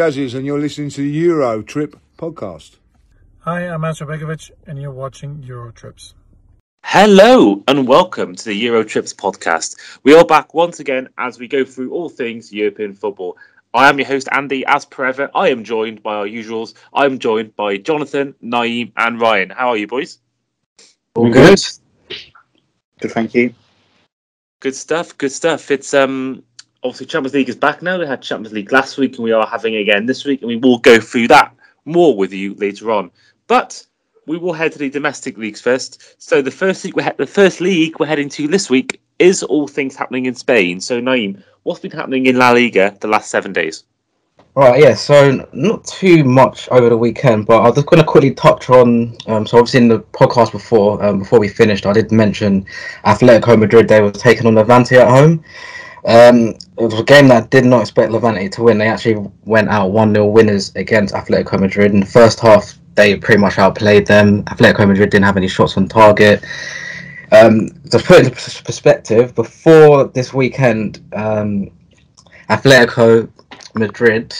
Andy 0.00 0.20
Jazzies, 0.20 0.34
and 0.36 0.46
you're 0.46 0.60
listening 0.60 0.90
to 0.90 1.00
the 1.00 1.10
Euro 1.10 1.60
Trip 1.60 1.96
podcast. 2.16 2.76
Hi, 3.40 3.62
I'm 3.66 3.80
Asmir 3.80 4.06
Begovic, 4.06 4.52
and 4.66 4.80
you're 4.80 4.92
watching 4.92 5.42
Euro 5.42 5.72
Trips. 5.72 6.14
Hello 6.84 7.64
and 7.66 7.88
welcome 7.88 8.36
to 8.36 8.44
the 8.44 8.54
Euro 8.54 8.84
Trips 8.84 9.12
podcast. 9.12 9.98
We 10.04 10.14
are 10.14 10.24
back 10.24 10.54
once 10.54 10.78
again 10.78 11.08
as 11.18 11.40
we 11.40 11.48
go 11.48 11.64
through 11.64 11.90
all 11.90 12.08
things 12.08 12.52
European 12.52 12.94
football. 12.94 13.36
I 13.74 13.88
am 13.88 13.98
your 13.98 14.06
host, 14.06 14.28
Andy. 14.30 14.64
As 14.66 14.84
per 14.84 15.06
ever, 15.06 15.30
I 15.34 15.48
am 15.48 15.64
joined 15.64 16.02
by 16.02 16.14
our 16.14 16.26
usuals. 16.26 16.74
I 16.94 17.04
am 17.04 17.18
joined 17.18 17.56
by 17.56 17.78
Jonathan, 17.78 18.34
Nayim, 18.42 18.92
and 18.96 19.20
Ryan. 19.20 19.50
How 19.50 19.70
are 19.70 19.76
you, 19.76 19.88
boys? 19.88 20.18
All 21.16 21.30
good. 21.30 21.60
Good, 23.00 23.10
thank 23.10 23.34
you. 23.34 23.52
Good 24.60 24.76
stuff. 24.76 25.18
Good 25.18 25.32
stuff. 25.32 25.72
It's 25.72 25.92
um 25.92 26.44
obviously 26.82 27.06
Champions 27.06 27.34
League 27.34 27.48
is 27.48 27.56
back 27.56 27.82
now. 27.82 27.98
We 27.98 28.06
had 28.06 28.22
Champions 28.22 28.52
League 28.52 28.72
last 28.72 28.98
week, 28.98 29.16
and 29.16 29.24
we 29.24 29.32
are 29.32 29.46
having 29.46 29.76
again 29.76 30.06
this 30.06 30.24
week, 30.24 30.40
and 30.42 30.48
we 30.48 30.56
will 30.56 30.78
go 30.78 31.00
through 31.00 31.28
that 31.28 31.54
more 31.84 32.16
with 32.16 32.32
you 32.32 32.54
later 32.54 32.90
on. 32.90 33.10
But 33.46 33.84
we 34.26 34.38
will 34.38 34.52
head 34.52 34.72
to 34.72 34.78
the 34.78 34.90
domestic 34.90 35.38
leagues 35.38 35.60
first. 35.60 36.16
So 36.22 36.42
the 36.42 36.50
first 36.50 36.84
league, 36.84 36.96
we 36.96 37.02
the 37.16 37.26
first 37.26 37.60
league 37.60 37.98
we're 37.98 38.06
heading 38.06 38.28
to 38.30 38.46
this 38.46 38.68
week 38.68 39.00
is 39.18 39.42
all 39.42 39.66
things 39.66 39.96
happening 39.96 40.26
in 40.26 40.34
Spain. 40.34 40.80
So 40.80 41.00
Nayim, 41.00 41.42
what's 41.62 41.80
been 41.80 41.90
happening 41.90 42.26
in 42.26 42.36
La 42.36 42.50
Liga 42.50 42.96
the 43.00 43.08
last 43.08 43.30
seven 43.30 43.52
days? 43.52 43.84
Right, 44.54 44.82
yeah, 44.82 44.94
so 44.94 45.46
not 45.52 45.84
too 45.84 46.24
much 46.24 46.68
over 46.70 46.88
the 46.88 46.96
weekend, 46.96 47.46
but 47.46 47.62
I'm 47.62 47.72
just 47.72 47.86
going 47.86 48.00
to 48.00 48.06
quickly 48.06 48.32
touch 48.32 48.70
on. 48.70 49.16
Um, 49.28 49.46
so, 49.46 49.56
obviously, 49.56 49.82
in 49.82 49.88
the 49.88 50.00
podcast 50.00 50.50
before, 50.50 51.00
um, 51.04 51.20
before 51.20 51.38
we 51.38 51.46
finished, 51.46 51.86
I 51.86 51.92
did 51.92 52.10
mention 52.10 52.66
Atletico 53.04 53.56
Madrid. 53.56 53.86
They 53.86 54.00
were 54.00 54.10
taking 54.10 54.48
on 54.48 54.56
Levante 54.56 54.96
at 54.96 55.06
home. 55.06 55.44
Um, 56.04 56.48
it 56.48 56.60
was 56.76 57.00
a 57.00 57.04
game 57.04 57.28
that 57.28 57.44
I 57.44 57.46
did 57.48 57.64
not 57.64 57.80
expect 57.80 58.12
Levante 58.12 58.48
to 58.48 58.62
win. 58.62 58.78
They 58.78 58.88
actually 58.88 59.26
went 59.44 59.68
out 59.68 59.90
1 59.90 60.14
0 60.14 60.26
winners 60.26 60.74
against 60.76 61.14
Atletico 61.14 61.58
Madrid. 61.60 61.92
In 61.92 62.00
the 62.00 62.06
first 62.06 62.40
half, 62.40 62.78
they 62.94 63.16
pretty 63.16 63.40
much 63.40 63.58
outplayed 63.58 64.06
them. 64.06 64.44
Atletico 64.44 64.86
Madrid 64.86 65.10
didn't 65.10 65.24
have 65.24 65.36
any 65.36 65.48
shots 65.48 65.76
on 65.76 65.88
target. 65.88 66.44
Um, 67.30 67.68
to 67.90 67.98
put 67.98 68.24
into 68.24 68.30
perspective, 68.62 69.34
before 69.34 70.04
this 70.08 70.32
weekend, 70.32 71.00
um, 71.12 71.70
Atletico 72.48 73.28
Madrid, 73.74 74.34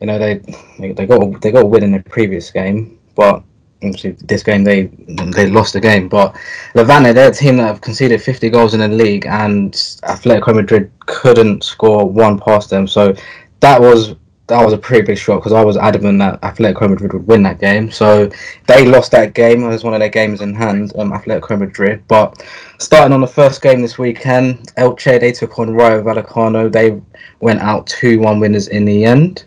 you 0.00 0.06
know, 0.06 0.18
they 0.18 0.40
they 0.78 1.06
got 1.06 1.40
they 1.40 1.52
got 1.52 1.62
a 1.62 1.66
win 1.66 1.84
in 1.84 1.92
the 1.92 2.00
previous 2.00 2.50
game, 2.50 2.98
but 3.14 3.42
obviously 3.82 4.12
this 4.12 4.42
game 4.42 4.64
they 4.64 4.86
they 5.32 5.48
lost 5.48 5.72
the 5.72 5.80
game. 5.80 6.08
But 6.08 6.36
Levante, 6.74 7.12
they're 7.12 7.30
a 7.30 7.34
team 7.34 7.56
that 7.58 7.66
have 7.66 7.80
conceded 7.80 8.22
50 8.22 8.50
goals 8.50 8.74
in 8.74 8.80
the 8.80 8.88
league, 8.88 9.26
and 9.26 9.72
Atletico 9.72 10.54
Madrid 10.54 10.90
couldn't 11.06 11.64
score 11.64 12.08
one 12.08 12.38
past 12.38 12.70
them. 12.70 12.86
So 12.86 13.14
that 13.60 13.80
was 13.80 14.14
that 14.48 14.64
was 14.64 14.72
a 14.72 14.78
pretty 14.78 15.04
big 15.04 15.18
shock 15.18 15.40
because 15.40 15.52
I 15.52 15.62
was 15.62 15.76
adamant 15.76 16.18
that 16.20 16.40
Atletico 16.40 16.88
Madrid 16.88 17.12
would 17.12 17.26
win 17.26 17.42
that 17.42 17.60
game. 17.60 17.90
So 17.90 18.30
they 18.66 18.86
lost 18.86 19.12
that 19.12 19.34
game. 19.34 19.62
Was 19.62 19.84
one 19.84 19.94
of 19.94 20.00
their 20.00 20.08
games 20.08 20.40
in 20.40 20.54
hand, 20.54 20.92
um, 20.96 21.12
Atletico 21.12 21.58
Madrid. 21.58 22.02
But 22.08 22.42
starting 22.78 23.12
on 23.12 23.20
the 23.20 23.26
first 23.26 23.62
game 23.62 23.82
this 23.82 23.98
weekend, 23.98 24.72
Elche 24.76 25.20
they 25.20 25.32
took 25.32 25.58
on 25.58 25.74
Rayo 25.74 26.02
Vallecano. 26.02 26.72
They 26.72 27.00
went 27.40 27.60
out 27.60 27.86
two 27.86 28.18
one 28.18 28.40
winners 28.40 28.68
in 28.68 28.84
the 28.84 29.04
end. 29.04 29.44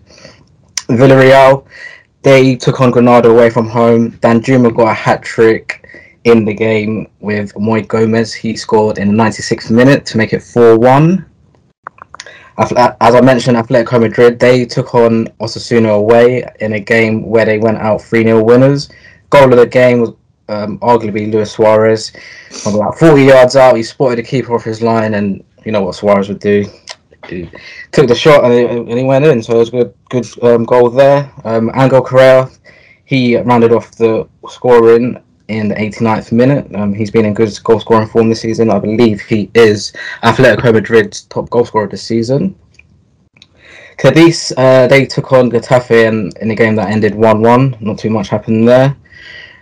Villarreal 0.87 1.65
they 2.23 2.55
took 2.55 2.81
on 2.81 2.91
Granada 2.91 3.29
away 3.29 3.49
from 3.49 3.67
home. 3.67 4.11
Danjuma 4.19 4.75
got 4.75 4.91
a 4.91 4.93
hat 4.93 5.23
trick 5.23 5.87
in 6.23 6.45
the 6.45 6.53
game 6.53 7.07
with 7.19 7.57
Moi 7.57 7.81
Gomez. 7.81 8.33
He 8.33 8.55
scored 8.55 8.97
in 8.97 9.15
the 9.15 9.23
96th 9.23 9.71
minute 9.71 10.05
to 10.07 10.17
make 10.17 10.33
it 10.33 10.43
4 10.43 10.77
1. 10.77 11.25
As 12.57 13.15
I 13.15 13.21
mentioned, 13.21 13.57
Atletico 13.57 13.99
Madrid, 13.99 14.39
they 14.39 14.65
took 14.65 14.93
on 14.93 15.25
Osasuna 15.39 15.95
away 15.95 16.47
in 16.59 16.73
a 16.73 16.79
game 16.79 17.25
where 17.25 17.45
they 17.45 17.57
went 17.57 17.77
out 17.77 18.01
3 18.01 18.23
0 18.23 18.43
winners. 18.43 18.89
Goal 19.31 19.51
of 19.51 19.57
the 19.57 19.65
game 19.65 20.01
was 20.01 20.11
um, 20.49 20.77
arguably 20.79 21.31
Luis 21.31 21.51
Suarez. 21.51 22.11
From 22.51 22.75
about 22.75 22.99
40 22.99 23.23
yards 23.23 23.55
out, 23.55 23.77
he 23.77 23.83
spotted 23.83 24.19
the 24.19 24.23
keeper 24.23 24.53
off 24.53 24.63
his 24.63 24.81
line, 24.81 25.15
and 25.15 25.43
you 25.65 25.71
know 25.71 25.81
what 25.81 25.95
Suarez 25.95 26.27
would 26.27 26.39
do. 26.39 26.65
Took 27.23 28.07
the 28.07 28.15
shot 28.15 28.43
and 28.43 28.53
he, 28.53 28.99
and 28.99 29.07
went 29.07 29.25
in, 29.25 29.43
so 29.43 29.55
it 29.55 29.59
was 29.59 29.69
a 29.69 29.71
good, 29.71 29.93
good 30.09 30.43
um, 30.43 30.65
goal 30.65 30.89
there. 30.89 31.31
Um, 31.43 31.71
Angel 31.75 32.01
Correa, 32.01 32.49
he 33.05 33.37
rounded 33.37 33.71
off 33.71 33.91
the 33.91 34.27
scoring 34.49 35.21
in 35.47 35.67
the 35.67 35.75
89th 35.75 36.31
minute. 36.31 36.73
Um, 36.75 36.93
he's 36.93 37.11
been 37.11 37.25
in 37.25 37.33
good 37.33 37.51
goal 37.63 37.79
scoring 37.79 38.07
form 38.07 38.29
this 38.29 38.41
season. 38.41 38.69
I 38.69 38.79
believe 38.79 39.21
he 39.21 39.51
is 39.53 39.93
Atletico 40.23 40.73
Madrid's 40.73 41.23
top 41.23 41.49
goal 41.49 41.65
scorer 41.65 41.87
this 41.87 42.03
season. 42.03 42.55
Cadiz, 43.97 44.51
uh, 44.57 44.87
they 44.87 45.05
took 45.05 45.31
on 45.31 45.51
Getafe 45.51 45.91
in, 45.91 46.31
in 46.41 46.49
a 46.49 46.55
game 46.55 46.75
that 46.75 46.89
ended 46.89 47.13
1 47.13 47.41
1. 47.41 47.77
Not 47.81 47.99
too 47.99 48.09
much 48.09 48.29
happened 48.29 48.67
there. 48.67 48.95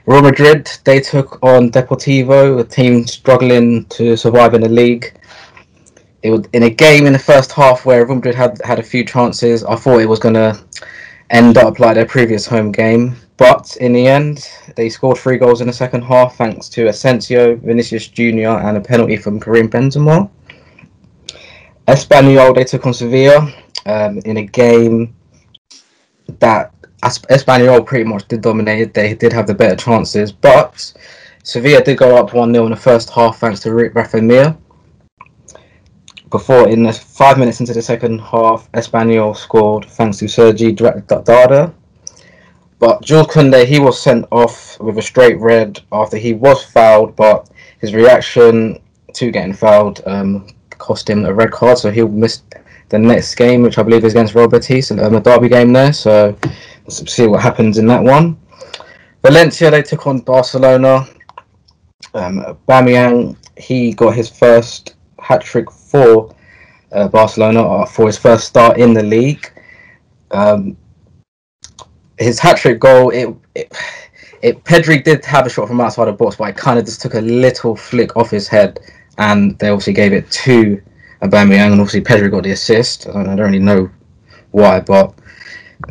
Real 0.06 0.22
Madrid, 0.22 0.70
they 0.86 1.00
took 1.00 1.38
on 1.44 1.70
Deportivo, 1.70 2.60
a 2.60 2.64
team 2.64 3.06
struggling 3.06 3.86
to 3.86 4.16
survive 4.16 4.54
in 4.54 4.62
the 4.62 4.70
league. 4.70 5.19
It 6.22 6.32
was 6.32 6.46
in 6.54 6.64
a 6.64 6.70
game 6.70 7.06
in 7.06 7.14
the 7.14 7.20
first 7.20 7.52
half 7.52 7.86
where 7.86 8.06
Real 8.06 8.16
Madrid 8.16 8.36
had, 8.36 8.60
had 8.64 8.80
a 8.80 8.84
few 8.84 9.06
chances. 9.06 9.64
I 9.64 9.76
thought 9.76 10.02
it 10.02 10.10
was 10.10 10.20
going 10.20 10.36
to 10.36 10.60
end 11.30 11.58
up 11.58 11.80
like 11.80 11.96
their 11.96 12.06
previous 12.06 12.46
home 12.46 12.72
game. 12.72 13.16
But 13.38 13.78
in 13.80 13.94
the 13.94 14.06
end, 14.06 14.50
they 14.76 14.90
scored 14.90 15.18
three 15.18 15.38
goals 15.38 15.62
in 15.62 15.68
the 15.68 15.74
second 15.74 16.02
half 16.02 16.36
thanks 16.36 16.68
to 16.70 16.88
Asensio, 16.88 17.56
Vinicius 17.56 18.08
Jr., 18.08 18.60
and 18.60 18.76
a 18.76 18.82
penalty 18.82 19.16
from 19.16 19.40
Karim 19.40 19.70
Benzema. 19.70 20.30
Espanyol, 21.88 22.54
they 22.54 22.66
took 22.66 22.86
on 22.86 22.94
Sevilla 22.94 23.54
um, 23.86 24.20
in 24.26 24.38
a 24.38 24.44
game 24.44 25.16
that 26.40 26.74
Espanyol 27.02 27.86
pretty 27.86 28.04
much 28.04 28.28
did 28.28 28.42
dominate. 28.42 28.94
They 28.94 29.14
did 29.14 29.32
have 29.32 29.48
the 29.48 29.54
better 29.54 29.76
chances, 29.76 30.34
but 30.34 30.94
Sevilla 31.44 31.82
did 31.82 31.98
go 31.98 32.18
up 32.18 32.34
1 32.34 32.54
0 32.54 32.66
in 32.66 32.72
the 32.72 32.78
first 32.78 33.10
half 33.10 33.40
thanks 33.40 33.62
to 33.62 33.74
Rafa 33.74 34.22
Mir. 34.22 34.58
Before, 36.32 36.70
in 36.70 36.84
the 36.84 36.94
five 36.94 37.40
minutes 37.40 37.60
into 37.60 37.74
the 37.74 37.82
second 37.82 38.20
half, 38.20 38.72
Espanyol 38.74 39.36
scored 39.36 39.86
thanks 39.86 40.18
to 40.18 40.28
Sergi 40.28 40.76
Darder. 40.76 41.74
But 42.78 43.02
Jules 43.02 43.28
Koundé, 43.28 43.66
he 43.66 43.80
was 43.80 44.00
sent 44.00 44.26
off 44.32 44.80
with 44.80 44.98
a 44.98 45.02
straight 45.02 45.40
red 45.40 45.82
after 45.92 46.18
he 46.18 46.34
was 46.34 46.64
fouled, 46.64 47.16
but 47.16 47.50
his 47.82 47.94
reaction 47.94 48.80
to 49.14 49.32
getting 49.32 49.54
fouled 49.54 50.02
um, 50.06 50.48
cost 50.70 51.10
him 51.10 51.26
a 51.26 51.34
red 51.34 51.52
card, 51.52 51.78
so 51.78 51.92
he'll 51.92 52.08
miss 52.08 52.44
the 52.90 53.00
next 53.00 53.36
game, 53.36 53.64
which 53.64 53.78
I 53.78 53.84
believe 53.84 54.06
is 54.06 54.14
against 54.14 54.36
Real 54.36 54.48
Betis, 54.48 54.92
um, 54.92 55.16
a 55.16 55.20
derby 55.20 55.50
game 55.50 55.74
there. 55.74 55.94
So 55.94 56.38
let's 56.86 57.12
see 57.12 57.28
what 57.28 57.42
happens 57.42 57.78
in 57.78 57.88
that 57.88 58.04
one. 58.04 58.38
Valencia, 59.24 59.70
they 59.72 59.82
took 59.82 60.08
on 60.08 60.20
Barcelona. 60.20 61.06
Um, 62.14 62.40
Aubameyang, 62.68 63.36
he 63.58 63.94
got 63.94 64.16
his 64.16 64.30
first 64.30 64.96
hat 65.22 65.42
trick 65.42 65.72
for 65.72 66.34
uh, 66.92 67.08
Barcelona 67.08 67.62
uh, 67.62 67.86
for 67.86 68.08
his 68.08 68.18
first 68.18 68.48
start 68.48 68.78
in 68.78 68.94
the 68.94 69.04
league. 69.04 69.52
Um, 70.32 70.78
his 72.18 72.40
hat 72.40 72.58
trick 72.58 72.80
goal, 72.80 73.10
it, 73.12 73.34
it, 73.56 73.74
it 74.42 74.64
Pedri 74.64 75.04
did 75.04 75.24
have 75.26 75.46
a 75.46 75.50
shot 75.50 75.68
from 75.68 75.82
outside 75.82 76.06
the 76.06 76.14
box, 76.14 76.36
but 76.36 76.50
it 76.50 76.58
kind 76.58 76.78
of 76.78 76.86
just 76.86 77.02
took 77.02 77.14
a 77.14 77.22
little 77.22 77.76
flick 77.76 78.16
off 78.18 78.30
his 78.30 78.48
head, 78.48 78.80
and 79.18 79.58
they 79.60 79.70
obviously 79.70 79.94
gave 79.94 80.14
it 80.14 80.30
to 80.32 80.82
Aubameyang, 81.22 81.72
and 81.72 81.82
obviously 81.82 82.02
Pedri 82.02 82.30
got 82.30 82.44
the 82.44 82.52
assist. 82.52 83.08
I 83.08 83.14
don't, 83.14 83.28
I 83.30 83.36
don't 83.36 83.46
really 83.48 83.60
know 83.60 83.90
why, 84.52 84.80
but 84.80 85.14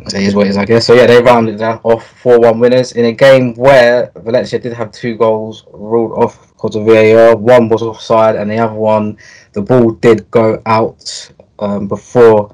it 0.07 0.21
is 0.21 0.35
what 0.35 0.47
it 0.47 0.51
is, 0.51 0.57
I 0.57 0.65
guess. 0.65 0.85
So 0.85 0.93
yeah, 0.93 1.07
they 1.07 1.21
rounded 1.21 1.61
off 1.61 2.07
four-one 2.21 2.59
winners 2.59 2.91
in 2.91 3.05
a 3.05 3.11
game 3.11 3.55
where 3.55 4.11
Valencia 4.17 4.59
did 4.59 4.73
have 4.73 4.91
two 4.91 5.15
goals 5.17 5.65
ruled 5.73 6.11
off 6.11 6.48
because 6.61 6.75
of 6.75 6.85
VAR. 6.85 7.35
One 7.35 7.69
was 7.69 7.81
offside, 7.81 8.35
and 8.35 8.51
the 8.51 8.57
other 8.57 8.73
one, 8.73 9.17
the 9.53 9.61
ball 9.61 9.91
did 9.91 10.29
go 10.29 10.61
out 10.65 11.31
um, 11.59 11.87
before 11.87 12.53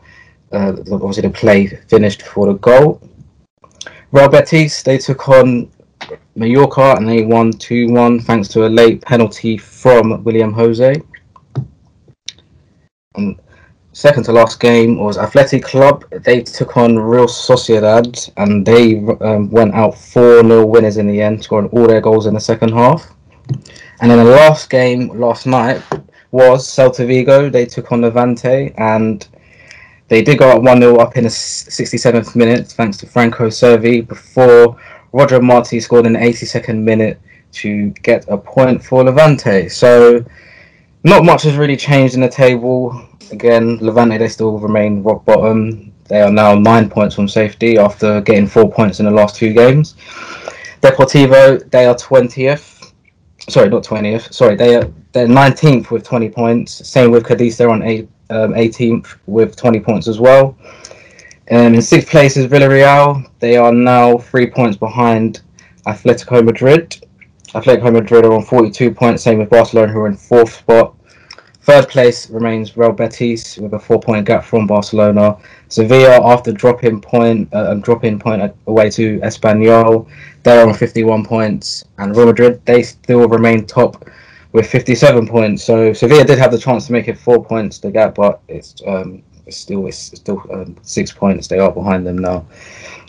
uh, 0.52 0.74
obviously 0.92 1.24
the 1.24 1.30
play 1.30 1.68
finished 1.90 2.22
for 2.22 2.48
the 2.48 2.54
goal. 2.60 3.02
Real 4.12 4.30
Betis, 4.30 4.84
they 4.84 4.98
took 4.98 5.28
on 5.28 5.72
Mallorca 6.36 6.96
and 6.98 7.08
they 7.08 7.24
won 7.24 7.52
2 7.52 7.92
1 7.92 8.20
thanks 8.22 8.48
to 8.50 8.66
a 8.66 8.70
late 8.70 9.02
penalty 9.02 9.58
from 9.58 10.24
Willian 10.24 10.54
Jose. 10.54 11.02
And 13.16 13.40
second 13.94 14.24
to 14.26 14.32
last 14.32 14.60
game 14.60 15.00
was 15.00 15.18
Athletic 15.18 15.64
Club. 15.64 16.06
They 16.24 16.42
took 16.42 16.78
on 16.78 16.98
Real 16.98 17.28
Sociedad 17.28 18.32
and 18.38 18.66
they 18.66 19.00
um, 19.26 19.50
went 19.50 19.74
out 19.74 19.98
4 19.98 20.44
0 20.44 20.66
winners 20.66 20.98
in 20.98 21.08
the 21.08 21.22
end, 21.22 21.44
scoring 21.44 21.70
all 21.70 21.88
their 21.88 22.02
goals 22.02 22.28
in 22.28 22.34
the 22.34 22.40
second 22.40 22.72
half. 22.72 23.16
And 24.02 24.12
then 24.12 24.18
the 24.18 24.32
last 24.32 24.70
game 24.70 25.08
last 25.20 25.46
night 25.46 25.82
was 26.32 26.68
Celta 26.68 27.06
Vigo. 27.08 27.50
They 27.50 27.66
took 27.66 27.92
on 27.92 28.02
Levante 28.02 28.74
and 28.78 29.28
they 30.08 30.22
did 30.22 30.38
go 30.38 30.50
up 30.50 30.62
1 30.62 30.82
0 30.82 30.98
up 30.98 31.18
in 31.18 31.24
the 31.24 31.30
67th 31.30 32.36
minute 32.36 32.68
thanks 32.68 32.98
to 32.98 33.08
Franco 33.08 33.48
Cervi 33.48 34.08
before 34.08 34.78
Roger 35.14 35.42
Marti 35.42 35.80
scored 35.80 36.06
in 36.06 36.14
the 36.14 36.20
82nd 36.20 36.84
minute 36.84 37.20
to 37.54 37.90
get 38.04 38.26
a 38.28 38.38
point 38.38 38.84
for 38.84 39.04
Levante. 39.04 39.70
So, 39.70 40.24
not 41.04 41.24
much 41.24 41.44
has 41.44 41.56
really 41.56 41.78
changed 41.78 42.16
in 42.16 42.22
the 42.22 42.30
table. 42.30 43.08
Again, 43.32 43.78
Levante, 43.78 44.18
they 44.18 44.28
still 44.28 44.60
remain 44.60 45.04
rock 45.04 45.24
bottom. 45.26 45.94
They 46.08 46.22
are 46.22 46.32
now 46.32 46.54
nine 46.56 46.90
points 46.90 47.16
from 47.16 47.28
safety 47.28 47.78
after 47.78 48.22
getting 48.22 48.46
four 48.46 48.70
points 48.70 49.00
in 49.00 49.06
the 49.06 49.12
last 49.12 49.36
two 49.36 49.54
games. 49.54 49.96
Deportivo, 50.82 51.70
they 51.72 51.86
are 51.86 51.96
twentieth. 51.96 52.75
Sorry, 53.48 53.70
not 53.70 53.84
twentieth. 53.84 54.34
Sorry, 54.34 54.56
they 54.56 54.76
are 54.76 54.90
they're 55.12 55.28
nineteenth 55.28 55.92
with 55.92 56.04
twenty 56.04 56.30
points. 56.30 56.88
Same 56.88 57.12
with 57.12 57.26
Cadiz, 57.26 57.58
they're 57.58 57.70
on 57.70 57.84
eight, 57.84 58.10
um, 58.30 58.54
18th 58.54 59.16
with 59.28 59.56
twenty 59.56 59.80
points 59.80 60.08
as 60.08 60.20
well. 60.20 60.58
And 61.48 61.76
in 61.76 61.82
sixth 61.82 62.10
place 62.10 62.38
is 62.38 62.48
Villarreal. 62.48 63.30
They 63.40 63.56
are 63.56 63.72
now 63.72 64.18
three 64.18 64.50
points 64.50 64.78
behind 64.78 65.42
Atletico 65.86 66.44
Madrid. 66.44 66.98
Atletico 67.50 67.94
Madrid 67.94 68.26
are 68.26 68.34
on 68.34 68.44
42 68.44 68.92
points, 68.92 69.24
same 69.24 69.40
with 69.40 69.50
Barcelona, 69.50 69.92
who 69.92 70.00
are 70.00 70.08
in 70.08 70.18
fourth 70.18 70.54
spot. 70.54 70.96
Third 71.62 71.88
place 71.88 72.30
remains 72.30 72.76
Real 72.76 72.92
Betis 72.92 73.58
with 73.58 73.74
a 73.74 73.80
four-point 73.80 74.26
gap 74.26 74.44
from 74.44 74.68
Barcelona. 74.68 75.38
Sevilla, 75.76 76.26
after 76.26 76.54
dropping 76.54 77.02
point, 77.02 77.54
uh, 77.54 77.74
dropping 77.74 78.18
point 78.18 78.56
away 78.68 78.90
to 78.92 79.20
Espanyol, 79.20 80.08
they're 80.44 80.66
on 80.66 80.74
51 80.74 81.26
points, 81.26 81.84
and 81.98 82.16
Real 82.16 82.28
Madrid 82.28 82.62
they 82.66 82.82
still 82.82 83.28
remain 83.28 83.66
top 83.66 84.08
with 84.54 84.66
57 84.70 85.28
points. 85.28 85.66
So 85.66 85.92
Sevilla 85.92 86.24
did 86.24 86.40
have 86.40 86.54
the 86.54 86.58
chance 86.58 86.88
to 86.88 86.94
make 86.94 87.10
it 87.10 87.18
four 87.18 87.44
points 87.44 87.80
the 87.80 87.92
gap, 87.92 88.16
but 88.16 88.40
it's 88.48 88.82
um, 88.88 89.22
it's 89.46 89.58
still 89.58 89.86
it's 89.88 89.98
still 89.98 90.42
um, 90.50 90.78
six 90.82 91.12
points. 91.12 91.50
They 91.50 91.60
are 91.60 91.74
behind 91.74 92.08
them 92.08 92.20
now. 92.20 92.46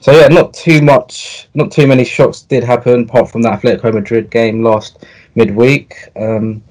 So 0.01 0.11
yeah, 0.11 0.27
not 0.27 0.53
too 0.53 0.83
much, 0.83 1.49
not 1.55 1.71
too 1.71 1.87
many 1.87 2.05
shocks 2.05 2.43
did 2.43 2.65
happen 2.65 3.05
apart 3.05 3.31
from 3.31 3.43
that 3.43 3.63
Atletico 3.63 3.95
Madrid 3.95 4.29
game 4.29 4.65
last 4.65 5.05
midweek. 5.37 5.95
Um, 6.17 6.65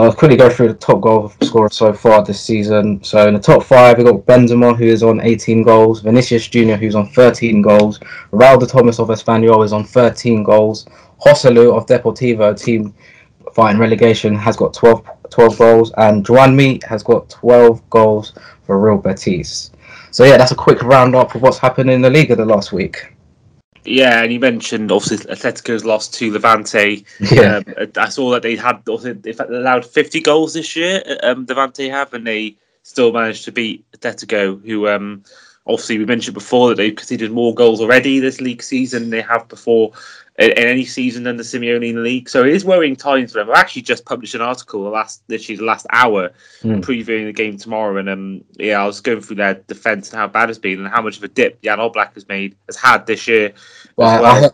I'll 0.00 0.12
quickly 0.12 0.36
go 0.36 0.50
through 0.50 0.68
the 0.68 0.74
top 0.74 1.00
goal 1.00 1.32
scorer 1.42 1.70
so 1.70 1.92
far 1.92 2.24
this 2.24 2.40
season. 2.40 3.02
So 3.04 3.28
in 3.28 3.34
the 3.34 3.40
top 3.40 3.62
five, 3.62 3.96
we've 3.96 4.06
got 4.06 4.26
Benzema, 4.26 4.76
who 4.76 4.84
is 4.84 5.02
on 5.02 5.20
18 5.20 5.62
goals, 5.62 6.00
Vinicius 6.00 6.48
Junior, 6.48 6.76
who's 6.76 6.94
on 6.94 7.08
13 7.08 7.62
goals, 7.62 8.00
Raul 8.32 8.58
de 8.58 8.66
Tomas 8.66 8.98
of 8.98 9.08
Espanyol 9.08 9.64
is 9.64 9.72
on 9.72 9.84
13 9.84 10.42
goals, 10.42 10.86
Joselu 11.24 11.76
of 11.76 11.86
Deportivo, 11.86 12.58
team 12.58 12.94
fighting 13.54 13.80
relegation, 13.80 14.34
has 14.34 14.56
got 14.56 14.74
12, 14.74 15.08
12 15.30 15.58
goals, 15.58 15.92
and 15.96 16.26
Juanmi 16.26 16.82
has 16.84 17.02
got 17.02 17.30
12 17.30 17.88
goals 17.88 18.34
for 18.64 18.78
Real 18.78 18.98
Betis. 18.98 19.70
So 20.10 20.24
yeah, 20.24 20.36
that's 20.36 20.52
a 20.52 20.56
quick 20.56 20.82
roundup 20.82 21.34
of 21.34 21.42
what's 21.42 21.58
happened 21.58 21.90
in 21.90 22.02
the 22.02 22.10
league 22.10 22.30
of 22.30 22.38
the 22.38 22.44
last 22.44 22.72
week. 22.72 23.15
Yeah, 23.86 24.22
and 24.22 24.32
you 24.32 24.40
mentioned 24.40 24.90
obviously 24.90 25.18
Atletico's 25.32 25.84
lost 25.84 26.14
to 26.14 26.32
Levante. 26.32 27.04
Yeah, 27.20 27.62
um, 27.76 27.88
I 27.96 28.08
saw 28.08 28.30
that 28.30 28.42
they 28.42 28.56
had 28.56 28.84
fact 28.84 29.50
allowed 29.50 29.86
50 29.86 30.20
goals 30.20 30.54
this 30.54 30.76
year. 30.76 31.02
Um, 31.22 31.46
Levante 31.48 31.88
have, 31.88 32.12
and 32.12 32.26
they 32.26 32.56
still 32.82 33.12
managed 33.12 33.44
to 33.44 33.52
beat 33.52 33.84
Atletico, 33.92 34.64
who 34.64 34.88
um, 34.88 35.22
obviously 35.66 35.98
we 35.98 36.04
mentioned 36.04 36.34
before 36.34 36.68
that 36.68 36.76
they've 36.76 36.94
conceded 36.94 37.32
more 37.32 37.54
goals 37.54 37.80
already 37.80 38.18
this 38.18 38.40
league 38.40 38.62
season 38.62 39.02
than 39.02 39.10
they 39.10 39.22
have 39.22 39.48
before 39.48 39.92
in, 40.38 40.50
in 40.50 40.66
any 40.66 40.84
season 40.84 41.22
than 41.22 41.36
the 41.36 41.42
Simeone 41.42 41.88
in 41.88 41.96
the 41.96 42.00
league. 42.02 42.28
So 42.28 42.44
it 42.44 42.52
is 42.52 42.64
worrying 42.64 42.96
times 42.96 43.32
for 43.32 43.38
them. 43.38 43.50
I've 43.50 43.56
actually 43.56 43.82
just 43.82 44.04
published 44.04 44.34
an 44.34 44.40
article 44.42 44.84
the 44.84 44.90
last 44.90 45.22
literally 45.28 45.56
the 45.56 45.64
last 45.64 45.86
hour 45.92 46.30
Mm. 46.62 46.80
previewing 46.82 47.26
the 47.26 47.32
game 47.32 47.56
tomorrow, 47.56 47.96
and 47.98 48.08
um, 48.08 48.44
yeah, 48.58 48.82
I 48.82 48.86
was 48.86 49.00
going 49.00 49.20
through 49.20 49.36
their 49.36 49.54
defense 49.54 50.10
and 50.10 50.18
how 50.18 50.26
bad 50.26 50.50
it's 50.50 50.58
been 50.58 50.78
and 50.80 50.88
how 50.88 51.02
much 51.02 51.16
of 51.18 51.24
a 51.24 51.28
dip 51.28 51.60
Jan 51.62 51.78
Oblak 51.78 52.14
has 52.14 52.26
made 52.28 52.56
has 52.66 52.76
had 52.76 53.06
this 53.06 53.26
year. 53.28 53.52
well, 53.96 54.22
well. 54.22 54.34
I 54.36 54.40
heard, 54.40 54.52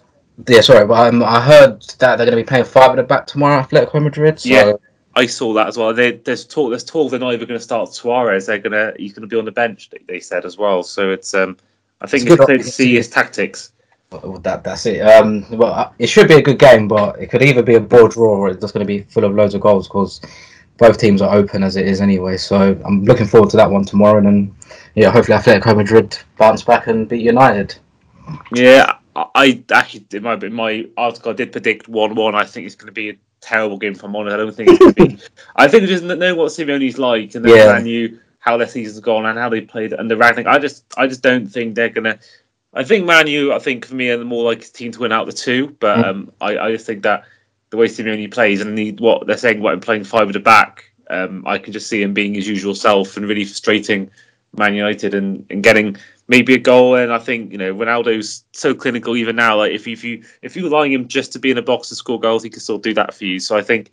yeah, 0.48 0.60
sorry, 0.60 0.86
but 0.86 1.08
um, 1.08 1.22
I 1.22 1.40
heard 1.40 1.82
that 1.98 2.16
they're 2.16 2.26
going 2.26 2.30
to 2.30 2.36
be 2.36 2.44
playing 2.44 2.64
five 2.64 2.90
at 2.90 2.96
the 2.96 3.02
back 3.02 3.26
tomorrow, 3.26 3.62
Atletico 3.62 4.02
Madrid. 4.02 4.40
So 4.40 4.48
Yeah. 4.48 4.72
I 5.14 5.26
saw 5.26 5.52
that 5.54 5.68
as 5.68 5.76
well. 5.76 5.92
They, 5.92 6.12
there's 6.12 6.46
talk. 6.46 6.70
There's 6.70 6.84
talk 6.84 7.10
they're 7.10 7.20
not 7.20 7.34
even 7.34 7.46
going 7.46 7.58
to 7.60 7.62
start 7.64 7.92
Suarez. 7.92 8.46
They're 8.46 8.58
gonna. 8.58 8.94
He's 8.96 9.12
going 9.12 9.22
to 9.22 9.26
be 9.28 9.36
on 9.38 9.44
the 9.44 9.52
bench. 9.52 9.90
They, 9.90 9.98
they 10.08 10.20
said 10.20 10.44
as 10.46 10.56
well. 10.56 10.82
So 10.82 11.10
it's. 11.10 11.34
Um, 11.34 11.58
I 12.00 12.06
think 12.06 12.22
It's 12.24 12.32
it's 12.32 12.46
good 12.46 12.58
to 12.58 12.64
see 12.64 12.94
his 12.94 13.08
tactics. 13.08 13.72
Well, 14.12 14.38
that 14.38 14.64
that's 14.64 14.86
it. 14.86 15.00
Um, 15.00 15.46
well, 15.50 15.72
uh, 15.72 15.92
it 15.98 16.08
should 16.08 16.28
be 16.28 16.34
a 16.34 16.42
good 16.42 16.58
game, 16.58 16.88
but 16.88 17.20
it 17.20 17.30
could 17.30 17.42
either 17.42 17.62
be 17.62 17.74
a 17.76 17.80
ball 17.80 18.08
draw 18.08 18.36
or 18.36 18.48
it's 18.50 18.60
just 18.60 18.74
going 18.74 18.86
to 18.86 18.92
be 18.92 19.02
full 19.02 19.24
of 19.24 19.34
loads 19.34 19.54
of 19.54 19.60
goals 19.60 19.88
because 19.88 20.20
both 20.78 20.98
teams 20.98 21.22
are 21.22 21.34
open 21.34 21.62
as 21.62 21.76
it 21.76 21.86
is 21.86 22.00
anyway. 22.00 22.36
So 22.36 22.80
I'm 22.84 23.04
looking 23.04 23.26
forward 23.26 23.50
to 23.50 23.56
that 23.58 23.70
one 23.70 23.84
tomorrow, 23.84 24.18
and 24.18 24.26
then 24.26 24.54
yeah, 24.94 25.10
hopefully 25.10 25.38
Atletico 25.38 25.76
Madrid 25.76 26.18
bounce 26.38 26.62
back 26.62 26.86
and 26.86 27.08
beat 27.08 27.22
United. 27.22 27.74
Yeah, 28.52 28.96
I, 29.16 29.62
actually 29.70 30.06
in 30.12 30.22
my 30.22 30.34
in 30.34 30.52
my 30.52 30.86
article 30.96 31.32
I 31.32 31.34
did 31.34 31.52
predict 31.52 31.88
one 31.88 32.14
one. 32.14 32.34
I 32.34 32.44
think 32.44 32.66
it's 32.66 32.74
going 32.74 32.86
to 32.86 32.92
be 32.92 33.10
a 33.10 33.16
terrible 33.40 33.78
game. 33.78 33.94
for 33.94 34.06
I'm 34.06 34.16
I 34.16 34.36
don't 34.36 34.54
think 34.54 34.70
it's 34.70 34.78
going 34.78 34.94
to 34.94 35.16
be. 35.16 35.22
I 35.56 35.68
think 35.68 35.86
just 35.86 36.04
know 36.04 36.34
what 36.34 36.50
Simeone's 36.52 36.98
like, 36.98 37.34
and 37.34 37.44
then 37.44 37.56
Yeah. 37.56 37.78
Knew 37.78 38.18
how 38.38 38.56
their 38.56 38.66
season's 38.66 38.98
gone 38.98 39.24
and 39.26 39.38
how 39.38 39.48
they 39.48 39.60
played 39.60 39.92
under 39.94 40.16
Rangnick. 40.16 40.46
I 40.46 40.58
just 40.58 40.84
I 40.96 41.06
just 41.06 41.22
don't 41.22 41.46
think 41.46 41.74
they're 41.74 41.90
going 41.90 42.04
to. 42.04 42.18
I 42.74 42.84
think 42.84 43.04
Manu, 43.04 43.52
I 43.52 43.58
think 43.58 43.86
for 43.86 43.94
me, 43.94 44.08
are 44.10 44.16
the 44.16 44.24
more 44.24 44.44
like 44.44 44.70
team 44.72 44.92
to 44.92 45.00
win 45.00 45.12
out 45.12 45.26
the 45.26 45.32
two. 45.32 45.76
But 45.78 45.98
Mm. 45.98 46.04
um, 46.04 46.32
I, 46.40 46.58
I 46.58 46.72
just 46.72 46.86
think 46.86 47.02
that 47.02 47.24
the 47.70 47.76
way 47.76 47.86
Simeone 47.86 48.30
plays 48.32 48.60
and 48.60 48.76
the, 48.76 48.92
what 48.92 49.26
they're 49.26 49.36
saying 49.36 49.60
about 49.60 49.74
him 49.74 49.80
playing 49.80 50.04
five 50.04 50.28
at 50.28 50.32
the 50.32 50.40
back, 50.40 50.84
um, 51.10 51.42
I 51.46 51.58
can 51.58 51.72
just 51.72 51.88
see 51.88 52.02
him 52.02 52.14
being 52.14 52.34
his 52.34 52.48
usual 52.48 52.74
self 52.74 53.16
and 53.16 53.28
really 53.28 53.44
frustrating 53.44 54.10
Man 54.56 54.74
United 54.74 55.14
and, 55.14 55.44
and 55.50 55.62
getting 55.62 55.96
maybe 56.28 56.54
a 56.54 56.58
goal. 56.58 56.94
And 56.96 57.12
I 57.12 57.18
think 57.18 57.52
you 57.52 57.58
know 57.58 57.74
Ronaldo's 57.74 58.44
so 58.52 58.74
clinical 58.74 59.16
even 59.16 59.36
now. 59.36 59.56
Like 59.58 59.72
if 59.72 59.86
if 59.86 60.02
you 60.04 60.22
if 60.42 60.56
you 60.56 60.66
allowing 60.66 60.92
him 60.92 61.08
just 61.08 61.32
to 61.34 61.38
be 61.38 61.50
in 61.50 61.58
a 61.58 61.62
box 61.62 61.90
and 61.90 61.98
score 61.98 62.20
goals, 62.20 62.42
he 62.42 62.50
can 62.50 62.60
still 62.60 62.78
do 62.78 62.94
that 62.94 63.14
for 63.14 63.24
you. 63.24 63.38
So 63.38 63.56
I 63.56 63.62
think 63.62 63.90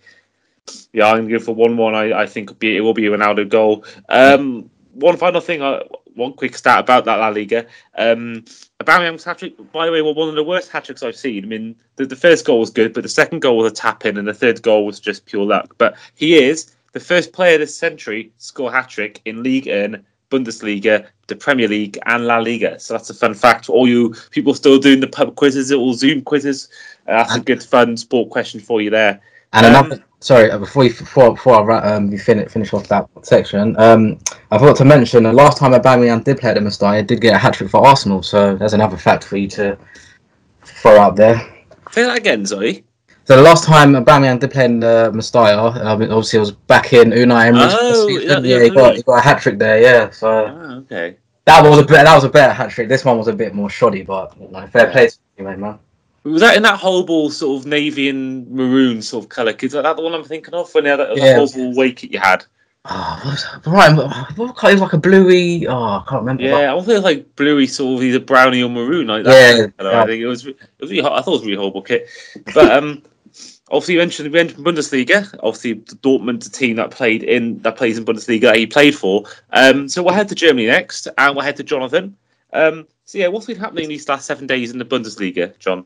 yeah, 0.93 1.07
I'm 1.07 1.23
gonna 1.25 1.37
go 1.37 1.43
for 1.43 1.55
one 1.55 1.77
one. 1.77 1.95
I, 1.95 2.21
I 2.21 2.25
think 2.25 2.49
it'll 2.49 2.59
be, 2.59 2.77
it 2.77 2.81
will 2.81 2.93
be 2.93 3.07
a 3.07 3.11
Ronaldo 3.11 3.47
goal. 3.49 3.85
Um, 4.07 4.69
one 4.93 5.17
final 5.17 5.41
thing, 5.41 5.61
uh, 5.61 5.83
one 6.15 6.33
quick 6.33 6.55
stat 6.55 6.79
about 6.79 7.05
that 7.05 7.17
La 7.17 7.29
Liga. 7.29 7.65
Um, 7.97 8.45
Aubameyang's 8.81 9.25
hat 9.25 9.39
trick, 9.39 9.55
by 9.73 9.85
the 9.85 9.91
way, 9.91 10.01
was 10.01 10.15
one 10.15 10.29
of 10.29 10.35
the 10.35 10.43
worst 10.43 10.71
hat 10.71 10.85
tricks 10.85 11.03
I've 11.03 11.15
seen. 11.15 11.43
I 11.43 11.48
mean, 11.48 11.75
the, 11.98 12.05
the 12.05 12.15
first 12.15 12.45
goal 12.45 12.62
was 12.62 12.69
good, 12.69 12.93
but 12.93 13.03
the 13.03 13.09
second 13.09 13.41
goal 13.41 13.57
was 13.57 13.71
a 13.71 13.75
tap 13.75 14.05
in, 14.05 14.17
and 14.17 14.27
the 14.27 14.33
third 14.33 14.62
goal 14.62 14.86
was 14.86 15.00
just 15.01 15.25
pure 15.25 15.45
luck. 15.45 15.75
But 15.77 15.98
he 16.15 16.36
is 16.36 16.75
the 16.93 17.00
first 17.00 17.33
player 17.33 17.57
this 17.57 17.75
century 17.75 18.25
to 18.25 18.31
score 18.38 18.71
hat 18.71 18.89
trick 18.89 19.21
in 19.25 19.43
League 19.43 19.67
One, 19.67 20.05
Bundesliga, 20.31 21.07
the 21.27 21.36
Premier 21.36 21.67
League, 21.67 21.98
and 22.05 22.25
La 22.25 22.38
Liga. 22.38 22.79
So 22.79 22.93
that's 22.93 23.09
a 23.09 23.13
fun 23.13 23.33
fact 23.33 23.65
for 23.65 23.74
all 23.74 23.88
you 23.88 24.15
people 24.31 24.53
still 24.53 24.79
doing 24.79 25.01
the 25.01 25.07
pub 25.07 25.36
quizzes 25.36 25.71
or 25.71 25.93
Zoom 25.93 26.21
quizzes. 26.21 26.69
Uh, 27.07 27.17
that's 27.24 27.36
a 27.36 27.41
good, 27.41 27.62
fun 27.62 27.98
sport 27.98 28.29
question 28.29 28.62
for 28.62 28.81
you 28.81 28.89
there. 28.89 29.19
And 29.53 29.65
Um, 29.65 29.88
another, 29.88 30.03
sorry, 30.19 30.51
uh, 30.51 30.57
before 30.57 30.83
you, 30.83 30.89
before 30.91 31.33
before 31.33 31.71
I 31.71 31.93
um, 31.95 32.11
you 32.11 32.17
finish 32.19 32.51
finish 32.51 32.73
off 32.73 32.88
that 32.88 33.07
section, 33.23 33.75
um, 33.79 34.17
I 34.51 34.57
forgot 34.57 34.77
to 34.77 34.85
mention 34.85 35.23
the 35.23 35.33
last 35.33 35.57
time 35.57 35.71
Aubameyang 35.73 36.23
did 36.23 36.38
play 36.39 36.49
at 36.51 36.55
the 36.55 36.61
Mestalla, 36.61 36.97
he 36.97 37.03
did 37.03 37.21
get 37.21 37.35
a 37.35 37.38
hat 37.38 37.53
trick 37.53 37.69
for 37.69 37.85
Arsenal. 37.85 38.21
So 38.23 38.55
there's 38.55 38.73
another 38.73 38.97
fact 38.97 39.23
for 39.23 39.38
you 39.38 39.47
to 39.49 39.77
throw 40.63 40.99
out 40.99 41.15
there. 41.15 41.38
Say 41.91 42.03
that 42.03 42.17
again, 42.17 42.45
Zoe. 42.45 42.83
So 43.25 43.35
the 43.35 43.43
last 43.43 43.63
time 43.63 43.93
Aubameyang 43.93 44.39
did 44.39 44.51
play 44.51 44.65
in 44.65 44.79
the 44.79 45.11
Mestalla, 45.13 45.75
um, 45.85 46.01
obviously 46.01 46.38
it 46.38 46.39
was 46.39 46.51
back 46.51 46.93
in 46.93 47.11
Unai 47.11 47.47
Emery's 47.47 47.73
Oh, 47.77 48.07
season. 48.07 48.43
yeah, 48.43 48.57
yeah, 48.57 48.63
he 48.63 48.69
got 48.71 48.95
he 48.95 49.03
got 49.03 49.19
a 49.19 49.21
hat 49.21 49.39
trick 49.41 49.59
there. 49.59 49.79
Yeah, 49.81 50.09
so 50.09 50.47
Ah, 50.47 50.75
okay. 50.77 51.15
that 51.45 51.63
was 51.63 51.77
a 51.77 51.83
bit 51.83 52.03
that 52.05 52.15
was 52.15 52.23
a 52.23 52.29
better 52.29 52.53
hat 52.53 52.71
trick. 52.71 52.89
This 52.89 53.05
one 53.05 53.17
was 53.19 53.27
a 53.27 53.33
bit 53.33 53.53
more 53.53 53.69
shoddy, 53.69 54.01
but 54.01 54.35
you 54.41 54.47
know, 54.49 54.65
fair 54.67 54.89
play 54.91 55.07
to 55.09 55.17
you, 55.38 55.43
mate, 55.43 55.59
man. 55.59 55.77
Was 56.23 56.41
that 56.41 56.57
in 56.57 56.63
that 56.63 56.79
horrible 56.79 57.29
sort 57.31 57.59
of 57.61 57.65
navy 57.67 58.09
and 58.09 58.49
maroon 58.49 59.01
sort 59.01 59.23
of 59.25 59.29
colour? 59.29 59.53
Is 59.59 59.71
that 59.71 59.95
the 59.95 60.01
one 60.01 60.13
I'm 60.13 60.23
thinking 60.23 60.53
of? 60.53 60.73
When 60.73 60.85
had 60.85 60.97
that, 60.99 61.09
that 61.09 61.17
Yeah. 61.17 61.35
horrible 61.35 61.75
wake 61.75 62.03
you 62.03 62.19
had? 62.19 62.45
Oh, 62.85 63.19
what 63.23 63.31
was 63.31 63.43
that? 63.43 63.69
Right, 63.69 64.38
what 64.38 64.55
kind- 64.55 64.71
it 64.71 64.75
was 64.75 64.81
like 64.81 64.93
a 64.93 64.97
bluey. 64.97 65.67
Oh, 65.67 65.73
I 65.83 66.03
can't 66.07 66.21
remember. 66.21 66.43
Yeah, 66.43 66.73
I 66.73 66.77
think 66.79 66.89
it 66.89 66.93
was 66.93 67.03
like 67.03 67.35
bluey, 67.35 67.67
sort 67.67 67.97
of 67.97 68.03
either 68.03 68.19
browny 68.19 68.63
or 68.63 68.69
maroon. 68.69 69.07
Like 69.07 69.23
that 69.25 69.31
Yeah, 69.31 69.51
kind 69.51 69.65
of 69.65 69.77
colour. 69.77 69.91
yeah. 69.91 70.03
I 70.03 70.05
think 70.07 70.21
it 70.21 70.27
was. 70.27 70.45
It 70.45 70.57
was 70.79 70.89
really. 70.91 71.01
I 71.03 71.21
thought 71.21 71.27
it 71.27 71.31
was 71.31 71.41
a 71.41 71.45
really 71.45 71.57
horrible 71.57 71.81
kit. 71.81 72.07
But 72.53 72.71
um, 72.71 73.03
obviously 73.71 73.93
you 73.95 73.99
mentioned, 73.99 74.25
you 74.27 74.31
mentioned 74.31 74.65
Bundesliga. 74.65 75.33
Obviously, 75.43 75.73
the 75.73 75.95
Dortmund 75.95 76.51
team 76.53 76.77
that 76.77 76.91
played 76.91 77.23
in 77.23 77.59
that 77.63 77.75
plays 77.75 77.97
in 77.97 78.05
Bundesliga 78.05 78.41
that 78.41 78.55
he 78.55 78.65
played 78.65 78.95
for. 78.95 79.23
Um, 79.51 79.88
so 79.89 80.01
we'll 80.01 80.13
head 80.13 80.29
to 80.29 80.35
Germany 80.35 80.67
next, 80.67 81.07
and 81.17 81.35
we'll 81.35 81.45
head 81.45 81.57
to 81.57 81.63
Jonathan. 81.63 82.15
Um, 82.53 82.88
so 83.05 83.17
yeah, 83.17 83.27
what's 83.27 83.45
been 83.45 83.57
happening 83.59 83.89
these 83.89 84.07
last 84.07 84.25
seven 84.25 84.47
days 84.47 84.71
in 84.71 84.79
the 84.79 84.85
Bundesliga, 84.85 85.57
John? 85.59 85.85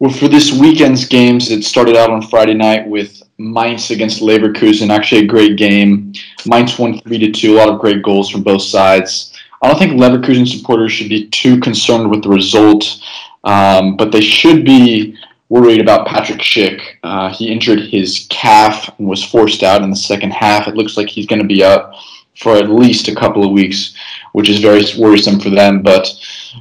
Well, 0.00 0.10
for 0.10 0.28
this 0.28 0.50
weekend's 0.50 1.04
games, 1.04 1.50
it 1.50 1.62
started 1.62 1.94
out 1.94 2.08
on 2.08 2.22
Friday 2.22 2.54
night 2.54 2.88
with 2.88 3.22
Mainz 3.36 3.90
against 3.90 4.22
Leverkusen. 4.22 4.88
Actually, 4.88 5.24
a 5.24 5.26
great 5.26 5.58
game. 5.58 6.14
Mainz 6.46 6.78
won 6.78 6.98
three 7.00 7.18
to 7.18 7.30
two. 7.30 7.52
A 7.52 7.58
lot 7.58 7.68
of 7.68 7.78
great 7.78 8.02
goals 8.02 8.30
from 8.30 8.42
both 8.42 8.62
sides. 8.62 9.38
I 9.60 9.68
don't 9.68 9.78
think 9.78 10.00
Leverkusen 10.00 10.48
supporters 10.48 10.90
should 10.90 11.10
be 11.10 11.28
too 11.28 11.60
concerned 11.60 12.10
with 12.10 12.22
the 12.22 12.30
result, 12.30 13.02
um, 13.44 13.98
but 13.98 14.10
they 14.10 14.22
should 14.22 14.64
be 14.64 15.18
worried 15.50 15.82
about 15.82 16.06
Patrick 16.06 16.38
Schick. 16.38 16.80
Uh, 17.02 17.28
he 17.34 17.52
injured 17.52 17.80
his 17.80 18.26
calf 18.30 18.88
and 18.98 19.06
was 19.06 19.22
forced 19.22 19.62
out 19.62 19.82
in 19.82 19.90
the 19.90 19.96
second 19.96 20.32
half. 20.32 20.66
It 20.66 20.76
looks 20.76 20.96
like 20.96 21.10
he's 21.10 21.26
going 21.26 21.42
to 21.42 21.46
be 21.46 21.62
out 21.62 21.94
for 22.38 22.56
at 22.56 22.70
least 22.70 23.08
a 23.08 23.14
couple 23.14 23.44
of 23.44 23.52
weeks, 23.52 23.94
which 24.32 24.48
is 24.48 24.60
very 24.60 24.82
worrisome 24.98 25.38
for 25.38 25.50
them. 25.50 25.82
But 25.82 26.10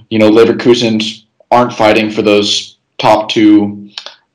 you 0.10 0.19
know, 0.19 0.29
Leverkusen 0.29 1.24
aren't 1.51 1.72
fighting 1.72 2.12
for 2.12 2.22
those 2.22 2.69
top 3.00 3.29
two 3.29 3.89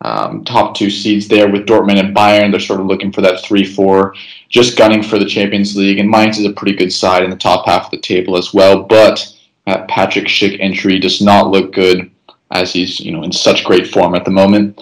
um, 0.05 0.45
top 0.45 0.75
two 0.75 0.91
seeds 0.91 1.29
there 1.29 1.51
with 1.51 1.67
Dortmund 1.67 1.99
and 1.99 2.15
Bayern. 2.15 2.51
They're 2.51 2.61
sort 2.61 2.81
of 2.81 2.87
looking 2.87 3.11
for 3.11 3.23
that 3.23 3.43
3 3.43 3.65
4, 3.65 4.15
just 4.51 4.77
gunning 4.77 5.03
for 5.03 5.19
the 5.19 5.25
Champions 5.25 5.77
League. 5.77 5.99
And 5.99 6.11
Mainz 6.11 6.39
is 6.39 6.45
a 6.45 6.53
pretty 6.53 6.77
good 6.77 6.93
side 6.93 7.23
in 7.23 7.31
the 7.31 7.37
top 7.37 7.65
half 7.65 7.87
of 7.87 7.91
the 7.91 8.01
table 8.01 8.37
as 8.37 8.53
well. 8.53 8.83
But 8.83 9.27
that 9.67 9.89
Patrick 9.89 10.27
Schick 10.27 10.59
entry 10.61 10.99
does 10.99 11.23
not 11.23 11.51
look 11.51 11.73
good 11.73 12.11
as 12.51 12.73
he's 12.73 13.01
you 13.01 13.13
know 13.13 13.23
in 13.23 13.33
such 13.33 13.65
great 13.65 13.89
form 13.89 14.15
at 14.15 14.25
the 14.25 14.31
moment. 14.31 14.79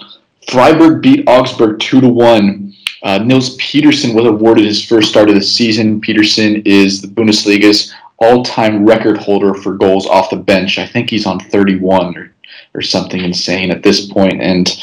Freiburg 0.49 1.01
beat 1.01 1.27
Augsburg 1.27 1.79
2 1.79 2.01
to 2.01 2.09
1. 2.09 2.73
Uh, 3.03 3.17
Nils 3.19 3.55
Petersen 3.57 4.13
was 4.13 4.25
awarded 4.25 4.65
his 4.65 4.83
first 4.83 5.09
start 5.09 5.29
of 5.29 5.35
the 5.35 5.41
season. 5.41 6.01
Petersen 6.01 6.61
is 6.65 7.01
the 7.01 7.07
Bundesliga's 7.07 7.93
all-time 8.19 8.85
record 8.85 9.17
holder 9.17 9.53
for 9.53 9.75
goals 9.75 10.05
off 10.05 10.29
the 10.29 10.35
bench. 10.35 10.77
I 10.79 10.85
think 10.85 11.09
he's 11.09 11.25
on 11.25 11.39
31 11.39 12.17
or, 12.17 12.32
or 12.73 12.81
something 12.81 13.21
insane 13.21 13.71
at 13.71 13.83
this 13.83 14.07
point, 14.07 14.41
and 14.41 14.81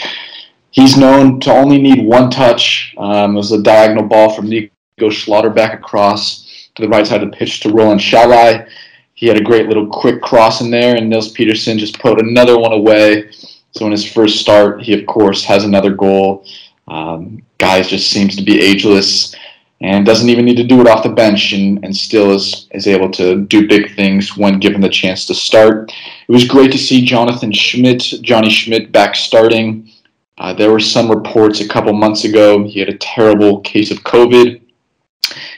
he's 0.70 0.96
known 0.96 1.40
to 1.40 1.52
only 1.52 1.80
need 1.80 2.04
one 2.04 2.30
touch. 2.30 2.94
Um, 2.98 3.34
it 3.34 3.38
was 3.38 3.52
a 3.52 3.62
diagonal 3.62 4.04
ball 4.04 4.34
from 4.34 4.48
Nico 4.48 4.70
Schlotterbeck 5.00 5.74
across 5.74 6.68
to 6.74 6.82
the 6.82 6.88
right 6.88 7.06
side 7.06 7.22
of 7.22 7.30
the 7.30 7.36
pitch 7.36 7.60
to 7.60 7.70
Roland 7.70 8.00
Sallai. 8.00 8.66
He 9.14 9.26
had 9.26 9.36
a 9.36 9.44
great 9.44 9.66
little 9.66 9.86
quick 9.86 10.22
cross 10.22 10.60
in 10.60 10.70
there, 10.70 10.96
and 10.96 11.10
Nils 11.10 11.32
Petersen 11.32 11.78
just 11.78 11.98
put 12.00 12.20
another 12.20 12.58
one 12.58 12.72
away. 12.72 13.30
So 13.72 13.84
in 13.86 13.92
his 13.92 14.10
first 14.10 14.40
start, 14.40 14.82
he 14.82 14.98
of 14.98 15.06
course 15.06 15.44
has 15.44 15.64
another 15.64 15.94
goal. 15.94 16.44
Um, 16.88 17.42
guys 17.58 17.88
just 17.88 18.10
seems 18.10 18.34
to 18.36 18.42
be 18.42 18.60
ageless 18.60 19.34
and 19.80 20.04
doesn't 20.04 20.28
even 20.28 20.44
need 20.44 20.56
to 20.56 20.64
do 20.64 20.80
it 20.80 20.86
off 20.86 21.02
the 21.02 21.08
bench 21.08 21.52
and, 21.52 21.82
and 21.84 21.96
still 21.96 22.32
is, 22.32 22.68
is 22.72 22.86
able 22.86 23.10
to 23.10 23.44
do 23.46 23.66
big 23.66 23.94
things 23.96 24.36
when 24.36 24.60
given 24.60 24.80
the 24.80 24.88
chance 24.88 25.24
to 25.26 25.34
start. 25.34 25.90
It 26.28 26.32
was 26.32 26.46
great 26.46 26.70
to 26.72 26.78
see 26.78 27.04
Jonathan 27.04 27.52
Schmid, 27.52 28.00
Johnny 28.22 28.50
Schmid, 28.50 28.92
back 28.92 29.14
starting. 29.14 29.90
Uh, 30.36 30.52
there 30.52 30.70
were 30.70 30.80
some 30.80 31.10
reports 31.10 31.60
a 31.60 31.68
couple 31.68 31.92
months 31.92 32.24
ago 32.24 32.64
he 32.64 32.80
had 32.80 32.88
a 32.88 32.98
terrible 32.98 33.60
case 33.60 33.90
of 33.90 33.98
COVID, 33.98 34.60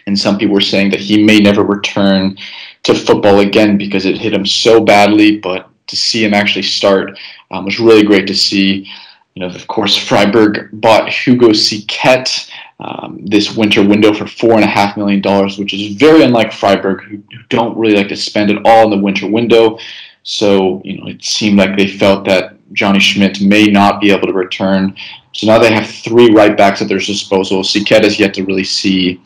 and 0.07 0.19
some 0.19 0.39
people 0.39 0.55
were 0.55 0.61
saying 0.61 0.91
that 0.91 1.01
he 1.01 1.23
may 1.23 1.39
never 1.39 1.63
return 1.63 2.37
to 2.83 2.95
football 2.95 3.41
again 3.41 3.79
because 3.79 4.05
it 4.05 4.19
hit 4.19 4.35
him 4.35 4.45
so 4.45 4.81
badly. 4.81 5.39
But 5.39 5.69
to 5.87 5.97
see 5.97 6.25
him 6.25 6.35
actually 6.35 6.63
start 6.63 7.17
um, 7.51 7.65
was 7.65 7.79
really 7.79 8.03
great 8.03 8.27
to 8.27 8.35
see. 8.35 8.89
You 9.35 9.41
know, 9.41 9.55
of 9.55 9.67
course, 9.67 9.97
Freiburg 9.97 10.69
bought 10.73 11.09
Hugo 11.09 11.53
Siquet 11.53 12.51
um, 12.83 13.21
this 13.25 13.57
winter 13.57 13.87
window 13.87 14.13
for 14.13 14.27
four 14.27 14.55
and 14.55 14.65
a 14.65 14.67
half 14.67 14.97
million 14.97 15.21
dollars, 15.21 15.57
which 15.57 15.73
is 15.73 15.95
very 15.95 16.25
unlike 16.25 16.53
Freiburg, 16.53 17.03
who, 17.03 17.23
don't 17.49 17.77
really 17.79 17.95
like 17.95 18.09
to 18.09 18.17
spend 18.17 18.51
it 18.51 18.61
all 18.65 18.85
in 18.85 18.91
the 18.91 19.05
winter 19.05 19.29
window. 19.29 19.79
So, 20.25 20.83
you 20.85 20.99
know, 20.99 21.07
it 21.07 21.23
seemed 21.23 21.59
like 21.59 21.77
they 21.77 21.87
felt 21.87 22.25
that 22.27 22.57
Johnny 22.73 22.99
Schmid 22.99 23.41
may 23.41 23.67
not 23.67 24.01
be 24.01 24.11
able 24.11 24.27
to 24.27 24.33
return. 24.33 24.97
So 25.33 25.47
now 25.47 25.59
they 25.59 25.73
have 25.73 25.87
three 25.87 26.33
right 26.33 26.57
backs 26.57 26.83
at 26.83 26.89
their 26.89 26.99
disposal. 26.99 27.63
Siquet 27.63 28.03
has 28.03 28.19
yet 28.19 28.35
to 28.35 28.45
really 28.45 28.65
see 28.65 29.21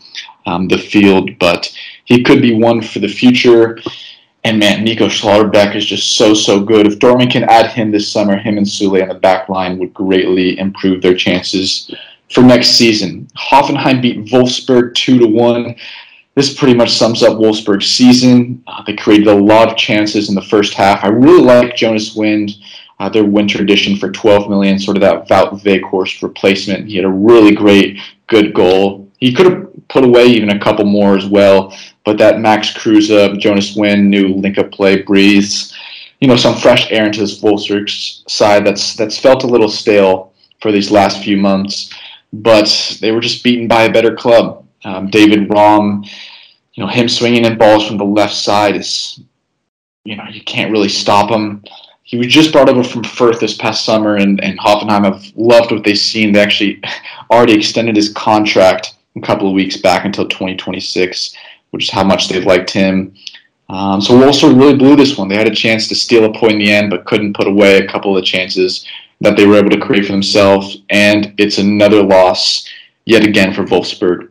um, 0.44 0.68
the 0.68 0.78
field, 0.78 1.30
but 1.38 1.74
he 2.04 2.22
could 2.22 2.42
be 2.42 2.54
one 2.54 2.82
for 2.82 2.98
the 2.98 3.08
future. 3.08 3.78
And 4.44 4.58
man, 4.58 4.84
Nico 4.84 5.08
Schlotterbeck 5.08 5.74
is 5.74 5.86
just 5.86 6.16
so, 6.16 6.34
so 6.34 6.60
good. 6.60 6.86
If 6.86 6.98
Dortmund 6.98 7.32
can 7.32 7.44
add 7.44 7.70
him 7.72 7.90
this 7.90 8.10
summer, 8.10 8.36
him 8.36 8.58
and 8.58 8.66
Sule 8.66 9.02
on 9.02 9.08
the 9.08 9.14
back 9.14 9.48
line 9.48 9.78
would 9.78 9.94
greatly 9.94 10.58
improve 10.58 11.02
their 11.02 11.14
chances 11.14 11.90
for 12.30 12.42
next 12.42 12.70
season. 12.70 13.28
Hoffenheim 13.36 14.02
beat 14.02 14.24
Wolfsburg 14.26 14.94
2 14.94 15.18
to 15.20 15.26
1. 15.26 15.76
This 16.34 16.54
pretty 16.54 16.74
much 16.74 16.90
sums 16.90 17.22
up 17.22 17.38
Wolfsburg's 17.38 17.86
season. 17.86 18.62
Uh, 18.66 18.82
they 18.82 18.94
created 18.94 19.28
a 19.28 19.34
lot 19.34 19.70
of 19.70 19.76
chances 19.76 20.28
in 20.28 20.34
the 20.34 20.42
first 20.42 20.74
half. 20.74 21.02
I 21.02 21.08
really 21.08 21.42
like 21.42 21.76
Jonas 21.76 22.14
Wind, 22.14 22.52
uh, 22.98 23.08
their 23.08 23.24
winter 23.24 23.62
edition 23.62 23.96
for 23.96 24.10
12 24.10 24.50
million, 24.50 24.78
sort 24.78 24.96
of 24.96 25.00
that 25.02 25.28
Wout 25.28 25.62
Weghorst 25.62 26.22
replacement. 26.22 26.88
He 26.88 26.96
had 26.96 27.04
a 27.04 27.10
really 27.10 27.54
great, 27.54 27.98
good 28.26 28.52
goal. 28.52 29.08
He 29.18 29.32
could 29.32 29.46
have 29.46 29.88
put 29.88 30.04
away 30.04 30.26
even 30.26 30.50
a 30.50 30.58
couple 30.58 30.84
more 30.84 31.16
as 31.16 31.26
well, 31.26 31.74
but 32.04 32.18
that 32.18 32.40
Max 32.40 32.72
Kruse, 32.72 33.08
Jonas 33.38 33.76
Wind, 33.76 34.10
new 34.10 34.34
link-up 34.34 34.72
play 34.72 35.02
breathes, 35.02 35.74
you 36.20 36.28
know, 36.28 36.36
some 36.36 36.56
fresh 36.56 36.90
air 36.90 37.06
into 37.06 37.20
this 37.20 37.40
Wolfsburg 37.40 37.88
side 38.28 38.66
that's 38.66 38.94
that's 38.94 39.18
felt 39.18 39.44
a 39.44 39.46
little 39.46 39.68
stale 39.68 40.32
for 40.60 40.72
these 40.72 40.90
last 40.90 41.22
few 41.22 41.36
months 41.36 41.94
but 42.32 42.98
they 43.00 43.12
were 43.12 43.20
just 43.20 43.44
beaten 43.44 43.68
by 43.68 43.84
a 43.84 43.92
better 43.92 44.14
club. 44.14 44.66
Um, 44.84 45.10
David 45.10 45.48
Raum, 45.48 46.04
you 46.74 46.84
know, 46.84 46.88
him 46.88 47.08
swinging 47.08 47.44
in 47.44 47.58
balls 47.58 47.86
from 47.86 47.98
the 47.98 48.04
left 48.04 48.34
side 48.34 48.76
is, 48.76 49.20
you 50.04 50.16
know, 50.16 50.24
you 50.30 50.42
can't 50.42 50.70
really 50.70 50.88
stop 50.88 51.30
him. 51.30 51.64
He 52.02 52.16
was 52.16 52.28
just 52.28 52.52
brought 52.52 52.68
over 52.68 52.84
from 52.84 53.02
Fürth 53.02 53.40
this 53.40 53.56
past 53.56 53.84
summer, 53.84 54.16
and, 54.16 54.42
and 54.44 54.58
Hoffenheim 54.60 55.04
have 55.04 55.24
loved 55.34 55.72
what 55.72 55.82
they've 55.82 55.98
seen. 55.98 56.32
They 56.32 56.40
actually 56.40 56.80
already 57.30 57.54
extended 57.54 57.96
his 57.96 58.12
contract 58.12 58.94
a 59.16 59.20
couple 59.20 59.48
of 59.48 59.54
weeks 59.54 59.78
back 59.78 60.04
until 60.04 60.28
2026, 60.28 61.34
which 61.70 61.84
is 61.84 61.90
how 61.90 62.04
much 62.04 62.28
they 62.28 62.40
liked 62.42 62.70
him. 62.70 63.14
Um, 63.68 64.00
so 64.00 64.14
Wolfsburg 64.14 64.56
really 64.56 64.76
blew 64.76 64.94
this 64.94 65.18
one. 65.18 65.28
They 65.28 65.36
had 65.36 65.48
a 65.48 65.54
chance 65.54 65.88
to 65.88 65.96
steal 65.96 66.24
a 66.24 66.38
point 66.38 66.52
in 66.52 66.58
the 66.60 66.70
end, 66.70 66.90
but 66.90 67.04
couldn't 67.04 67.34
put 67.34 67.48
away 67.48 67.78
a 67.78 67.88
couple 67.88 68.16
of 68.16 68.24
chances 68.24 68.86
that 69.20 69.36
they 69.36 69.46
were 69.46 69.56
able 69.56 69.70
to 69.70 69.80
create 69.80 70.06
for 70.06 70.12
themselves, 70.12 70.82
and 70.90 71.34
it's 71.38 71.58
another 71.58 72.02
loss 72.02 72.68
yet 73.04 73.24
again 73.24 73.52
for 73.54 73.64
Wolfsburg. 73.64 74.28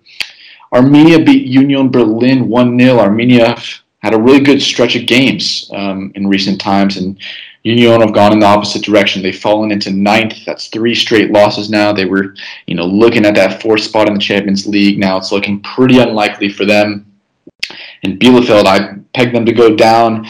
Arminia 0.73 1.25
beat 1.25 1.47
Union 1.47 1.89
Berlin 1.89 2.47
1 2.49 2.79
0. 2.79 2.97
Arminia 2.97 3.81
had 3.99 4.13
a 4.13 4.21
really 4.21 4.41
good 4.41 4.61
stretch 4.61 4.95
of 4.95 5.07
games 5.07 5.69
um, 5.73 6.11
in 6.15 6.27
recent 6.27 6.59
times, 6.59 6.97
and 6.97 7.17
Union 7.63 8.01
have 8.01 8.13
gone 8.13 8.31
in 8.31 8.39
the 8.39 8.45
opposite 8.45 8.83
direction. 8.83 9.23
They've 9.23 9.35
fallen 9.35 9.71
into 9.71 9.89
ninth. 9.89 10.45
That's 10.45 10.67
three 10.67 10.93
straight 10.93 11.31
losses 11.31 11.71
now. 11.71 11.91
They 11.91 12.05
were, 12.05 12.35
you 12.67 12.75
know, 12.75 12.85
looking 12.85 13.25
at 13.25 13.33
that 13.35 13.61
fourth 13.61 13.81
spot 13.81 14.07
in 14.07 14.13
the 14.13 14.19
Champions 14.19 14.67
League. 14.67 14.99
Now 14.99 15.17
it's 15.17 15.31
looking 15.31 15.61
pretty 15.61 15.97
unlikely 15.97 16.49
for 16.49 16.65
them. 16.65 17.11
And 18.03 18.19
Bielefeld, 18.19 18.65
I 18.65 18.99
pegged 19.15 19.33
them 19.33 19.45
to 19.47 19.53
go 19.53 19.75
down 19.75 20.27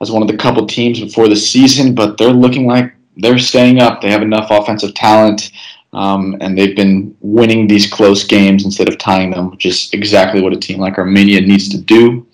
as 0.00 0.10
one 0.10 0.22
of 0.22 0.28
the 0.28 0.36
couple 0.36 0.66
teams 0.66 1.00
before 1.00 1.28
the 1.28 1.36
season, 1.36 1.94
but 1.94 2.16
they're 2.16 2.30
looking 2.30 2.66
like 2.66 2.94
they're 3.18 3.38
staying 3.38 3.80
up. 3.80 4.00
They 4.00 4.10
have 4.10 4.22
enough 4.22 4.50
offensive 4.50 4.94
talent, 4.94 5.50
um, 5.92 6.36
and 6.40 6.56
they've 6.56 6.76
been 6.76 7.16
winning 7.20 7.66
these 7.66 7.90
close 7.90 8.24
games 8.24 8.64
instead 8.64 8.88
of 8.88 8.98
tying 8.98 9.30
them, 9.30 9.50
which 9.50 9.66
is 9.66 9.90
exactly 9.92 10.40
what 10.40 10.52
a 10.52 10.58
team 10.58 10.78
like 10.78 10.96
Arminia 10.96 11.44
needs 11.46 11.68
to 11.70 11.78
do. 11.78 12.26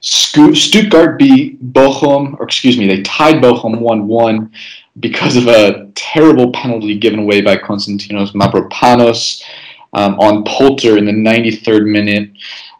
Stuttgart 0.00 1.18
beat 1.18 1.72
Bochum, 1.72 2.38
or 2.38 2.44
excuse 2.44 2.76
me, 2.76 2.86
they 2.86 3.02
tied 3.02 3.36
Bochum 3.36 3.78
1 3.78 4.06
1 4.06 4.52
because 5.00 5.36
of 5.36 5.46
a 5.46 5.90
terrible 5.94 6.52
penalty 6.52 6.98
given 6.98 7.20
away 7.20 7.40
by 7.40 7.56
Konstantinos 7.56 8.32
Mavropanos 8.32 9.42
um, 9.92 10.18
on 10.18 10.44
Polter 10.44 10.98
in 10.98 11.04
the 11.04 11.12
93rd 11.12 11.90
minute. 11.90 12.30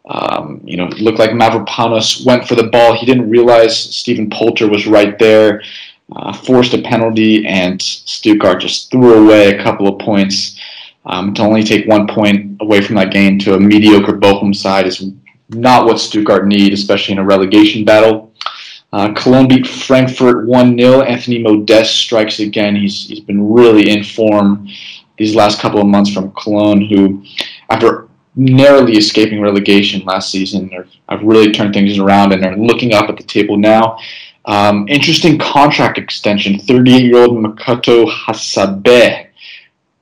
Um, 0.04 0.60
you 0.64 0.76
know, 0.76 0.86
it 0.88 0.98
looked 0.98 1.20
like 1.20 1.30
Mavropanos 1.30 2.26
went 2.26 2.46
for 2.46 2.56
the 2.56 2.64
ball. 2.64 2.92
He 2.92 3.06
didn't 3.06 3.30
realize 3.30 3.76
Stephen 3.76 4.28
Polter 4.28 4.68
was 4.68 4.88
right 4.88 5.16
there 5.18 5.62
uh, 6.16 6.32
forced 6.32 6.74
a 6.74 6.82
penalty, 6.82 7.46
and 7.46 7.80
Stuttgart 7.80 8.60
just 8.60 8.90
threw 8.90 9.24
away 9.24 9.50
a 9.50 9.62
couple 9.62 9.88
of 9.88 9.98
points. 9.98 10.58
Um, 11.04 11.34
to 11.34 11.42
only 11.42 11.64
take 11.64 11.88
one 11.88 12.06
point 12.06 12.58
away 12.60 12.80
from 12.80 12.94
that 12.94 13.10
game 13.12 13.36
to 13.40 13.54
a 13.54 13.60
mediocre 13.60 14.12
Bochum 14.12 14.54
side 14.54 14.86
is 14.86 15.04
not 15.48 15.84
what 15.84 15.98
Stuttgart 15.98 16.46
need, 16.46 16.72
especially 16.72 17.12
in 17.12 17.18
a 17.18 17.24
relegation 17.24 17.84
battle. 17.84 18.32
Uh, 18.92 19.12
Cologne 19.14 19.48
beat 19.48 19.66
Frankfurt 19.66 20.46
1 20.46 20.78
0. 20.78 21.02
Anthony 21.02 21.42
Modeste 21.42 21.96
strikes 21.96 22.40
again. 22.40 22.76
He's, 22.76 23.08
he's 23.08 23.20
been 23.20 23.52
really 23.52 23.90
in 23.90 24.04
form 24.04 24.68
these 25.16 25.34
last 25.34 25.60
couple 25.60 25.80
of 25.80 25.86
months 25.86 26.12
from 26.12 26.32
Cologne, 26.32 26.82
who, 26.86 27.24
after 27.70 28.08
narrowly 28.34 28.96
escaping 28.96 29.40
relegation 29.40 30.04
last 30.04 30.30
season, 30.30 30.70
have 31.08 31.22
really 31.22 31.52
turned 31.52 31.74
things 31.74 31.98
around 31.98 32.32
and 32.32 32.44
are 32.44 32.56
looking 32.56 32.92
up 32.92 33.08
at 33.08 33.16
the 33.16 33.22
table 33.22 33.56
now. 33.56 33.98
Um, 34.44 34.88
interesting 34.88 35.38
contract 35.38 35.98
extension. 35.98 36.58
38 36.58 37.04
year 37.04 37.18
old 37.18 37.36
Makoto 37.36 38.10
Hasebe. 38.10 39.28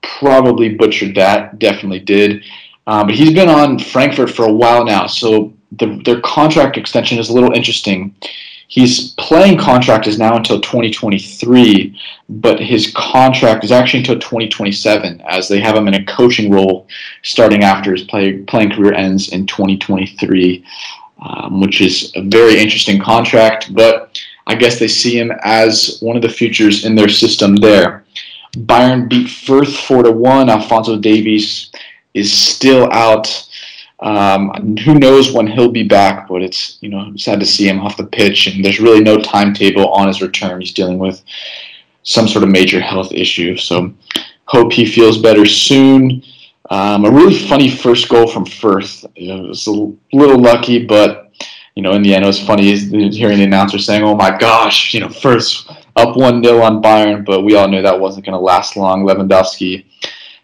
probably 0.03 0.75
butchered 0.75 1.15
that. 1.15 1.59
Definitely 1.59 2.01
did. 2.01 2.45
Um, 2.87 3.07
but 3.07 3.15
he's 3.15 3.33
been 3.33 3.49
on 3.49 3.79
Frankfurt 3.79 4.31
for 4.31 4.47
a 4.47 4.53
while 4.53 4.85
now, 4.85 5.07
so 5.07 5.53
the, 5.73 6.01
their 6.05 6.21
contract 6.23 6.77
extension 6.77 7.19
is 7.19 7.29
a 7.29 7.33
little 7.33 7.53
interesting. 7.53 8.15
His 8.69 9.15
playing 9.19 9.59
contract 9.59 10.07
is 10.07 10.19
now 10.19 10.37
until 10.37 10.61
2023, 10.61 12.01
but 12.29 12.61
his 12.61 12.93
contract 12.95 13.65
is 13.65 13.73
actually 13.73 14.01
until 14.01 14.21
2027, 14.21 15.21
as 15.29 15.49
they 15.49 15.59
have 15.61 15.75
him 15.75 15.89
in 15.89 15.95
a 15.95 16.05
coaching 16.05 16.53
role 16.53 16.87
starting 17.23 17.65
after 17.65 17.93
his 17.93 18.05
play, 18.05 18.39
playing 18.39 18.71
career 18.71 18.95
ends 18.95 19.31
in 19.31 19.45
2023, 19.47 20.65
um, 21.21 21.61
which 21.61 21.81
is 21.81 22.13
a 22.15 22.23
very 22.23 22.61
interesting 22.61 23.01
contract. 23.01 23.75
But 23.75 24.21
I 24.51 24.55
guess 24.55 24.79
they 24.79 24.89
see 24.89 25.19
him 25.19 25.33
as 25.43 25.99
one 26.01 26.17
of 26.17 26.23
the 26.23 26.29
futures 26.29 26.85
in 26.85 26.95
their 26.95 27.09
system 27.09 27.57
there. 27.57 28.05
Bayern 28.53 29.09
beat 29.09 29.29
Fürth 29.29 29.77
4 29.87 30.05
to 30.05 30.13
1. 30.13 30.51
Alphonso 30.51 30.99
Davies 30.99 31.71
is 32.15 32.33
still 32.33 32.91
out. 32.93 33.49
Um, 34.01 34.77
who 34.79 34.95
knows 34.99 35.33
when 35.33 35.47
he'll 35.47 35.71
be 35.71 35.83
back, 35.83 36.29
but 36.29 36.43
it's 36.43 36.79
you 36.81 36.89
know 36.89 37.13
sad 37.17 37.39
to 37.41 37.47
see 37.47 37.69
him 37.69 37.81
off 37.81 37.99
the 37.99 38.07
pitch, 38.07 38.47
and 38.47 38.65
there's 38.65 38.81
really 38.81 39.03
no 39.03 39.19
timetable 39.19 39.89
on 39.89 40.09
his 40.09 40.23
return. 40.23 40.61
He's 40.61 40.73
dealing 40.73 40.99
with 40.99 41.23
some 42.03 42.27
sort 42.27 42.43
of 42.43 42.51
major 42.51 42.81
health 42.81 43.13
issue. 43.13 43.57
So 43.59 43.93
Hope 44.51 44.73
he 44.73 44.85
feels 44.85 45.17
better 45.17 45.47
soon. 45.47 46.25
Um, 46.71 47.05
a 47.05 47.11
really 47.11 47.39
funny 47.39 47.71
first 47.71 48.09
goal 48.09 48.27
from 48.27 48.45
Fürth. 48.45 49.09
It 49.15 49.49
was 49.49 49.69
a 49.69 49.71
little 50.13 50.41
lucky, 50.41 50.85
but 50.85 51.30
you 51.81 51.85
know, 51.85 51.93
in 51.93 52.03
the 52.03 52.15
end, 52.15 52.25
it 52.25 52.27
was 52.27 52.39
funny 52.39 52.77
hearing 52.77 53.39
the 53.39 53.45
announcer 53.45 53.79
saying, 53.79 54.03
"Oh 54.03 54.15
my 54.15 54.37
gosh, 54.37 54.93
you 54.93 55.01
know, 55.01 55.09
first 55.09 55.67
up 55.97 56.15
one 56.15 56.45
0 56.45 56.61
on 56.61 56.83
Bayern," 56.83 57.25
but 57.25 57.41
we 57.41 57.55
all 57.55 57.69
knew 57.69 57.81
that 57.81 57.99
wasn't 57.99 58.27
going 58.27 58.35
to 58.35 58.39
last 58.39 58.77
long. 58.77 59.07
Lewandowski 59.07 59.87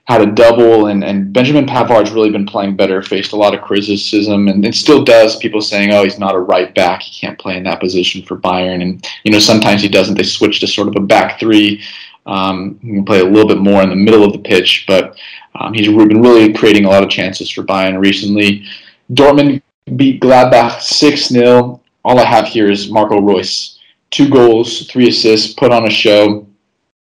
had 0.06 0.22
a 0.22 0.32
double, 0.32 0.86
and, 0.86 1.04
and 1.04 1.34
Benjamin 1.34 1.66
Pavard's 1.66 2.10
really 2.10 2.30
been 2.30 2.46
playing 2.46 2.74
better, 2.74 3.02
faced 3.02 3.32
a 3.32 3.36
lot 3.36 3.54
of 3.54 3.60
criticism, 3.60 4.48
and, 4.48 4.64
and 4.64 4.74
still 4.74 5.04
does. 5.04 5.36
People 5.36 5.60
saying, 5.60 5.92
oh, 5.92 6.04
he's 6.04 6.18
not 6.18 6.34
a 6.34 6.38
right 6.38 6.74
back, 6.74 7.02
he 7.02 7.20
can't 7.20 7.38
play 7.38 7.58
in 7.58 7.64
that 7.64 7.80
position 7.80 8.22
for 8.22 8.38
Bayern, 8.38 8.80
and 8.80 9.06
you 9.22 9.30
know 9.30 9.38
sometimes 9.38 9.82
he 9.82 9.90
doesn't. 9.90 10.14
They 10.14 10.22
switch 10.22 10.60
to 10.60 10.66
sort 10.66 10.88
of 10.88 10.96
a 10.96 11.00
back 11.00 11.38
three. 11.38 11.82
Um, 12.24 12.78
he 12.80 12.92
can 12.92 13.04
play 13.04 13.20
a 13.20 13.24
little 13.24 13.46
bit 13.46 13.58
more 13.58 13.82
in 13.82 13.90
the 13.90 13.94
middle 13.94 14.24
of 14.24 14.32
the 14.32 14.38
pitch, 14.38 14.86
but 14.88 15.18
um, 15.54 15.74
he's 15.74 15.86
been 15.88 16.22
really 16.22 16.54
creating 16.54 16.86
a 16.86 16.88
lot 16.88 17.02
of 17.02 17.10
chances 17.10 17.50
for 17.50 17.62
Bayern 17.62 18.00
recently. 18.00 18.64
Dortmund 19.12 19.60
beat 19.94 20.20
Gladbach 20.20 20.80
6 20.80 21.28
0. 21.28 21.80
All 22.04 22.18
I 22.18 22.24
have 22.24 22.46
here 22.46 22.70
is 22.70 22.90
Marco 22.90 23.20
Reus. 23.20 23.78
Two 24.10 24.28
goals, 24.28 24.86
three 24.90 25.08
assists, 25.08 25.52
put 25.54 25.72
on 25.72 25.86
a 25.86 25.90
show. 25.90 26.46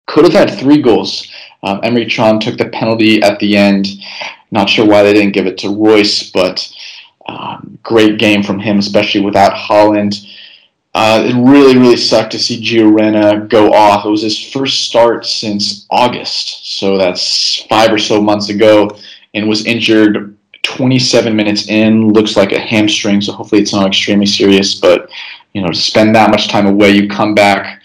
Could 0.06 0.24
have 0.24 0.34
had 0.48 0.58
three 0.58 0.82
goals. 0.82 1.26
Um, 1.62 1.80
Emre 1.80 2.10
Can 2.10 2.38
took 2.38 2.58
the 2.58 2.68
penalty 2.68 3.22
at 3.22 3.38
the 3.38 3.56
end. 3.56 3.86
Not 4.50 4.68
sure 4.68 4.86
why 4.86 5.02
they 5.02 5.12
didn't 5.12 5.32
give 5.32 5.46
it 5.46 5.58
to 5.58 5.74
Reus, 5.74 6.30
but 6.30 6.70
um, 7.26 7.78
great 7.82 8.18
game 8.18 8.42
from 8.42 8.60
him, 8.60 8.78
especially 8.78 9.22
without 9.22 9.52
Haaland. 9.52 10.24
Uh, 10.94 11.24
it 11.26 11.34
really, 11.34 11.76
really 11.76 11.96
sucked 11.96 12.32
to 12.32 12.38
see 12.38 12.62
Gio 12.62 12.94
Reyna 12.94 13.46
go 13.46 13.72
off. 13.72 14.06
It 14.06 14.10
was 14.10 14.22
his 14.22 14.50
first 14.50 14.88
start 14.88 15.26
since 15.26 15.86
August, 15.90 16.78
so 16.78 16.96
that's 16.96 17.62
five 17.68 17.92
or 17.92 17.98
so 17.98 18.22
months 18.22 18.48
ago, 18.48 18.96
and 19.34 19.48
was 19.48 19.66
injured 19.66 20.35
27 20.76 21.34
minutes 21.34 21.68
in. 21.68 22.08
Looks 22.08 22.36
like 22.36 22.52
a 22.52 22.58
hamstring, 22.58 23.20
so 23.20 23.32
hopefully 23.32 23.62
it's 23.62 23.72
not 23.72 23.86
extremely 23.86 24.26
serious. 24.26 24.74
But 24.74 25.10
you 25.52 25.62
know, 25.62 25.68
to 25.68 25.74
spend 25.74 26.14
that 26.14 26.30
much 26.30 26.48
time 26.48 26.66
away, 26.66 26.90
you 26.90 27.08
come 27.08 27.34
back 27.34 27.82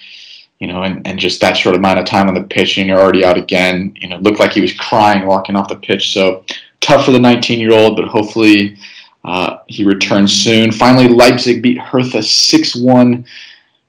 you 0.62 0.68
know, 0.68 0.84
and, 0.84 1.06
and 1.08 1.18
just 1.18 1.42
that 1.42 1.58
short 1.58 1.76
amount 1.76 1.98
of 1.98 2.06
time 2.06 2.28
on 2.28 2.36
the 2.36 2.44
pitch 2.44 2.78
and 2.78 2.88
you're 2.88 3.00
already 3.00 3.26
out 3.26 3.36
again. 3.36 3.92
You 4.00 4.10
know, 4.10 4.18
looked 4.18 4.40
like 4.40 4.52
he 4.52 4.62
was 4.62 4.72
crying 4.74 5.26
walking 5.26 5.56
off 5.56 5.68
the 5.68 5.76
pitch. 5.76 6.14
So 6.14 6.46
tough 6.82 7.04
for 7.04 7.12
the 7.12 7.20
19 7.20 7.60
year 7.60 7.74
old, 7.74 7.96
but 7.96 8.08
hopefully 8.08 8.78
uh, 9.26 9.58
he 9.68 9.84
returns 9.84 10.32
soon. 10.32 10.72
Finally, 10.72 11.08
Leipzig 11.08 11.64
beat 11.64 11.80
Hertha 11.80 12.22
6 12.22 12.76
1. 12.76 13.26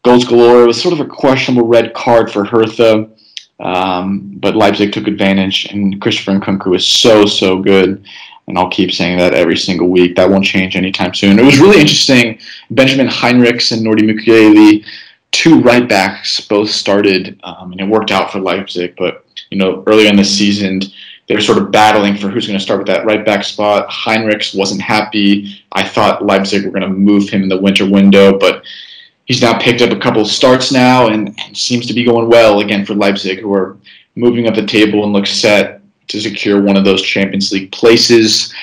Goals 0.02 0.24
galore. 0.24 0.62
It 0.62 0.66
was 0.66 0.80
sort 0.80 0.94
of 0.94 1.00
a 1.00 1.08
questionable 1.08 1.68
red 1.68 1.92
card 1.92 2.32
for 2.32 2.44
Hertha, 2.44 3.08
um, 3.60 4.32
but 4.38 4.56
Leipzig 4.56 4.92
took 4.92 5.06
advantage, 5.06 5.66
and 5.66 6.00
Christopher 6.00 6.32
Nkunku 6.32 6.74
is 6.74 6.84
so, 6.84 7.24
so 7.24 7.62
good. 7.62 8.04
And 8.48 8.58
I'll 8.58 8.70
keep 8.70 8.92
saying 8.92 9.18
that 9.18 9.34
every 9.34 9.56
single 9.56 9.88
week. 9.88 10.16
That 10.16 10.28
won't 10.28 10.44
change 10.44 10.76
anytime 10.76 11.14
soon. 11.14 11.38
It 11.38 11.44
was 11.44 11.60
really 11.60 11.80
interesting. 11.80 12.38
Benjamin 12.70 13.06
Henrichs 13.06 13.70
and 13.70 13.86
Nordi 13.86 14.02
Mukiele 14.02 14.84
two 15.32 15.60
right 15.60 15.88
backs 15.88 16.40
both 16.40 16.70
started, 16.70 17.40
um, 17.42 17.72
and 17.72 17.80
it 17.80 17.88
worked 17.88 18.10
out 18.10 18.30
for 18.30 18.38
Leipzig. 18.38 18.94
But 18.96 19.24
you 19.50 19.58
know, 19.58 19.82
earlier 19.86 20.08
in 20.08 20.16
the 20.16 20.24
season, 20.24 20.80
they 21.26 21.34
were 21.34 21.40
sort 21.40 21.58
of 21.58 21.70
battling 21.70 22.16
for 22.16 22.28
who's 22.28 22.46
going 22.46 22.58
to 22.58 22.62
start 22.62 22.78
with 22.78 22.86
that 22.86 23.06
right 23.06 23.24
back 23.24 23.42
spot. 23.42 23.90
Henrichs 23.90 24.54
wasn't 24.54 24.82
happy. 24.82 25.64
I 25.72 25.86
thought 25.86 26.24
Leipzig 26.24 26.64
were 26.64 26.70
going 26.70 26.82
to 26.82 26.88
move 26.88 27.28
him 27.28 27.42
in 27.42 27.48
the 27.48 27.60
winter 27.60 27.88
window, 27.88 28.38
but 28.38 28.64
he's 29.24 29.42
now 29.42 29.58
picked 29.58 29.82
up 29.82 29.90
a 29.90 29.98
couple 29.98 30.24
starts 30.24 30.70
now 30.70 31.08
and, 31.08 31.34
and 31.40 31.56
seems 31.56 31.86
to 31.86 31.94
be 31.94 32.04
going 32.04 32.28
well 32.28 32.60
again 32.60 32.84
for 32.84 32.94
Leipzig, 32.94 33.40
who 33.40 33.52
are 33.54 33.76
moving 34.14 34.46
up 34.46 34.54
the 34.54 34.66
table 34.66 35.04
and 35.04 35.12
look 35.12 35.26
set 35.26 35.81
to 36.12 36.20
secure 36.20 36.62
one 36.62 36.76
of 36.76 36.84
those 36.84 37.02
Champions 37.02 37.52
League 37.52 37.72
places. 37.72 38.54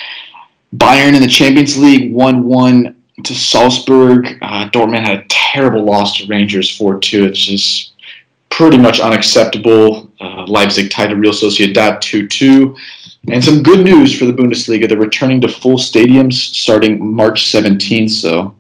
Bayern 0.75 1.15
in 1.15 1.21
the 1.21 1.27
Champions 1.27 1.77
League 1.77 2.13
1 2.13 2.43
1 2.43 2.95
to 3.23 3.35
Salzburg. 3.35 4.37
Uh, 4.41 4.69
Dortmund 4.69 5.05
had 5.05 5.19
a 5.19 5.25
terrible 5.29 5.83
loss 5.83 6.17
to 6.17 6.27
Rangers 6.27 6.75
4 6.77 6.99
2. 6.99 7.25
It's 7.25 7.39
just 7.39 7.93
pretty 8.49 8.77
much 8.77 8.99
unacceptable. 8.99 10.11
Uh, 10.21 10.45
Leipzig 10.45 10.91
tied 10.91 11.07
to 11.07 11.15
Real 11.15 11.31
Sociedad 11.31 12.01
2 12.01 12.27
2. 12.27 12.75
And 13.31 13.43
some 13.43 13.63
good 13.63 13.83
news 13.83 14.17
for 14.17 14.25
the 14.25 14.33
Bundesliga. 14.33 14.87
They're 14.87 14.97
returning 14.97 15.41
to 15.41 15.47
full 15.47 15.77
stadiums 15.77 16.33
starting 16.33 17.13
March 17.13 17.45
17th, 17.51 18.11
so 18.11 18.55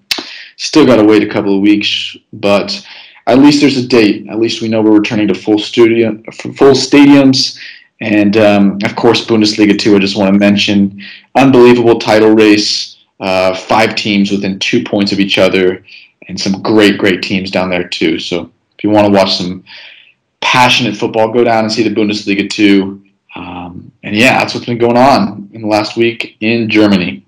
still 0.57 0.85
got 0.85 0.97
to 0.97 1.05
wait 1.05 1.23
a 1.23 1.31
couple 1.31 1.55
of 1.55 1.61
weeks, 1.61 2.17
but 2.33 2.85
at 3.27 3.39
least 3.39 3.61
there's 3.61 3.77
a 3.77 3.87
date. 3.87 4.27
At 4.29 4.39
least 4.39 4.61
we 4.61 4.67
know 4.67 4.81
we're 4.81 4.97
returning 4.97 5.27
to 5.29 5.35
full 5.35 5.59
studio, 5.59 6.21
full 6.33 6.73
stadiums. 6.73 7.57
And 8.01 8.37
um, 8.37 8.79
of 8.83 8.95
course, 8.95 9.25
Bundesliga 9.25 9.77
2, 9.77 9.95
I 9.95 9.99
just 9.99 10.17
want 10.17 10.33
to 10.33 10.39
mention. 10.39 11.01
Unbelievable 11.35 11.99
title 11.99 12.31
race 12.31 12.97
uh, 13.19 13.53
five 13.53 13.95
teams 13.95 14.31
within 14.31 14.59
two 14.59 14.83
points 14.83 15.11
of 15.11 15.19
each 15.19 15.37
other, 15.37 15.83
and 16.27 16.39
some 16.39 16.61
great, 16.61 16.97
great 16.97 17.21
teams 17.21 17.51
down 17.51 17.69
there 17.69 17.87
too. 17.87 18.19
So 18.19 18.51
if 18.77 18.83
you 18.83 18.89
want 18.89 19.07
to 19.07 19.11
watch 19.11 19.35
some 19.35 19.63
passionate 20.41 20.95
football, 20.95 21.31
go 21.31 21.43
down 21.43 21.65
and 21.65 21.73
see 21.73 21.87
the 21.87 21.93
Bundesliga 21.93 22.49
2. 22.49 23.03
Um, 23.35 23.91
and 24.03 24.15
yeah, 24.15 24.39
that's 24.39 24.53
what's 24.53 24.65
been 24.65 24.77
going 24.77 24.97
on 24.97 25.49
in 25.53 25.61
the 25.61 25.67
last 25.67 25.97
week 25.97 26.37
in 26.39 26.69
Germany. 26.69 27.25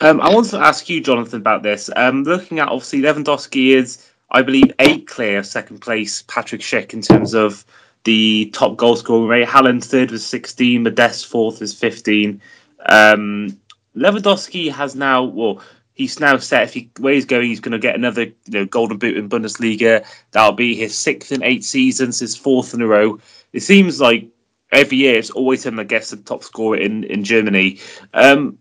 Um, 0.00 0.20
I 0.20 0.32
wanted 0.32 0.50
to 0.50 0.58
ask 0.58 0.88
you, 0.88 1.00
Jonathan, 1.00 1.40
about 1.40 1.62
this. 1.62 1.90
Um, 1.96 2.22
looking 2.22 2.60
at 2.60 2.68
obviously 2.68 3.00
Lewandowski 3.00 3.74
is, 3.74 4.08
I 4.30 4.42
believe, 4.42 4.72
eight 4.78 5.08
clear 5.08 5.42
second 5.42 5.80
place. 5.80 6.22
Patrick 6.28 6.60
Schick 6.60 6.92
in 6.92 7.02
terms 7.02 7.34
of 7.34 7.64
the 8.04 8.50
top 8.54 8.76
goal 8.76 8.96
scoring 8.96 9.28
rate. 9.28 9.48
Haaland 9.48 9.84
third 9.84 10.10
with 10.10 10.22
16. 10.22 10.82
Modeste 10.82 11.26
fourth 11.26 11.62
is 11.62 11.74
15. 11.74 12.40
Um, 12.86 13.58
Lewandowski 13.96 14.70
has 14.70 14.94
now, 14.94 15.24
well, 15.24 15.60
he's 15.98 16.20
now 16.20 16.38
set. 16.38 16.62
If 16.62 16.74
he 16.74 16.90
where 16.98 17.12
he's 17.12 17.26
going, 17.26 17.48
he's 17.48 17.60
going 17.60 17.72
to 17.72 17.78
get 17.78 17.96
another 17.96 18.22
you 18.22 18.34
know 18.48 18.64
golden 18.64 18.96
boot 18.96 19.16
in 19.16 19.28
Bundesliga. 19.28 20.06
That'll 20.30 20.52
be 20.52 20.74
his 20.74 20.96
sixth 20.96 21.32
in 21.32 21.42
eight 21.42 21.64
seasons, 21.64 22.20
his 22.20 22.36
fourth 22.36 22.72
in 22.72 22.80
a 22.80 22.86
row. 22.86 23.18
It 23.52 23.60
seems 23.60 24.00
like 24.00 24.28
every 24.72 24.98
year 24.98 25.18
it's 25.18 25.30
always 25.30 25.66
him 25.66 25.76
that 25.76 25.88
gets 25.88 26.10
the 26.10 26.16
top 26.16 26.42
scorer 26.42 26.78
in 26.78 27.04
in 27.04 27.24
Germany. 27.24 27.80
Um, 28.14 28.58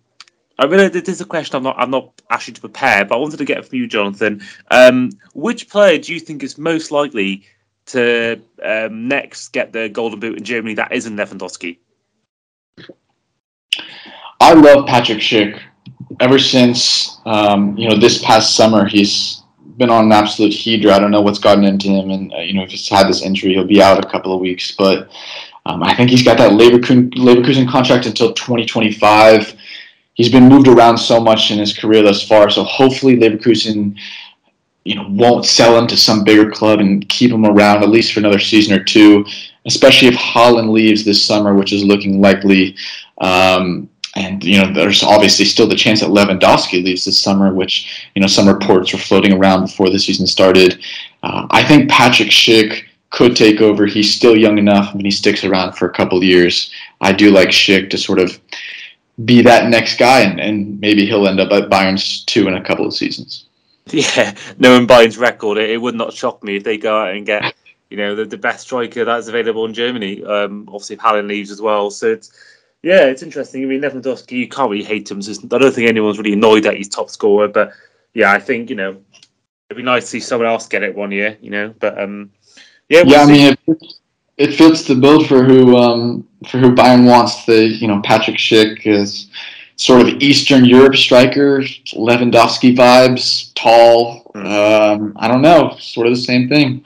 I 0.60 0.66
really 0.66 0.90
this 0.90 1.08
is 1.08 1.22
a 1.22 1.26
question 1.26 1.56
I'm 1.56 1.64
not 1.64 1.76
I'm 1.78 1.92
not 1.92 2.22
actually 2.30 2.56
to 2.56 2.62
prepare, 2.62 3.06
but 3.06 3.16
I 3.16 3.20
wanted 3.20 3.38
to 3.38 3.46
get 3.46 3.66
from 3.66 3.78
you, 3.78 3.88
Jonathan. 3.88 4.42
Um, 4.72 5.12
which 5.34 5.70
player 5.70 6.00
do 6.00 6.14
you 6.14 6.20
think 6.20 6.44
is 6.44 6.58
most 6.58 6.92
likely 6.92 7.46
to 7.88 8.42
um, 8.64 9.08
next 9.08 9.50
get 9.50 9.74
the 9.74 9.90
golden 9.90 10.20
boot 10.20 10.38
in 10.38 10.44
Germany 10.44 10.76
that 10.76 10.92
isn't 10.92 11.16
Lewandowski? 11.16 11.78
I 14.40 14.54
love 14.54 14.86
Patrick 14.88 15.20
Schick. 15.20 15.60
Ever 16.20 16.40
since 16.40 17.20
um, 17.26 17.78
you 17.78 17.90
know 17.90 17.98
this 17.98 18.24
past 18.24 18.56
summer, 18.56 18.86
he's 18.86 19.42
been 19.78 19.90
on 19.90 20.06
an 20.06 20.12
absolute 20.12 20.54
heater. 20.54 20.92
I 20.92 21.00
don't 21.00 21.12
know 21.12 21.22
what's 21.22 21.40
gotten 21.40 21.64
into 21.64 21.90
him, 21.90 22.10
and 22.10 22.34
uh, 22.34 22.38
you 22.38 22.54
know 22.54 22.64
if 22.64 22.70
he's 22.70 22.88
had 22.88 23.08
this 23.08 23.22
injury, 23.22 23.54
he'll 23.54 23.66
be 23.66 23.82
out 23.82 24.04
a 24.04 24.10
couple 24.10 24.34
of 24.34 24.42
weeks. 24.42 24.74
But 24.78 25.10
um, 25.66 25.84
I 25.84 25.96
think 25.96 26.10
he's 26.10 26.24
got 26.24 26.38
that 26.38 26.52
Leverkusen, 26.52 27.14
Leverkusen 27.16 27.70
contract 27.70 28.06
until 28.06 28.34
2025. 28.34 29.56
He's 30.14 30.32
been 30.32 30.50
moved 30.50 30.68
around 30.68 30.98
so 30.98 31.20
much 31.20 31.52
in 31.52 31.60
his 31.60 31.78
career 31.78 32.02
thus 32.02 32.28
far, 32.28 32.50
so 32.50 32.64
hopefully 32.64 33.18
Leverkusen, 33.18 33.96
you 34.88 34.96
know, 34.96 35.06
won't 35.10 35.46
sell 35.46 35.78
him 35.78 35.86
to 35.86 35.98
some 35.98 36.24
bigger 36.24 36.50
club 36.50 36.80
and 36.80 37.08
keep 37.10 37.30
him 37.30 37.46
around 37.46 37.84
at 37.84 37.90
least 37.90 38.14
for 38.14 38.22
another 38.22 38.40
season 38.40 38.74
or 38.74 38.82
two. 38.82 39.26
Especially 39.66 40.08
if 40.08 40.16
Haaland 40.16 40.72
leaves 40.72 41.04
this 41.04 41.24
summer, 41.24 41.54
which 41.54 41.74
is 41.74 41.84
looking 41.84 42.22
likely. 42.22 42.74
Um, 43.18 43.90
and 44.16 44.42
you 44.42 44.62
know, 44.62 44.72
there's 44.72 45.04
obviously 45.04 45.44
still 45.44 45.68
the 45.68 45.76
chance 45.76 46.00
that 46.00 46.10
Lewandowski 46.10 46.82
leaves 46.82 47.04
this 47.04 47.20
summer, 47.20 47.54
which 47.54 48.08
you 48.16 48.22
know 48.22 48.28
some 48.28 48.48
reports 48.48 48.94
were 48.94 49.00
floating 49.00 49.34
around 49.34 49.66
before 49.66 49.90
the 49.90 50.00
season 50.00 50.26
started. 50.26 50.82
Uh, 51.22 51.48
I 51.50 51.66
think 51.66 51.90
Patrick 51.90 52.30
Schick 52.30 52.86
could 53.10 53.36
take 53.36 53.60
over. 53.60 53.88
He's 53.88 54.16
still 54.16 54.38
young 54.38 54.58
enough, 54.58 54.94
and 54.94 55.04
he 55.04 55.12
sticks 55.12 55.44
around 55.44 55.74
for 55.74 55.90
a 55.90 55.94
couple 55.94 56.18
of 56.18 56.24
years. 56.24 56.72
I 57.02 57.12
do 57.12 57.30
like 57.30 57.50
Schick 57.50 57.90
to 57.90 57.98
sort 57.98 58.20
of 58.20 58.40
be 59.26 59.42
that 59.42 59.70
next 59.70 60.00
guy, 60.00 60.22
and, 60.22 60.40
and 60.40 60.80
maybe 60.80 61.06
he'll 61.06 61.28
end 61.28 61.42
up 61.42 61.52
at 61.52 61.70
Bayern's 61.70 62.24
too 62.24 62.48
in 62.48 62.54
a 62.54 62.64
couple 62.64 62.86
of 62.86 62.94
seasons. 62.94 63.47
Yeah, 63.94 64.36
knowing 64.58 64.88
Bayern's 64.88 65.18
record, 65.18 65.58
it, 65.58 65.70
it 65.70 65.78
would 65.78 65.96
not 65.96 66.14
shock 66.14 66.44
me 66.44 66.58
if 66.58 66.64
they 66.64 66.78
go 66.78 67.00
out 67.00 67.16
and 67.16 67.26
get 67.26 67.54
you 67.90 67.98
know 67.98 68.16
the, 68.16 68.26
the 68.26 68.38
best 68.38 68.62
striker 68.62 69.06
that's 69.06 69.28
available 69.28 69.66
in 69.66 69.74
Germany. 69.74 70.24
Um, 70.24 70.68
obviously, 70.68 70.96
if 70.96 71.02
Haaland 71.02 71.28
leaves 71.28 71.52
as 71.52 71.62
well, 71.62 71.90
so 71.90 72.12
it's 72.12 72.32
yeah, 72.84 73.06
it's 73.06 73.24
interesting. 73.24 73.64
I 73.64 73.66
mean, 73.66 73.82
Lewandowski, 73.82 74.32
you 74.32 74.48
can't 74.48 74.70
really 74.70 74.84
hate 74.84 75.10
him. 75.10 75.20
I 75.20 75.58
don't 75.58 75.74
think 75.74 75.90
anyone's 75.90 76.18
really 76.18 76.34
annoyed 76.34 76.64
that 76.64 76.76
he's 76.76 76.90
top 76.90 77.10
scorer. 77.10 77.48
But 77.48 77.74
yeah, 78.14 78.32
I 78.32 78.40
think 78.40 78.70
you 78.70 78.76
know 78.76 79.02
it'd 79.70 79.78
be 79.78 79.84
nice 79.84 80.04
to 80.04 80.10
see 80.10 80.20
someone 80.20 80.48
else 80.48 80.68
get 80.68 80.84
it 80.84 80.96
one 80.96 81.12
year. 81.12 81.38
You 81.42 81.52
know, 81.52 81.76
but 81.80 82.00
um, 82.00 82.32
yeah, 82.90 83.02
we'll 83.04 83.12
yeah. 83.12 83.26
See. 83.26 83.32
I 83.32 83.36
mean, 83.36 83.58
it, 83.68 83.94
it 84.38 84.56
fits 84.56 84.88
the 84.88 84.96
build 84.96 85.28
for 85.28 85.44
who 85.44 85.78
um 85.78 86.28
for 86.48 86.60
who 86.60 86.74
Bayern 86.76 87.06
wants. 87.06 87.46
The 87.46 87.68
you 87.68 87.88
know 87.88 88.02
Patrick 88.04 88.38
Schick 88.38 88.86
is 88.86 89.30
sort 89.78 90.02
of 90.02 90.08
Eastern 90.22 90.66
Europe 90.66 90.96
striker, 90.96 91.62
Lewandowski 91.62 92.76
vibes, 92.76 93.54
tall. 93.56 94.32
Mm. 94.36 94.46
Um, 94.46 95.14
I 95.16 95.28
don't 95.28 95.42
know, 95.42 95.76
sort 95.80 96.08
of 96.08 96.14
the 96.14 96.22
same 96.22 96.50
thing. 96.50 96.84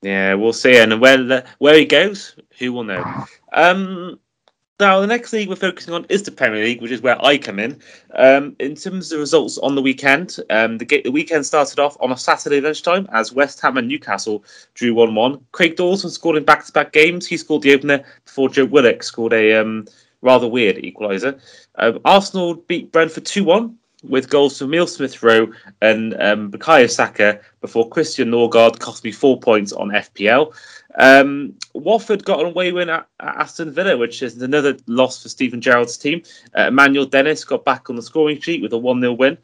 Yeah, 0.00 0.34
we'll 0.34 0.52
see. 0.52 0.78
And 0.78 1.00
where 1.00 1.44
where 1.58 1.74
he 1.74 1.84
goes, 1.84 2.36
who 2.58 2.72
will 2.72 2.84
know? 2.84 3.04
Um, 3.52 4.18
now, 4.80 5.00
the 5.00 5.08
next 5.08 5.32
league 5.32 5.48
we're 5.48 5.56
focusing 5.56 5.92
on 5.92 6.06
is 6.08 6.22
the 6.22 6.30
Premier 6.30 6.62
League, 6.62 6.80
which 6.80 6.92
is 6.92 7.02
where 7.02 7.20
I 7.24 7.36
come 7.36 7.58
in. 7.58 7.80
Um, 8.14 8.54
in 8.60 8.76
terms 8.76 9.10
of 9.10 9.16
the 9.16 9.18
results 9.18 9.58
on 9.58 9.74
the 9.74 9.82
weekend, 9.82 10.38
um, 10.50 10.78
the, 10.78 10.84
the 10.84 11.10
weekend 11.10 11.44
started 11.44 11.80
off 11.80 11.96
on 11.98 12.12
a 12.12 12.16
Saturday 12.16 12.60
lunchtime 12.60 13.08
as 13.12 13.32
West 13.32 13.60
Ham 13.60 13.76
and 13.76 13.88
Newcastle 13.88 14.44
drew 14.74 14.94
1 14.94 15.16
1. 15.16 15.40
Craig 15.50 15.74
Dawson 15.74 16.10
scored 16.10 16.36
in 16.36 16.44
back 16.44 16.64
to 16.64 16.70
back 16.70 16.92
games. 16.92 17.26
He 17.26 17.36
scored 17.36 17.62
the 17.62 17.74
opener 17.74 18.04
before 18.24 18.50
Joe 18.50 18.66
Willock 18.66 19.02
scored 19.02 19.32
a 19.32 19.54
um, 19.54 19.84
rather 20.22 20.48
weird 20.48 20.76
equaliser. 20.76 21.40
Um, 21.76 22.00
Arsenal 22.04 22.54
beat 22.54 22.92
Brentford 22.92 23.26
2 23.26 23.44
1 23.44 23.78
with 24.04 24.30
goals 24.30 24.58
from 24.58 24.68
Emile 24.68 24.86
Smith 24.86 25.22
Rowe 25.22 25.52
and 25.82 26.14
um, 26.20 26.50
Bukayo 26.50 26.88
Saka 26.88 27.40
before 27.60 27.88
Christian 27.88 28.30
Norgaard 28.30 28.78
cost 28.78 29.02
me 29.04 29.10
four 29.10 29.40
points 29.40 29.72
on 29.72 29.88
FPL. 29.88 30.54
Um, 30.98 31.54
Watford 31.74 32.24
got 32.24 32.40
an 32.40 32.46
away 32.46 32.72
win 32.72 32.88
at, 32.88 33.06
at, 33.20 33.36
Aston 33.36 33.72
Villa, 33.72 33.96
which 33.96 34.22
is 34.22 34.40
another 34.40 34.76
loss 34.86 35.22
for 35.22 35.28
Steven 35.28 35.60
Gerrard's 35.60 35.98
team. 35.98 36.22
Uh, 36.56 36.68
Emmanuel 36.68 37.06
Dennis 37.06 37.44
got 37.44 37.64
back 37.64 37.90
on 37.90 37.96
the 37.96 38.02
scoring 38.02 38.40
sheet 38.40 38.62
with 38.62 38.72
a 38.72 38.78
1 38.78 39.00
0 39.00 39.12
win. 39.12 39.38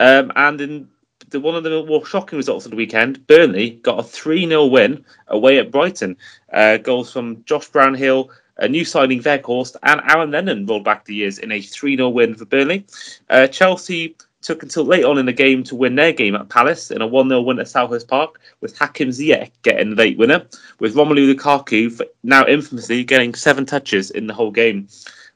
Um, 0.00 0.32
and 0.36 0.60
in 0.60 0.88
the, 1.30 1.40
one 1.40 1.54
of 1.54 1.64
the 1.64 1.84
more 1.84 2.04
shocking 2.04 2.36
results 2.36 2.64
of 2.64 2.70
the 2.70 2.76
weekend, 2.76 3.26
Burnley 3.26 3.70
got 3.82 3.98
a 3.98 4.02
3 4.02 4.46
0 4.46 4.66
win 4.66 5.04
away 5.28 5.58
at 5.58 5.70
Brighton. 5.70 6.16
Uh, 6.52 6.76
goals 6.78 7.12
from 7.12 7.42
Josh 7.44 7.68
Brownhill, 7.68 8.30
a 8.58 8.68
new 8.68 8.84
signing 8.84 9.22
Weghorst, 9.22 9.76
and 9.82 10.00
Aaron 10.08 10.30
Lennon 10.30 10.66
rolled 10.66 10.84
back 10.84 11.04
the 11.04 11.14
years 11.14 11.38
in 11.38 11.52
a 11.52 11.60
3 11.60 11.96
0 11.96 12.08
win 12.08 12.34
for 12.34 12.44
Burnley. 12.44 12.86
Uh, 13.30 13.46
Chelsea 13.46 14.16
took 14.42 14.62
until 14.62 14.84
late 14.84 15.04
on 15.04 15.16
in 15.18 15.26
the 15.26 15.32
game 15.32 15.64
to 15.64 15.74
win 15.74 15.94
their 15.94 16.12
game 16.12 16.34
at 16.34 16.48
Palace 16.50 16.90
in 16.90 17.00
a 17.00 17.06
1 17.06 17.28
0 17.28 17.40
win 17.40 17.58
at 17.58 17.66
Selhurst 17.66 18.06
Park, 18.06 18.40
with 18.60 18.78
Hakim 18.78 19.08
Ziyech 19.08 19.50
getting 19.62 19.90
the 19.90 19.96
late 19.96 20.18
winner, 20.18 20.46
with 20.78 20.94
Romelu 20.94 21.34
Lukaku 21.34 22.00
now 22.22 22.46
infamously 22.46 23.04
getting 23.04 23.34
seven 23.34 23.66
touches 23.66 24.10
in 24.10 24.26
the 24.26 24.34
whole 24.34 24.50
game. 24.50 24.88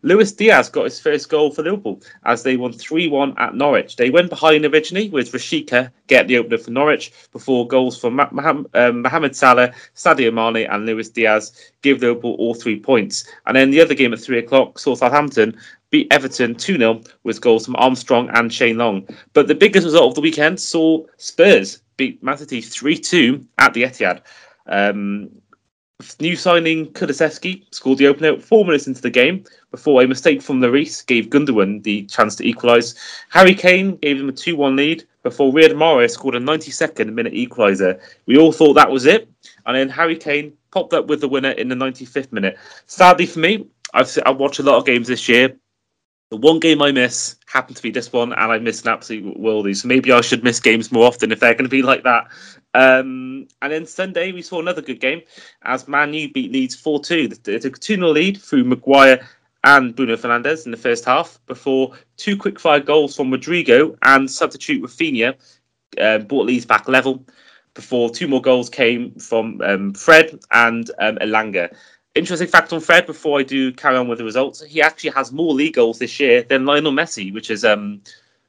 Luis 0.02 0.30
Diaz 0.30 0.68
got 0.68 0.84
his 0.84 1.00
first 1.00 1.28
goal 1.28 1.50
for 1.50 1.62
Liverpool 1.62 2.00
as 2.24 2.42
they 2.42 2.56
won 2.56 2.72
3 2.72 3.08
1 3.08 3.34
at 3.36 3.54
Norwich. 3.54 3.96
They 3.96 4.10
went 4.10 4.30
behind 4.30 4.64
originally 4.64 5.08
with 5.10 5.32
Rashica 5.32 5.90
get 6.06 6.28
the 6.28 6.38
opener 6.38 6.58
for 6.58 6.70
Norwich 6.70 7.12
before 7.32 7.66
goals 7.66 7.98
from 7.98 8.20
um, 8.20 9.02
Mohamed 9.02 9.34
Salah, 9.34 9.72
Sadio 9.96 10.32
Mane, 10.32 10.68
and 10.70 10.86
Luis 10.86 11.08
Diaz 11.08 11.72
give 11.82 12.00
Liverpool 12.00 12.36
all 12.38 12.54
three 12.54 12.78
points. 12.78 13.28
And 13.46 13.56
then 13.56 13.70
the 13.70 13.80
other 13.80 13.94
game 13.94 14.12
at 14.12 14.20
3 14.20 14.38
o'clock 14.38 14.78
saw 14.78 14.94
Southampton 14.94 15.58
beat 15.90 16.12
Everton 16.12 16.54
2 16.54 16.78
0 16.78 17.02
with 17.24 17.40
goals 17.40 17.64
from 17.64 17.76
Armstrong 17.76 18.30
and 18.34 18.52
Shane 18.52 18.78
Long. 18.78 19.06
But 19.32 19.48
the 19.48 19.54
biggest 19.54 19.84
result 19.84 20.10
of 20.10 20.14
the 20.14 20.20
weekend 20.20 20.60
saw 20.60 21.04
Spurs 21.16 21.82
beat 21.96 22.22
Man 22.22 22.38
City 22.38 22.60
3 22.60 22.96
2 22.96 23.46
at 23.58 23.74
the 23.74 23.82
Etihad. 23.82 24.20
Um, 24.66 25.30
New 26.20 26.36
signing 26.36 26.92
Kulusevski 26.92 27.64
scored 27.74 27.98
the 27.98 28.06
opener 28.06 28.38
four 28.38 28.64
minutes 28.64 28.86
into 28.86 29.02
the 29.02 29.10
game 29.10 29.42
before 29.72 30.00
a 30.00 30.06
mistake 30.06 30.40
from 30.40 30.60
Lloris 30.60 31.04
gave 31.04 31.28
Gundogan 31.28 31.82
the 31.82 32.04
chance 32.04 32.36
to 32.36 32.46
equalise. 32.46 32.94
Harry 33.30 33.52
Kane 33.52 33.96
gave 33.96 34.18
them 34.18 34.28
a 34.28 34.32
2 34.32 34.54
1 34.54 34.76
lead 34.76 35.02
before 35.24 35.52
Riyad 35.52 35.72
Mahrez 35.72 36.12
scored 36.12 36.36
a 36.36 36.40
92nd 36.40 37.12
minute 37.12 37.32
equaliser. 37.32 38.00
We 38.26 38.38
all 38.38 38.52
thought 38.52 38.74
that 38.74 38.92
was 38.92 39.06
it, 39.06 39.28
and 39.66 39.76
then 39.76 39.88
Harry 39.88 40.16
Kane 40.16 40.52
popped 40.70 40.92
up 40.92 41.08
with 41.08 41.20
the 41.20 41.28
winner 41.28 41.50
in 41.50 41.68
the 41.68 41.74
95th 41.74 42.30
minute. 42.30 42.56
Sadly 42.86 43.26
for 43.26 43.40
me, 43.40 43.66
I've, 43.92 44.16
I've 44.24 44.36
watched 44.36 44.60
a 44.60 44.62
lot 44.62 44.78
of 44.78 44.86
games 44.86 45.08
this 45.08 45.28
year. 45.28 45.56
The 46.30 46.36
one 46.36 46.60
game 46.60 46.82
I 46.82 46.92
miss 46.92 47.36
happened 47.46 47.76
to 47.78 47.82
be 47.82 47.90
this 47.90 48.12
one, 48.12 48.32
and 48.32 48.52
I 48.52 48.58
missed 48.58 48.84
an 48.84 48.92
absolute 48.92 49.38
worldie. 49.38 49.74
So 49.74 49.88
maybe 49.88 50.12
I 50.12 50.20
should 50.20 50.44
miss 50.44 50.60
games 50.60 50.92
more 50.92 51.06
often 51.06 51.32
if 51.32 51.40
they're 51.40 51.54
going 51.54 51.64
to 51.64 51.70
be 51.70 51.82
like 51.82 52.04
that. 52.04 52.28
Um, 52.74 53.48
and 53.62 53.72
then 53.72 53.86
Sunday, 53.86 54.32
we 54.32 54.42
saw 54.42 54.60
another 54.60 54.82
good 54.82 55.00
game 55.00 55.22
as 55.62 55.88
Man 55.88 56.12
U 56.12 56.30
beat 56.30 56.52
Leeds 56.52 56.74
4 56.74 57.00
2. 57.02 57.28
They 57.28 57.58
took 57.58 57.76
a 57.76 57.80
2 57.80 57.94
0 57.94 58.08
lead 58.08 58.36
through 58.40 58.64
Maguire 58.64 59.26
and 59.64 59.96
Bruno 59.96 60.16
Fernandes 60.16 60.66
in 60.66 60.70
the 60.70 60.76
first 60.76 61.04
half 61.04 61.40
before 61.46 61.92
two 62.16 62.36
quick 62.36 62.60
fire 62.60 62.80
goals 62.80 63.16
from 63.16 63.30
Rodrigo 63.30 63.96
and 64.02 64.30
substitute 64.30 64.82
Raphinha 64.82 65.34
uh, 65.98 66.18
brought 66.18 66.46
Leeds 66.46 66.66
back 66.66 66.88
level 66.88 67.24
before 67.74 68.10
two 68.10 68.28
more 68.28 68.42
goals 68.42 68.68
came 68.68 69.12
from 69.14 69.60
um, 69.62 69.94
Fred 69.94 70.38
and 70.50 70.90
um, 70.98 71.16
Elanga. 71.16 71.74
Interesting 72.18 72.48
fact 72.48 72.72
on 72.72 72.80
Fred 72.80 73.06
before 73.06 73.38
I 73.38 73.44
do 73.44 73.72
carry 73.72 73.96
on 73.96 74.08
with 74.08 74.18
the 74.18 74.24
results. 74.24 74.60
He 74.60 74.82
actually 74.82 75.10
has 75.10 75.30
more 75.30 75.54
league 75.54 75.74
goals 75.74 76.00
this 76.00 76.18
year 76.18 76.42
than 76.42 76.66
Lionel 76.66 76.90
Messi, 76.90 77.32
which 77.32 77.48
is 77.48 77.64
um, 77.64 78.02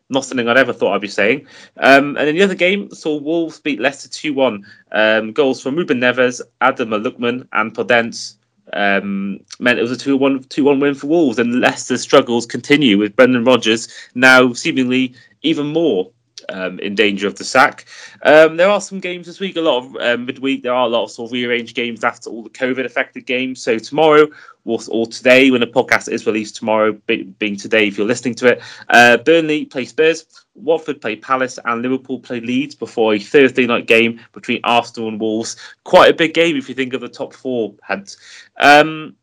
not 0.10 0.26
something 0.26 0.50
I'd 0.50 0.58
ever 0.58 0.74
thought 0.74 0.96
I'd 0.96 1.02
be 1.02 1.08
saying. 1.08 1.46
Um, 1.78 2.18
and 2.18 2.28
in 2.28 2.36
the 2.36 2.42
other 2.42 2.56
game, 2.56 2.90
saw 2.90 3.20
Wolves 3.20 3.60
beat 3.60 3.80
Leicester 3.80 4.10
2 4.10 4.34
1. 4.34 4.66
Um, 4.92 5.34
goals 5.34 5.62
from 5.62 5.76
Ruben 5.76 6.00
Neves, 6.00 6.42
Adam 6.62 6.90
Lookman, 6.90 7.48
and 7.54 7.76
Podence 7.76 8.38
um, 8.74 9.40
meant 9.60 9.78
it 9.78 9.84
was 9.84 9.92
a 9.92 9.98
2 9.98 10.18
1 10.18 10.46
2 10.46 10.64
1 10.64 10.80
win 10.80 10.96
for 10.96 11.06
Wolves. 11.06 11.38
And 11.38 11.62
Leicester's 11.62 12.02
struggles 12.02 12.48
continue 12.48 12.98
with 12.98 13.16
Brendan 13.16 13.44
Rodgers 13.44 13.88
now 14.16 14.52
seemingly 14.52 15.14
even 15.44 15.68
more 15.68 16.10
um, 16.50 16.80
in 16.80 16.96
danger 16.96 17.28
of 17.28 17.36
the 17.36 17.44
sack. 17.44 17.86
Um, 18.24 18.58
there 18.58 18.70
are 18.70 18.82
some 18.82 19.00
games 19.00 19.28
this 19.28 19.40
week, 19.40 19.56
a 19.56 19.62
lot 19.62 19.86
of 19.86 19.96
um, 19.98 20.26
midweek. 20.26 20.64
There 20.64 20.74
are 20.74 20.86
a 20.86 20.90
lot 20.90 21.06
of 21.06 21.12
sort 21.12 21.30
of 21.30 21.34
rearranged 21.34 21.76
games 21.76 22.04
after 22.04 22.30
all 22.30 22.44
the 22.44 22.50
COVID 22.50 22.86
affected 22.86 23.26
games. 23.26 23.62
So 23.62 23.78
tomorrow 23.78 24.28
or, 24.66 25.08
today, 25.08 25.50
when 25.50 25.62
the 25.62 25.68
podcast 25.68 26.12
is 26.12 26.28
released 26.28 26.56
tomorrow, 26.56 26.92
being 26.92 27.56
today 27.56 27.88
if 27.88 27.98
you're 27.98 28.06
listening 28.06 28.36
to 28.36 28.48
it, 28.48 28.62
uh, 28.90 29.18
Burnley 29.18 29.66
play 29.66 29.86
Spurs, 29.86 30.26
Watford 30.54 31.02
play 31.02 31.16
Palace, 31.16 31.58
and 31.66 31.82
Liverpool 31.82 32.20
play 32.20 32.40
Leeds 32.40 32.76
before 32.76 33.16
a 33.16 33.20
Thursday 33.20 33.66
night 33.66 33.88
game 33.88 34.20
between 34.34 34.60
Arsenal 34.64 35.10
and 35.10 35.20
Wolves. 35.20 35.56
Quite 35.86 36.12
a 36.12 36.14
big 36.14 36.34
game 36.34 36.56
if 36.56 36.70
you 36.70 36.76
think 36.76 36.94
of 36.94 37.02
the 37.02 37.10
top 37.10 37.34
four. 37.34 37.74
Had 37.82 38.12
um, 38.58 39.16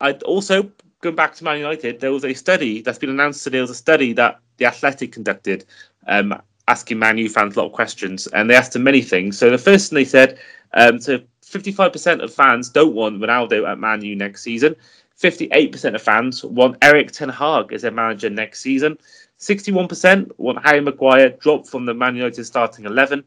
I'd 0.00 0.22
also 0.22 0.70
going 1.00 1.16
back 1.16 1.34
to 1.34 1.44
Man 1.44 1.58
United, 1.58 2.00
there 2.00 2.12
was 2.12 2.24
a 2.24 2.34
study 2.34 2.82
that's 2.82 2.98
been 2.98 3.10
announced 3.10 3.42
today. 3.42 3.56
There 3.56 3.62
was 3.62 3.70
a 3.70 3.74
study 3.74 4.12
that 4.14 4.40
the 4.58 4.66
Athletic 4.66 5.12
conducted 5.12 5.64
um, 6.06 6.40
asking 6.68 6.98
Man 6.98 7.18
U 7.18 7.28
fans 7.28 7.56
a 7.56 7.60
lot 7.60 7.66
of 7.66 7.72
questions, 7.72 8.26
and 8.28 8.48
they 8.48 8.54
asked 8.54 8.76
him 8.76 8.84
many 8.84 9.02
things. 9.02 9.38
So 9.38 9.50
the 9.50 9.58
first 9.58 9.90
thing 9.90 9.96
they 9.96 10.04
said, 10.04 10.38
um, 10.74 11.00
so 11.00 11.18
55% 11.44 12.22
of 12.22 12.32
fans 12.32 12.70
don't 12.70 12.94
want 12.94 13.20
Ronaldo 13.20 13.68
at 13.68 13.78
Man 13.78 14.02
U 14.02 14.14
next 14.16 14.42
season. 14.42 14.76
58% 15.20 15.94
of 15.94 16.02
fans 16.02 16.44
want 16.44 16.78
Erik 16.80 17.12
Ten 17.12 17.28
Hag 17.28 17.72
as 17.72 17.82
their 17.82 17.90
manager 17.90 18.30
next 18.30 18.60
season. 18.60 18.96
61% 19.38 20.30
want 20.38 20.64
Harry 20.64 20.80
Maguire 20.80 21.30
dropped 21.30 21.68
from 21.68 21.84
the 21.84 21.94
Man 21.94 22.16
United 22.16 22.44
starting 22.44 22.86
11. 22.86 23.24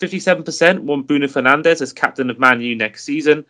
57% 0.00 0.80
want 0.80 1.06
Bruno 1.06 1.26
Fernandes 1.26 1.80
as 1.80 1.92
captain 1.92 2.30
of 2.30 2.38
Man 2.38 2.60
U 2.60 2.76
next 2.76 3.04
season. 3.04 3.44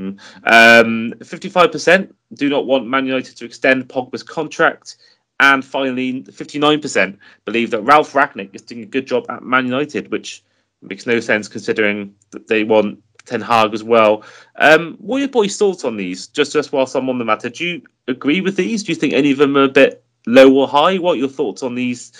Mm-hmm. 0.00 0.18
Um, 0.44 1.14
55% 1.20 2.12
do 2.34 2.48
not 2.48 2.66
want 2.66 2.86
Man 2.86 3.06
United 3.06 3.36
to 3.36 3.44
extend 3.44 3.88
Pogba's 3.88 4.22
contract. 4.22 4.96
And 5.40 5.64
finally, 5.64 6.22
59% 6.24 7.16
believe 7.44 7.70
that 7.70 7.82
Ralf 7.82 8.12
Rangnick 8.12 8.54
is 8.54 8.62
doing 8.62 8.82
a 8.82 8.86
good 8.86 9.06
job 9.06 9.26
at 9.28 9.42
Man 9.42 9.66
United, 9.66 10.10
which 10.10 10.42
makes 10.82 11.06
no 11.06 11.20
sense 11.20 11.48
considering 11.48 12.14
that 12.30 12.48
they 12.48 12.64
want 12.64 13.02
Ten 13.24 13.40
Hag 13.40 13.74
as 13.74 13.84
well. 13.84 14.24
Um, 14.56 14.96
what 14.98 15.18
are 15.18 15.20
your 15.20 15.28
boys' 15.28 15.56
thoughts 15.56 15.84
on 15.84 15.96
these? 15.96 16.26
Just 16.28 16.52
just 16.52 16.72
whilst 16.72 16.96
I'm 16.96 17.08
on 17.08 17.18
the 17.18 17.24
matter, 17.24 17.50
do 17.50 17.64
you 17.64 17.82
agree 18.08 18.40
with 18.40 18.56
these? 18.56 18.82
Do 18.82 18.92
you 18.92 18.96
think 18.96 19.12
any 19.12 19.30
of 19.30 19.38
them 19.38 19.56
are 19.56 19.64
a 19.64 19.68
bit 19.68 20.02
low 20.26 20.52
or 20.54 20.66
high? 20.66 20.98
What 20.98 21.12
are 21.12 21.20
your 21.20 21.28
thoughts 21.28 21.62
on 21.62 21.74
these 21.74 22.12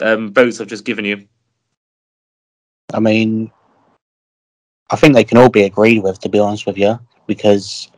um, 0.00 0.32
votes 0.32 0.60
I've 0.60 0.66
just 0.66 0.84
given 0.84 1.04
you? 1.04 1.26
I 2.94 3.00
mean, 3.00 3.52
I 4.90 4.96
think 4.96 5.14
they 5.14 5.24
can 5.24 5.38
all 5.38 5.50
be 5.50 5.64
agreed 5.64 6.02
with, 6.02 6.18
to 6.20 6.28
be 6.28 6.38
honest 6.38 6.66
with 6.66 6.78
you, 6.78 6.98
because 7.26 7.90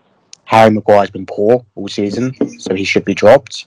Harry 0.45 0.71
Maguire's 0.71 1.11
been 1.11 1.27
poor 1.27 1.65
all 1.77 1.89
season, 1.89 2.59
so 2.59 2.75
he 2.75 2.85
should 2.85 3.05
be 3.05 3.15
dropped. 3.15 3.67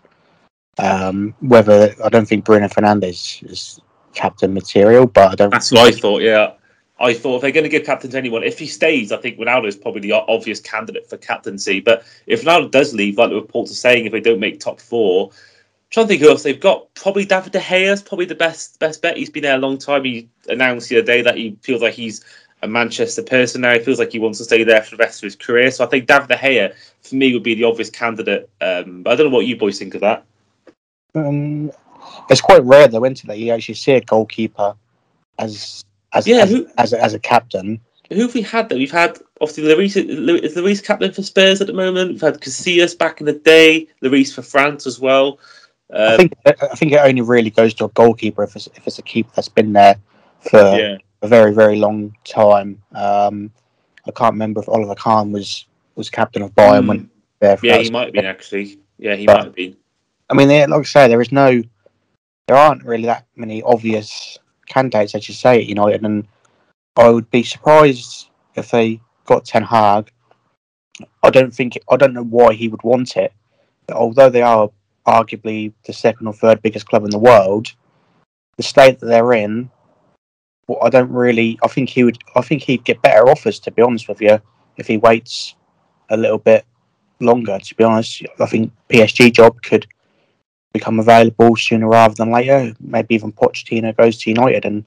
Um, 0.78 1.36
whether 1.40 1.94
I 2.04 2.10
don't 2.10 2.28
think 2.28 2.46
Bruno 2.46 2.68
Fernandes 2.68 3.44
is 3.50 3.80
captain 4.14 4.54
material, 4.54 5.06
but 5.06 5.32
I 5.32 5.36
don't. 5.36 5.52
That's 5.52 5.72
what 5.72 5.88
I 5.88 5.92
thought. 5.92 6.22
Yeah, 6.22 6.54
I 7.00 7.14
thought 7.14 7.38
if 7.38 7.42
they're 7.42 7.52
going 7.52 7.64
to 7.64 7.70
give 7.70 7.86
captain 7.86 8.12
to 8.12 8.18
anyone, 8.18 8.44
if 8.44 8.58
he 8.58 8.68
stays, 8.68 9.12
I 9.12 9.18
think 9.18 9.38
Ronaldo 9.38 9.68
is 9.68 9.76
probably 9.76 10.02
the 10.02 10.14
obvious 10.14 10.60
candidate 10.60 11.10
for 11.10 11.18
captaincy. 11.18 11.80
But 11.80 12.06
if 12.28 12.44
Ronaldo 12.44 12.72
does 12.72 12.94
leave, 12.94 13.18
like 13.18 13.30
the 13.30 13.36
reports 13.36 13.72
are 13.72 13.76
saying, 13.76 14.06
if 14.06 14.12
they 14.12 14.22
don't 14.22 14.40
make 14.40 14.60
top 14.60 14.80
four, 14.80 15.30
I'm 15.32 15.38
trying 15.90 16.06
to 16.06 16.08
think 16.10 16.22
who 16.22 16.30
else 16.30 16.44
they've 16.44 16.60
got. 16.60 16.94
Probably 16.96 17.26
David 17.26 17.52
De 17.52 17.60
Gea 17.60 17.92
is 17.92 18.02
probably 18.02 18.26
the 18.26 18.36
best 18.36 18.80
best 18.80 19.02
bet. 19.02 19.18
He's 19.18 19.30
been 19.30 19.44
there 19.44 19.56
a 19.56 19.60
long 19.60 19.78
time. 19.78 20.04
He 20.04 20.30
announced 20.48 20.90
the 20.90 20.98
other 20.98 21.06
day 21.06 21.22
that 21.22 21.38
he 21.38 21.58
feels 21.62 21.82
like 21.82 21.94
he's 21.94 22.24
a 22.62 22.68
Manchester 22.68 23.22
person 23.22 23.62
now. 23.62 23.74
He 23.74 23.80
feels 23.80 24.00
like 24.00 24.12
he 24.12 24.20
wants 24.20 24.38
to 24.38 24.46
stay 24.46 24.64
there 24.64 24.82
for 24.82 24.96
the 24.96 25.04
rest 25.04 25.20
of 25.20 25.26
his 25.26 25.36
career. 25.36 25.70
So 25.72 25.84
I 25.84 25.88
think 25.88 26.08
David 26.08 26.30
De 26.30 26.36
Gea, 26.36 26.74
for 27.02 27.16
me, 27.16 27.34
would 27.34 27.44
be 27.44 27.56
the 27.56 27.66
obvious 27.66 27.90
candidate. 27.90 28.50
Um, 28.62 29.04
I 29.06 29.16
don't 29.16 29.30
know 29.30 29.36
what 29.36 29.46
you 29.46 29.58
boys 29.58 29.78
think 29.78 29.94
of 29.96 30.02
that. 30.02 30.26
Um, 31.16 31.72
it's 32.30 32.42
quite 32.42 32.64
rare 32.64 32.88
though, 32.88 33.06
isn't 33.06 33.24
it, 33.24 33.28
that 33.28 33.38
you 33.38 33.52
actually 33.52 33.76
see 33.76 33.94
a 33.94 34.02
goalkeeper 34.02 34.76
as 35.40 35.84
as 36.14 36.28
yeah, 36.28 36.44
as, 36.44 36.50
who, 36.52 36.68
as, 36.78 36.94
a, 36.94 37.04
as 37.04 37.14
a 37.14 37.20
captain. 37.20 37.80
Who 38.12 38.22
have 38.22 38.34
we 38.34 38.42
had 38.42 38.70
though? 38.70 38.76
We've 38.78 38.92
had 38.92 39.18
obviously 39.42 39.64
Lloris 39.64 39.96
is 40.44 40.56
Lloris 40.56 40.84
captain 40.84 41.12
for 41.12 41.24
Spurs 41.24 41.62
at 41.62 41.68
the 41.68 41.74
moment. 41.74 42.12
We've 42.12 42.22
had 42.22 42.40
Casillas 42.42 42.98
back 42.98 43.20
in 43.20 43.26
the 43.26 43.34
day, 43.34 43.88
Lloris 44.02 44.34
for 44.34 44.42
France 44.42 44.86
as 44.86 45.00
well. 45.00 45.40
Um, 45.92 46.14
I 46.14 46.18
think 46.18 46.34
I 46.48 46.76
think 46.76 46.92
it 46.92 46.98
only 46.98 47.22
really 47.22 47.50
goes 47.50 47.74
to 47.76 47.86
a 47.86 47.90
goalkeeper 47.90 48.44
if 48.44 48.56
it's 48.56 48.68
if 48.76 48.86
it's 48.88 49.00
a 49.00 49.04
keeper 49.04 49.32
that's 49.36 49.50
been 49.50 49.74
there 49.74 49.96
for 50.40 50.60
yeah. 50.60 50.98
a 51.22 51.28
very 51.28 51.54
very 51.54 51.78
long 51.78 52.16
time. 52.24 52.82
Um, 52.94 53.52
I 54.08 54.12
can't 54.12 54.34
remember 54.34 54.62
if 54.62 54.70
Oliver 54.70 54.96
Kahn 54.96 55.32
was 55.32 55.66
was 55.96 56.10
captain 56.10 56.42
of 56.42 56.54
Bayern 56.56 56.84
Mm. 56.84 56.88
when 56.88 57.10
there. 57.40 57.58
for 57.58 57.66
Yeah, 57.66 57.78
he 57.78 57.90
might 57.90 58.06
have 58.06 58.14
been 58.14 58.26
actually. 58.26 58.80
Yeah, 58.98 59.16
he 59.16 59.26
But- 59.26 59.38
might 59.38 59.46
have 59.46 59.56
been. 59.56 59.78
I 60.30 60.34
mean, 60.34 60.48
like 60.48 60.72
I 60.72 60.84
say, 60.84 61.08
there 61.08 61.22
is 61.22 61.32
no, 61.32 61.62
there 62.48 62.58
aren't 62.58 62.84
really 62.84 63.06
that 63.06 63.26
many 63.36 63.62
obvious 63.64 64.38
candidates, 64.68 65.16
as 65.16 65.28
you 65.28 65.34
say, 65.34 65.60
at 65.60 65.68
United, 65.68 66.04
and 66.04 66.28
I 66.96 67.10
would 67.10 67.30
be 67.30 67.44
surprised 67.44 68.30
if 68.56 68.72
they 68.72 69.02
got 69.26 69.46
Ten 69.46 69.64
Hag. 69.64 70.12
I 71.24 71.30
don't 71.30 71.54
think, 71.54 71.78
I 71.90 71.98
don't 71.98 72.14
know 72.14 72.24
why 72.24 72.54
he 72.54 72.68
would 72.68 72.84
want 72.84 73.18
it. 73.18 73.34
Although 73.92 74.30
they 74.30 74.42
are 74.42 74.70
arguably 75.06 75.74
the 75.86 75.94
second 75.94 76.28
or 76.28 76.34
third 76.34 76.62
biggest 76.62 76.88
club 76.88 77.04
in 77.04 77.12
the 77.12 77.20
world, 77.20 77.74
the 78.58 78.64
state 78.64 79.00
that 79.00 79.08
they're 79.08 79.34
in, 79.34 79.70
well, 80.68 80.80
I 80.82 80.90
don't 80.90 81.12
really. 81.12 81.60
I 81.64 81.68
think 81.68 81.90
he 81.90 82.04
would. 82.04 82.18
I 82.36 82.42
think 82.42 82.64
he'd 82.64 82.86
get 82.86 83.02
better 83.02 83.30
offers, 83.30 83.60
to 83.60 83.72
be 83.72 83.82
honest 83.82 84.08
with 84.08 84.22
you, 84.22 84.40
if 84.78 84.88
he 84.88 84.98
waits 84.98 85.56
a 86.10 86.16
little 86.16 86.38
bit 86.38 86.66
longer. 87.20 87.60
To 87.60 87.76
be 87.76 87.84
honest, 87.84 88.24
I 88.40 88.46
think 88.46 88.72
PSG 88.90 89.34
job 89.34 89.62
could 89.62 89.86
become 90.74 91.00
available 91.00 91.56
sooner 91.56 91.88
rather 91.88 92.16
than 92.16 92.32
later. 92.32 92.74
Maybe 92.80 93.16
even 93.16 93.32
Pochettino 93.32 93.96
goes 93.96 94.18
to 94.20 94.30
United 94.30 94.66
and 94.66 94.84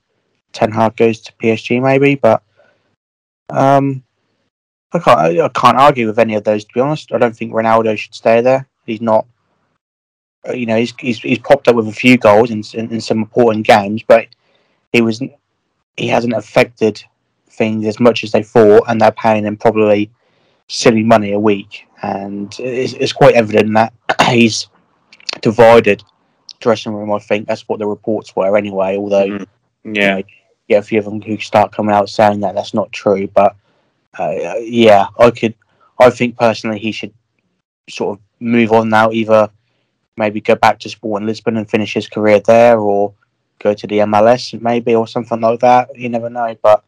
Ten 0.52 0.72
Hag 0.72 0.96
goes 0.96 1.20
to 1.20 1.32
PSG, 1.34 1.80
maybe. 1.82 2.16
But 2.16 2.42
um, 3.50 4.02
I 4.92 4.98
can't. 4.98 5.20
I 5.20 5.48
can't 5.48 5.78
argue 5.78 6.06
with 6.06 6.18
any 6.18 6.34
of 6.34 6.44
those. 6.44 6.64
To 6.64 6.74
be 6.74 6.80
honest, 6.80 7.12
I 7.12 7.18
don't 7.18 7.36
think 7.36 7.52
Ronaldo 7.52 7.96
should 7.96 8.14
stay 8.14 8.40
there. 8.40 8.66
He's 8.84 9.00
not. 9.00 9.26
uh, 10.48 10.52
You 10.52 10.66
know, 10.66 10.76
he's 10.76 10.92
he's, 10.98 11.20
he's 11.20 11.38
popped 11.38 11.68
up 11.68 11.76
with 11.76 11.88
a 11.88 11.92
few 11.92 12.18
goals 12.18 12.50
in, 12.50 12.62
in 12.74 12.92
in 12.92 13.00
some 13.00 13.18
important 13.18 13.66
games, 13.66 14.02
but 14.06 14.26
he 14.92 15.00
was 15.00 15.22
he 15.96 16.08
hasn't 16.08 16.34
affected 16.34 17.02
things 17.48 17.86
as 17.86 18.00
much 18.00 18.24
as 18.24 18.32
they 18.32 18.42
thought, 18.42 18.84
and 18.88 19.00
they're 19.00 19.12
paying 19.12 19.44
him 19.44 19.56
probably 19.56 20.10
silly 20.68 21.02
money 21.02 21.32
a 21.32 21.38
week, 21.38 21.86
and 22.02 22.54
it's, 22.58 22.92
it's 22.94 23.12
quite 23.12 23.34
evident 23.34 23.72
that 23.74 23.92
he's 24.28 24.68
divided 25.40 26.02
dressing 26.60 26.92
room. 26.92 27.12
I 27.12 27.18
think 27.18 27.46
that's 27.46 27.68
what 27.68 27.78
the 27.78 27.86
reports 27.86 28.34
were 28.34 28.56
anyway. 28.56 28.96
Although 28.96 29.26
Mhm. 29.26 29.46
Yeah. 29.84 30.22
yeah, 30.68 30.78
a 30.78 30.82
few 30.82 30.98
of 30.98 31.04
them 31.04 31.20
who 31.20 31.38
start 31.38 31.72
coming 31.72 31.94
out 31.94 32.08
saying 32.08 32.40
that 32.40 32.54
that's 32.54 32.74
not 32.74 32.90
true, 32.92 33.28
but 33.28 33.54
uh, 34.18 34.54
yeah, 34.60 35.06
I 35.18 35.30
could. 35.30 35.54
I 35.98 36.10
think 36.10 36.36
personally 36.38 36.78
he 36.78 36.92
should 36.92 37.12
sort 37.88 38.18
of 38.18 38.24
move 38.40 38.72
on 38.72 38.88
now. 38.88 39.10
Either 39.12 39.50
maybe 40.16 40.40
go 40.40 40.54
back 40.54 40.78
to 40.80 40.88
Sporting 40.88 41.26
Lisbon 41.26 41.56
and 41.56 41.68
finish 41.68 41.94
his 41.94 42.08
career 42.08 42.40
there, 42.40 42.78
or 42.78 43.12
go 43.58 43.74
to 43.74 43.86
the 43.86 43.98
MLS 44.00 44.60
maybe 44.60 44.94
or 44.94 45.06
something 45.06 45.40
like 45.40 45.60
that. 45.60 45.96
You 45.96 46.08
never 46.08 46.30
know, 46.30 46.56
but 46.62 46.82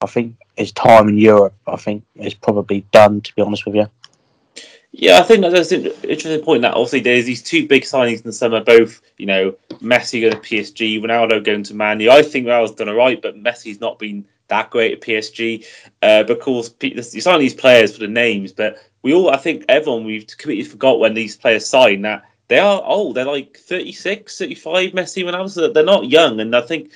I 0.00 0.06
think 0.06 0.36
his 0.56 0.72
time 0.72 1.08
in 1.08 1.18
Europe, 1.18 1.54
I 1.66 1.76
think, 1.76 2.04
is 2.14 2.34
probably 2.34 2.86
done. 2.92 3.20
To 3.20 3.34
be 3.34 3.42
honest 3.42 3.66
with 3.66 3.74
you. 3.74 3.88
Yeah, 4.92 5.18
I 5.18 5.22
think 5.22 5.42
that's 5.42 5.72
an 5.72 5.86
interesting 6.04 6.42
point. 6.42 6.62
That 6.62 6.74
obviously 6.74 7.00
there's 7.00 7.26
these 7.26 7.42
two 7.42 7.66
big 7.66 7.82
signings 7.82 8.18
in 8.18 8.24
the 8.24 8.32
summer, 8.32 8.62
both 8.62 9.02
you 9.18 9.26
know 9.26 9.54
Messi 9.74 10.20
going 10.20 10.32
to 10.32 10.38
PSG, 10.38 11.00
Ronaldo 11.02 11.44
going 11.44 11.62
to 11.64 11.74
Man 11.74 12.00
U. 12.00 12.10
I 12.10 12.22
think 12.22 12.46
Ronaldo's 12.46 12.72
done 12.72 12.88
all 12.88 12.94
right, 12.94 13.20
but 13.20 13.36
Messi's 13.36 13.80
not 13.80 13.98
been 13.98 14.26
that 14.48 14.70
great 14.70 14.92
at 14.92 15.00
PSG. 15.00 15.66
Uh, 16.02 16.22
because 16.22 16.74
you 16.80 17.20
sign 17.20 17.40
these 17.40 17.54
players 17.54 17.94
for 17.94 18.00
the 18.00 18.08
names, 18.08 18.52
but 18.52 18.78
we 19.02 19.12
all, 19.12 19.30
I 19.30 19.36
think, 19.36 19.64
everyone 19.68 20.04
we've 20.04 20.26
completely 20.26 20.64
forgot 20.64 20.98
when 20.98 21.14
these 21.14 21.36
players 21.36 21.66
sign 21.66 22.02
that 22.02 22.22
they 22.48 22.58
are 22.58 22.82
old. 22.84 23.16
They're 23.16 23.24
like 23.24 23.58
36, 23.58 24.38
35, 24.38 24.92
Messi, 24.92 25.24
Ronaldo. 25.24 25.74
They're 25.74 25.84
not 25.84 26.08
young, 26.08 26.40
and 26.40 26.54
I 26.54 26.62
think 26.62 26.90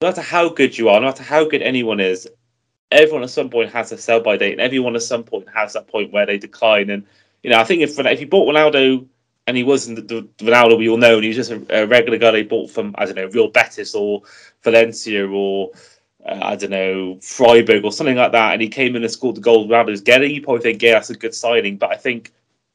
no 0.00 0.08
matter 0.08 0.20
how 0.20 0.48
good 0.48 0.78
you 0.78 0.88
are, 0.88 1.00
no 1.00 1.06
matter 1.06 1.22
how 1.22 1.44
good 1.44 1.62
anyone 1.62 1.98
is, 1.98 2.28
everyone 2.90 3.22
at 3.22 3.30
some 3.30 3.50
point 3.50 3.72
has 3.72 3.92
a 3.92 3.98
sell 3.98 4.20
by 4.20 4.36
date, 4.36 4.52
and 4.52 4.60
everyone 4.60 4.96
at 4.96 5.02
some 5.02 5.24
point 5.24 5.46
has 5.54 5.72
that 5.72 5.88
point 5.88 6.12
where 6.12 6.26
they 6.26 6.38
decline. 6.38 6.90
And 6.90 7.04
you 7.42 7.50
know, 7.50 7.58
I 7.58 7.64
think 7.64 7.82
if 7.82 7.98
if 7.98 8.20
you 8.20 8.26
bought 8.26 8.52
Ronaldo 8.52 9.06
and 9.46 9.56
he 9.56 9.62
wasn't 9.62 10.08
the, 10.08 10.28
the 10.38 10.44
Ronaldo 10.44 10.78
we 10.78 10.88
all 10.88 10.96
know, 10.96 11.14
and 11.14 11.22
he 11.22 11.28
was 11.28 11.36
just 11.36 11.50
a, 11.50 11.82
a 11.82 11.86
regular 11.86 12.18
guy 12.18 12.30
they 12.30 12.42
bought 12.42 12.70
from 12.70 12.94
I 12.98 13.04
don't 13.04 13.16
know 13.16 13.26
Real 13.26 13.48
Betis 13.48 13.94
or 13.94 14.22
Valencia 14.62 15.26
or 15.26 15.70
uh, 16.26 16.38
I 16.42 16.56
don't 16.56 16.70
know 16.70 17.18
Freiburg 17.20 17.84
or 17.84 17.92
something 17.92 18.16
like 18.16 18.32
that, 18.32 18.52
and 18.52 18.62
he 18.62 18.68
came 18.68 18.96
in 18.96 19.02
and 19.02 19.12
scored 19.12 19.36
the 19.36 19.40
goal 19.40 19.68
Ronaldo's 19.68 20.00
getting, 20.00 20.30
you 20.30 20.42
probably 20.42 20.62
think 20.62 20.82
yeah 20.82 20.92
that's 20.92 21.10
a 21.10 21.14
good 21.14 21.34
signing. 21.34 21.76
But 21.76 21.90
I 21.90 21.96
think 21.96 22.32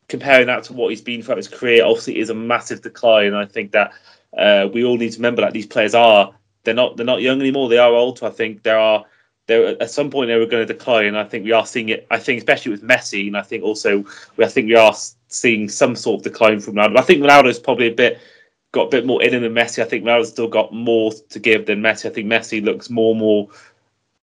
comparing 0.07 0.47
that 0.47 0.63
to 0.65 0.73
what 0.73 0.89
he's 0.89 1.01
been 1.01 1.23
throughout 1.23 1.37
his 1.37 1.47
career, 1.47 1.83
obviously, 1.83 2.19
is 2.19 2.29
a 2.29 2.35
massive 2.35 2.81
decline. 2.81 3.27
And 3.27 3.37
I 3.37 3.45
think 3.45 3.71
that 3.71 3.93
uh, 4.37 4.67
we 4.73 4.83
all 4.83 4.97
need 4.97 5.11
to 5.11 5.17
remember 5.17 5.41
that 5.41 5.53
these 5.53 5.65
players 5.65 5.95
are 5.95 6.33
they're 6.63 6.73
not 6.73 6.97
they're 6.97 7.05
not 7.05 7.21
young 7.21 7.39
anymore. 7.39 7.69
They 7.69 7.77
are 7.77 7.93
old. 7.93 8.23
I 8.23 8.29
think 8.29 8.63
there 8.63 8.79
are 8.79 9.05
there 9.47 9.81
at 9.81 9.91
some 9.91 10.09
point 10.09 10.27
they 10.27 10.37
were 10.37 10.45
going 10.45 10.65
to 10.65 10.73
decline. 10.73 11.07
And 11.07 11.17
I 11.17 11.23
think 11.23 11.45
we 11.45 11.51
are 11.51 11.65
seeing 11.65 11.89
it. 11.89 12.07
I 12.11 12.17
think 12.17 12.39
especially 12.39 12.71
with 12.71 12.83
Messi, 12.83 13.27
and 13.27 13.37
I 13.37 13.41
think 13.41 13.63
also 13.63 14.05
I 14.39 14.47
think 14.47 14.67
we 14.67 14.75
are 14.75 14.93
seeing 15.27 15.69
some 15.69 15.95
sort 15.95 16.19
of 16.19 16.23
decline 16.23 16.59
from 16.59 16.75
Ronaldo. 16.75 16.97
I 16.97 17.01
think 17.01 17.21
Ronaldo's 17.21 17.59
probably 17.59 17.87
a 17.87 17.93
bit 17.93 18.19
got 18.71 18.87
a 18.87 18.89
bit 18.89 19.05
more 19.05 19.23
in 19.23 19.33
him 19.33 19.43
than 19.43 19.53
Messi. 19.53 19.81
I 19.81 19.85
think 19.85 20.03
Ronaldo's 20.03 20.29
still 20.29 20.47
got 20.47 20.73
more 20.73 21.11
to 21.29 21.39
give 21.39 21.65
than 21.65 21.81
Messi. 21.81 22.09
I 22.09 22.13
think 22.13 22.27
Messi 22.27 22.63
looks 22.63 22.89
more 22.89 23.11
and 23.11 23.19
more. 23.19 23.47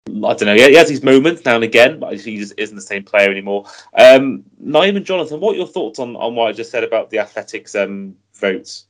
I 0.08 0.34
don't 0.34 0.46
know. 0.46 0.56
He 0.56 0.76
has 0.76 0.90
his 0.90 1.04
moments 1.04 1.44
now 1.44 1.56
and 1.56 1.66
again, 1.66 2.00
but 2.00 2.18
he 2.18 2.38
just 2.38 2.54
isn't 2.58 2.76
the 2.76 2.82
same 2.82 3.04
player 3.04 3.30
anymore. 3.30 3.66
Um, 3.94 4.46
Nayim 4.64 4.96
and 4.96 5.06
Jonathan, 5.06 5.42
what 5.42 5.56
are 5.56 5.58
your 5.58 5.68
thoughts 5.68 6.00
on, 6.00 6.16
on 6.16 6.34
what 6.34 6.48
I 6.48 6.54
just 6.54 6.72
said 6.72 6.86
about 6.86 7.10
the 7.10 7.20
Athletics 7.20 7.76
um, 7.76 8.16
votes? 8.36 8.86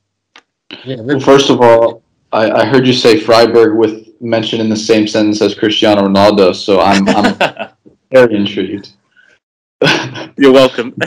Well, 0.86 1.18
first 1.18 1.50
of 1.50 1.60
all, 1.60 2.04
I, 2.32 2.50
I 2.50 2.64
heard 2.66 2.86
you 2.86 2.92
say 2.92 3.18
Freiburg 3.18 3.76
with 3.76 4.08
mention 4.20 4.60
in 4.60 4.68
the 4.68 4.76
same 4.76 5.06
sentence 5.06 5.40
as 5.40 5.54
Cristiano 5.54 6.02
Ronaldo, 6.02 6.54
so 6.54 6.80
I'm, 6.80 7.08
I'm 7.08 7.70
very 8.12 8.36
intrigued. 8.36 8.90
You're 10.36 10.52
welcome. 10.52 10.94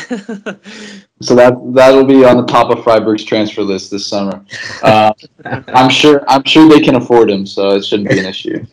so 1.22 1.36
that 1.36 1.54
that'll 1.74 2.06
be 2.06 2.24
on 2.24 2.38
the 2.38 2.46
top 2.48 2.70
of 2.76 2.84
Freiburg's 2.84 3.26
transfer 3.26 3.64
list 3.64 3.92
this 3.92 4.08
summer. 4.08 4.46
Uh, 4.82 5.12
I'm 5.46 5.90
sure 5.90 6.24
I'm 6.30 6.44
sure 6.46 6.70
they 6.70 6.80
can 6.80 6.96
afford 6.96 7.30
him, 7.30 7.46
so 7.46 7.72
it 7.72 7.84
shouldn't 7.84 8.10
be 8.10 8.20
an 8.20 8.26
issue. 8.26 8.66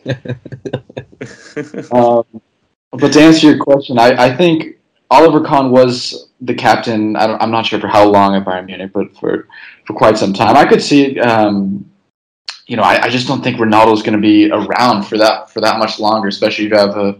Um, 1.91 2.23
but 2.91 3.11
to 3.11 3.21
answer 3.21 3.47
your 3.47 3.57
question, 3.57 3.99
I, 3.99 4.27
I 4.27 4.35
think 4.35 4.77
Oliver 5.11 5.43
Kahn 5.43 5.69
was 5.69 6.29
the 6.39 6.53
captain. 6.53 7.17
I 7.17 7.27
don't, 7.27 7.41
I'm 7.41 7.51
not 7.51 7.65
sure 7.65 7.79
for 7.79 7.87
how 7.87 8.07
long 8.07 8.35
at 8.35 8.45
Bayern 8.45 8.67
Munich, 8.67 8.91
but 8.93 9.15
for 9.17 9.49
for 9.85 9.93
quite 9.93 10.17
some 10.17 10.33
time. 10.33 10.55
I 10.55 10.65
could 10.65 10.81
see. 10.81 11.19
Um, 11.19 11.88
you 12.69 12.77
know, 12.77 12.83
I, 12.83 13.05
I 13.05 13.09
just 13.09 13.27
don't 13.27 13.43
think 13.43 13.57
Ronaldo's 13.57 14.03
going 14.03 14.13
to 14.13 14.21
be 14.21 14.51
around 14.51 15.03
for 15.03 15.17
that 15.17 15.49
for 15.49 15.59
that 15.59 15.79
much 15.79 15.99
longer, 15.99 16.27
especially 16.27 16.65
if 16.65 16.71
you 16.71 16.77
have 16.77 16.95
a 16.97 17.19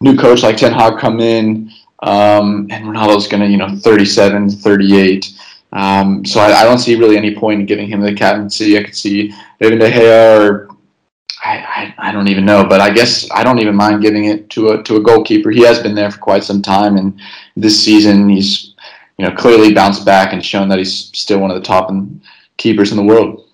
new 0.00 0.16
coach 0.16 0.42
like 0.42 0.56
Ten 0.56 0.72
Hag 0.72 0.98
come 0.98 1.20
in, 1.20 1.70
um, 2.00 2.66
and 2.70 2.86
Ronaldo's 2.86 3.28
going 3.28 3.42
to, 3.42 3.48
you 3.48 3.58
know, 3.58 3.68
37, 3.68 4.50
38. 4.50 5.38
Um, 5.74 6.24
so 6.24 6.40
I, 6.40 6.62
I 6.62 6.64
don't 6.64 6.78
see 6.78 6.96
really 6.96 7.18
any 7.18 7.34
point 7.34 7.60
in 7.60 7.66
giving 7.66 7.86
him 7.86 8.00
the 8.00 8.14
captaincy. 8.14 8.78
I 8.78 8.82
could 8.82 8.96
see 8.96 9.34
David 9.60 9.80
De 9.80 9.90
Gea 9.90 10.40
or 10.40 10.68
I, 11.44 11.94
I, 11.98 12.08
I 12.08 12.12
don't 12.12 12.28
even 12.28 12.46
know, 12.46 12.64
but 12.64 12.80
I 12.80 12.88
guess 12.88 13.30
I 13.30 13.44
don't 13.44 13.58
even 13.58 13.74
mind 13.74 14.00
giving 14.00 14.24
it 14.24 14.48
to 14.50 14.70
a 14.70 14.82
to 14.84 14.96
a 14.96 15.02
goalkeeper. 15.02 15.50
He 15.50 15.64
has 15.64 15.82
been 15.82 15.94
there 15.94 16.10
for 16.10 16.18
quite 16.18 16.44
some 16.44 16.62
time, 16.62 16.96
and 16.96 17.20
this 17.56 17.84
season 17.84 18.30
he's 18.30 18.74
you 19.18 19.26
know 19.26 19.34
clearly 19.36 19.74
bounced 19.74 20.06
back 20.06 20.32
and 20.32 20.42
shown 20.42 20.68
that 20.70 20.78
he's 20.78 21.10
still 21.16 21.40
one 21.40 21.50
of 21.50 21.56
the 21.56 21.62
top 21.62 21.92
keepers 22.56 22.90
in 22.90 22.96
the 22.96 23.02
world. 23.02 23.47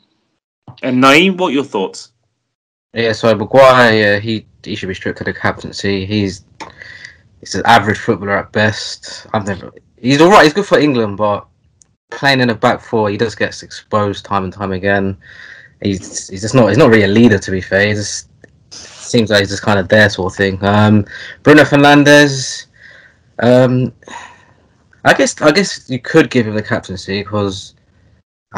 And 0.83 1.03
Nayim, 1.03 1.39
what 1.39 1.53
your 1.53 1.65
thoughts? 1.65 2.13
Yeah, 2.93 3.13
so 3.13 3.35
Maguire, 3.35 3.93
yeah, 3.93 4.19
he 4.19 4.47
he 4.63 4.77
should 4.77 4.89
be 4.89 4.95
stripped 4.95 5.21
of 5.21 5.27
the 5.27 5.35
captaincy. 5.35 6.07
He's 6.07 6.45
he's 7.41 7.55
an 7.55 7.63
average 7.65 7.99
footballer 7.99 8.39
at 8.39 8.53
best. 8.53 9.27
I've 9.33 9.47
never. 9.47 9.73
He's 9.97 10.21
all 10.21 10.31
right. 10.31 10.45
He's 10.45 10.53
good 10.53 10.67
for 10.67 10.79
England, 10.79 11.17
but 11.17 11.47
playing 12.11 12.41
in 12.41 12.49
the 12.49 12.55
back 12.55 12.81
four, 12.81 13.11
he 13.11 13.17
just 13.17 13.39
gets 13.39 13.63
exposed 13.63 14.25
time 14.25 14.45
and 14.45 14.53
time 14.53 14.73
again. 14.73 15.17
He's 15.83 16.29
he's 16.29 16.43
just 16.43 16.55
not 16.55 16.69
he's 16.69 16.79
not 16.79 16.91
really 16.91 17.05
a 17.05 17.09
leader 17.09 17.39
to 17.39 17.51
be 17.51 17.61
fair. 17.61 17.89
He 17.89 17.95
just 17.95 18.29
seems 18.71 19.31
like 19.31 19.41
he's 19.41 19.51
just 19.51 19.63
kind 19.63 19.79
of 19.79 19.89
there 19.89 20.09
sort 20.09 20.33
of 20.33 20.37
thing. 20.37 20.65
Um, 20.65 21.05
Bruno 21.43 21.63
Fernandes, 21.63 22.67
um, 23.41 23.93
I 25.05 25.15
guess 25.15 25.41
I 25.43 25.51
guess 25.51 25.91
you 25.91 25.99
could 25.99 26.31
give 26.31 26.47
him 26.47 26.55
the 26.55 26.63
captaincy 26.63 27.23
because 27.23 27.74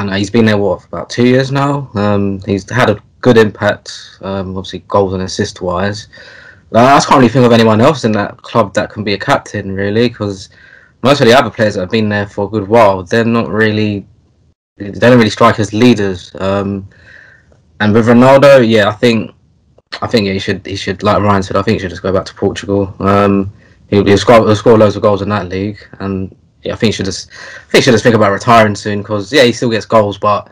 Know 0.05 0.13
he's 0.13 0.31
been 0.31 0.45
there 0.45 0.59
what 0.59 0.85
about 0.85 1.11
two 1.11 1.27
years 1.27 1.51
now. 1.51 1.91
Um, 1.95 2.41
he's 2.43 2.69
had 2.71 2.91
a 2.91 3.03
good 3.21 3.39
impact, 3.39 4.19
um, 4.21 4.57
obviously 4.57 4.81
goals 4.89 5.15
and 5.15 5.23
assist 5.23 5.61
wise. 5.63 6.09
I 6.75 7.01
can't 7.01 7.19
really 7.19 7.29
think 7.29 7.47
of 7.47 7.53
anyone 7.53 7.81
else 7.81 8.05
in 8.05 8.13
that 8.13 8.37
club 8.43 8.75
that 8.75 8.91
can 8.91 9.05
be 9.05 9.15
a 9.15 9.19
captain 9.19 9.73
really, 9.73 10.09
because 10.09 10.51
most 11.03 11.21
of 11.21 11.27
the 11.27 11.33
other 11.33 11.51
players 11.51 11.75
that 11.75 11.81
have 11.81 11.91
been 11.91 12.09
there 12.09 12.27
for 12.27 12.47
a 12.47 12.49
good 12.49 12.69
while, 12.69 13.03
they're 13.03 13.25
not 13.25 13.49
really, 13.49 14.07
they 14.77 14.91
don't 14.91 15.17
really 15.17 15.31
strike 15.31 15.59
as 15.59 15.73
leaders. 15.73 16.35
Um, 16.41 16.89
and 17.81 17.95
with 17.95 18.07
Ronaldo, 18.07 18.69
yeah, 18.69 18.89
I 18.89 18.93
think, 18.93 19.31
I 20.03 20.07
think 20.07 20.27
yeah, 20.27 20.33
he 20.33 20.39
should, 20.39 20.67
he 20.67 20.77
should, 20.77 21.03
like 21.03 21.23
Ryan 21.23 21.43
said, 21.43 21.57
I 21.57 21.63
think 21.63 21.77
he 21.77 21.79
should 21.81 21.91
just 21.91 22.03
go 22.03 22.13
back 22.13 22.27
to 22.27 22.35
Portugal. 22.35 22.95
Um, 22.99 23.53
he'll, 23.89 24.05
he'll 24.05 24.19
score, 24.19 24.41
he'll 24.41 24.57
score 24.57 24.77
loads 24.77 24.97
of 24.97 25.03
goals 25.03 25.23
in 25.23 25.29
that 25.31 25.49
league, 25.49 25.79
and 26.01 26.37
yeah, 26.67 26.73
I 26.75 26.77
think 26.77 26.89
he 26.89 26.97
should 26.97 27.07
just, 27.07 27.31
I 27.31 27.71
think 27.71 27.85
should 27.85 27.93
just 27.93 28.03
think 28.05 28.15
about 28.17 28.33
retiring 28.33 28.75
soon, 28.75 28.99
because 29.03 29.33
yeah, 29.33 29.45
he 29.45 29.53
still 29.53 29.71
gets 29.71 29.87
goals, 29.87 30.19
but 30.19 30.51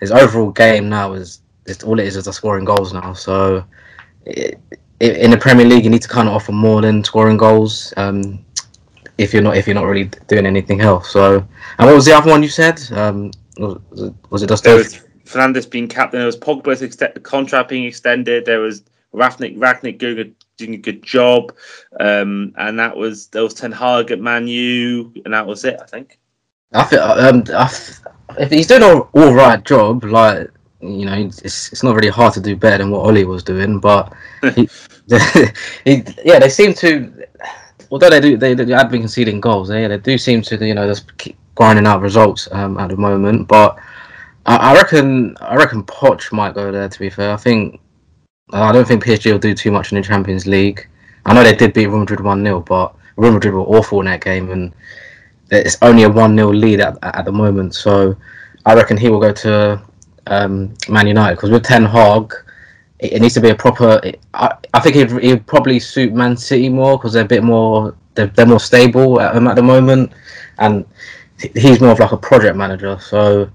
his 0.00 0.10
overall 0.10 0.50
game 0.50 0.88
now 0.88 1.12
is, 1.14 1.40
it's, 1.66 1.84
all 1.84 1.98
it 1.98 2.06
is 2.06 2.16
is 2.16 2.24
just 2.24 2.36
scoring 2.38 2.64
goals 2.64 2.92
now. 2.92 3.12
So. 3.12 3.64
It, 4.26 4.58
i- 5.00 5.04
in 5.24 5.30
the 5.30 5.36
Premier 5.38 5.64
League, 5.64 5.84
you 5.84 5.90
need 5.90 6.02
to 6.02 6.08
kind 6.08 6.28
of 6.28 6.34
offer 6.34 6.52
more 6.52 6.82
than 6.82 7.04
scoring 7.04 7.36
goals. 7.36 7.94
Um, 7.96 8.44
if 9.16 9.32
you're 9.32 9.42
not 9.42 9.56
if 9.56 9.66
you're 9.66 9.74
not 9.74 9.84
really 9.86 10.10
doing 10.26 10.46
anything 10.46 10.80
else. 10.80 11.10
So, 11.10 11.36
and 11.78 11.86
what 11.86 11.94
was 11.94 12.04
the 12.04 12.16
other 12.16 12.30
one 12.30 12.42
you 12.42 12.48
said? 12.48 12.80
Um, 12.92 13.30
was 13.58 14.02
it, 14.02 14.14
was 14.30 14.42
it 14.42 14.48
just 14.48 14.64
There 14.64 14.76
was 14.76 15.00
Fernandes 15.24 15.70
being 15.70 15.88
captain. 15.88 16.18
There 16.20 16.26
was 16.26 16.36
Pogba's 16.36 16.82
ext- 16.82 17.22
contract 17.22 17.68
being 17.68 17.84
extended. 17.84 18.44
There 18.44 18.60
was 18.60 18.82
Ralf 19.12 19.38
Rangnick 19.38 19.98
doing 20.58 20.74
a, 20.74 20.78
good 20.78 21.02
job, 21.02 21.54
um, 22.00 22.52
and 22.58 22.78
that 22.78 22.96
was 22.96 23.28
there 23.28 23.42
was 23.42 23.54
Ten 23.54 23.72
Hag 23.72 24.10
at 24.10 24.20
Man 24.20 24.46
U, 24.46 25.12
and 25.24 25.32
that 25.32 25.46
was 25.46 25.64
it. 25.64 25.78
I 25.80 25.86
think. 25.86 26.18
I 26.72 26.84
feel 26.84 27.00
um, 27.00 27.44
I 27.54 27.64
f- 27.64 28.00
if 28.38 28.50
he's 28.50 28.66
doing 28.66 28.82
an 28.82 29.02
all 29.12 29.34
right 29.34 29.64
job, 29.64 30.04
like 30.04 30.50
you 30.80 31.06
know, 31.06 31.14
it's 31.14 31.42
it's 31.72 31.82
not 31.82 31.94
really 31.94 32.08
hard 32.08 32.34
to 32.34 32.40
do 32.40 32.56
better 32.56 32.78
than 32.78 32.90
what 32.90 33.06
Ole 33.06 33.24
was 33.24 33.42
doing. 33.42 33.80
But 33.80 34.12
he, 34.54 34.68
he, 35.84 36.04
yeah, 36.24 36.38
they 36.38 36.48
seem 36.48 36.74
to. 36.74 37.12
Although 37.90 38.10
they 38.10 38.20
do, 38.20 38.36
they, 38.36 38.52
they 38.52 38.70
have 38.74 38.90
been 38.90 39.00
conceding 39.00 39.40
goals. 39.40 39.68
They, 39.68 39.86
they 39.86 39.96
do 39.96 40.18
seem 40.18 40.42
to, 40.42 40.66
you 40.66 40.74
know, 40.74 40.86
just 40.86 41.16
keep 41.16 41.38
grinding 41.54 41.86
out 41.86 42.02
results 42.02 42.46
um, 42.52 42.76
at 42.76 42.90
the 42.90 42.98
moment. 42.98 43.48
But 43.48 43.78
I, 44.44 44.56
I 44.56 44.74
reckon, 44.74 45.34
I 45.40 45.56
reckon 45.56 45.82
Poch 45.84 46.30
might 46.30 46.54
go 46.54 46.70
there. 46.70 46.88
To 46.90 46.98
be 46.98 47.08
fair, 47.08 47.32
I 47.32 47.38
think 47.38 47.80
I 48.52 48.72
don't 48.72 48.86
think 48.86 49.04
PSG 49.04 49.30
will 49.30 49.38
do 49.38 49.54
too 49.54 49.70
much 49.70 49.92
in 49.92 49.96
the 49.98 50.06
Champions 50.06 50.46
League. 50.46 50.88
I 51.26 51.34
know 51.34 51.44
they 51.44 51.54
did 51.54 51.74
beat 51.74 51.86
Real 51.86 51.98
Madrid 51.98 52.20
one 52.20 52.42
0 52.42 52.60
but 52.60 52.94
Real 53.16 53.32
Madrid 53.32 53.54
were 53.54 53.60
awful 53.60 54.00
in 54.00 54.06
that 54.06 54.22
game, 54.22 54.50
and 54.50 54.72
it's 55.50 55.76
only 55.82 56.04
a 56.04 56.08
one 56.08 56.36
0 56.36 56.52
lead 56.52 56.80
at, 56.80 56.96
at 57.02 57.24
the 57.24 57.32
moment. 57.32 57.74
So 57.74 58.16
I 58.64 58.74
reckon 58.74 58.96
he 58.96 59.08
will 59.10 59.20
go 59.20 59.32
to 59.32 59.82
um, 60.26 60.74
Man 60.88 61.06
United 61.06 61.36
because 61.36 61.50
with 61.50 61.64
Ten 61.64 61.84
Hag, 61.84 62.32
it, 63.00 63.14
it 63.14 63.22
needs 63.22 63.34
to 63.34 63.40
be 63.40 63.50
a 63.50 63.54
proper. 63.54 64.00
I, 64.34 64.56
I 64.72 64.80
think 64.80 64.96
he'd, 64.96 65.22
he'd 65.22 65.46
probably 65.46 65.78
suit 65.78 66.14
Man 66.14 66.36
City 66.36 66.68
more 66.68 66.96
because 66.96 67.12
they're 67.12 67.24
a 67.24 67.28
bit 67.28 67.44
more 67.44 67.94
they're, 68.14 68.28
they're 68.28 68.46
more 68.46 68.60
stable 68.60 69.20
at, 69.20 69.36
at 69.36 69.56
the 69.56 69.62
moment, 69.62 70.12
and 70.58 70.86
he's 71.54 71.80
more 71.80 71.90
of 71.90 71.98
like 71.98 72.12
a 72.12 72.16
project 72.16 72.56
manager. 72.56 72.98
So. 72.98 73.50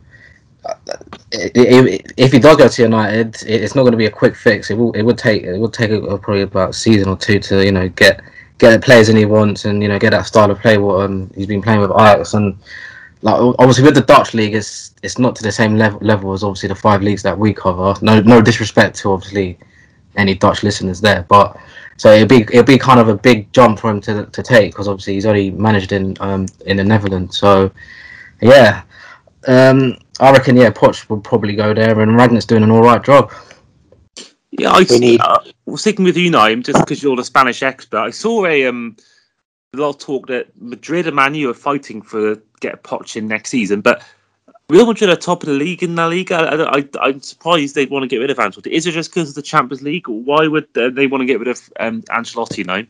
If 1.31 2.31
he 2.31 2.39
does 2.39 2.57
go 2.57 2.67
to 2.67 2.81
United, 2.81 3.41
it's 3.43 3.75
not 3.75 3.81
going 3.83 3.91
to 3.91 3.97
be 3.97 4.05
a 4.05 4.11
quick 4.11 4.35
fix. 4.35 4.69
It 4.69 4.77
will. 4.77 4.91
It 4.93 5.01
would 5.01 5.17
take. 5.17 5.43
It 5.43 5.57
would 5.57 5.73
take 5.73 5.91
probably 6.21 6.43
about 6.43 6.71
a 6.71 6.73
season 6.73 7.09
or 7.09 7.17
two 7.17 7.39
to 7.39 7.65
you 7.65 7.71
know 7.71 7.89
get 7.89 8.21
get 8.59 8.71
the 8.71 8.79
players 8.79 9.09
in 9.09 9.17
he 9.17 9.25
wants 9.25 9.65
and 9.65 9.81
you 9.81 9.89
know 9.89 9.99
get 9.99 10.11
that 10.11 10.25
style 10.25 10.49
of 10.49 10.59
play 10.59 10.77
what 10.77 11.01
um, 11.01 11.29
he's 11.35 11.47
been 11.47 11.61
playing 11.61 11.81
with 11.81 11.91
Ajax 11.91 12.33
and 12.33 12.57
like 13.21 13.35
obviously 13.59 13.83
with 13.83 13.95
the 13.95 14.01
Dutch 14.01 14.33
league 14.33 14.53
it's 14.53 14.93
it's 15.01 15.17
not 15.17 15.35
to 15.35 15.43
the 15.43 15.51
same 15.51 15.75
level 15.75 15.99
level 16.01 16.33
as 16.33 16.43
obviously 16.43 16.69
the 16.69 16.75
five 16.75 17.01
leagues 17.01 17.23
that 17.23 17.37
we 17.37 17.53
cover. 17.53 17.93
No 18.01 18.21
no 18.21 18.41
disrespect 18.41 18.95
to 18.97 19.11
obviously 19.11 19.57
any 20.15 20.35
Dutch 20.35 20.63
listeners 20.63 21.01
there, 21.01 21.25
but 21.27 21.57
so 21.97 22.13
it'd 22.13 22.29
be 22.29 22.41
it'd 22.41 22.65
be 22.65 22.77
kind 22.77 22.99
of 22.99 23.07
a 23.09 23.15
big 23.15 23.51
jump 23.53 23.79
for 23.79 23.89
him 23.89 24.01
to 24.01 24.25
to 24.25 24.43
take 24.43 24.71
because 24.71 24.87
obviously 24.87 25.13
he's 25.15 25.25
only 25.25 25.51
managed 25.51 25.91
in 25.91 26.15
um 26.19 26.45
in 26.65 26.77
the 26.77 26.83
Netherlands. 26.83 27.37
So 27.37 27.71
yeah, 28.41 28.83
um 29.47 29.97
I 30.19 30.31
reckon 30.31 30.55
yeah 30.57 30.69
Poch 30.71 31.09
will 31.09 31.19
probably 31.19 31.55
go 31.55 31.73
there 31.73 31.99
and 31.99 32.15
Ragnar's 32.15 32.45
doing 32.45 32.63
an 32.63 32.71
all 32.71 32.81
right 32.83 33.03
job. 33.03 33.31
Yeah, 34.51 34.71
I 34.71 34.85
We 34.89 34.99
need- 34.99 35.21
uh, 35.21 35.39
well, 35.65 35.77
sticking 35.77 36.05
with 36.05 36.15
you, 36.15 36.29
Nayim, 36.29 36.63
just 36.63 36.79
because 36.79 37.01
you're 37.01 37.15
the 37.15 37.23
Spanish 37.23 37.63
expert. 37.63 37.97
I 37.99 38.11
saw 38.11 38.45
a 38.45 38.67
um 38.67 38.95
a 39.73 39.77
lot 39.77 39.89
of 39.89 39.97
talk 39.99 40.27
that 40.27 40.49
Madrid 40.61 41.07
and 41.07 41.15
Manu 41.15 41.39
U 41.39 41.49
are 41.49 41.55
fighting 41.55 42.01
for 42.01 42.37
get 42.59 42.83
Poch 42.83 43.15
in 43.15 43.27
next 43.27 43.49
season, 43.49 43.81
but 43.81 44.03
Real 44.69 44.85
Madrid 44.85 45.09
are 45.09 45.15
top 45.15 45.43
of 45.43 45.47
the 45.47 45.53
league 45.55 45.83
in 45.83 45.95
La 45.95 46.05
Liga. 46.05 46.35
I, 46.35 46.79
I, 46.79 46.89
I'm 47.01 47.21
surprised 47.21 47.75
they'd 47.75 47.89
want 47.89 48.03
to 48.03 48.07
get 48.07 48.19
rid 48.19 48.29
of 48.31 48.37
Ancelotti. 48.37 48.67
Is 48.71 48.85
it 48.85 48.91
just 48.93 49.13
because 49.13 49.29
of 49.29 49.35
the 49.35 49.41
Champions 49.41 49.81
League? 49.81 50.07
Why 50.07 50.47
would 50.47 50.67
uh, 50.77 50.89
they 50.89 51.07
want 51.07 51.21
to 51.21 51.25
get 51.25 51.39
rid 51.39 51.49
of 51.49 51.59
um, 51.79 52.01
Ancelotti 52.03 52.65
now? 52.65 52.83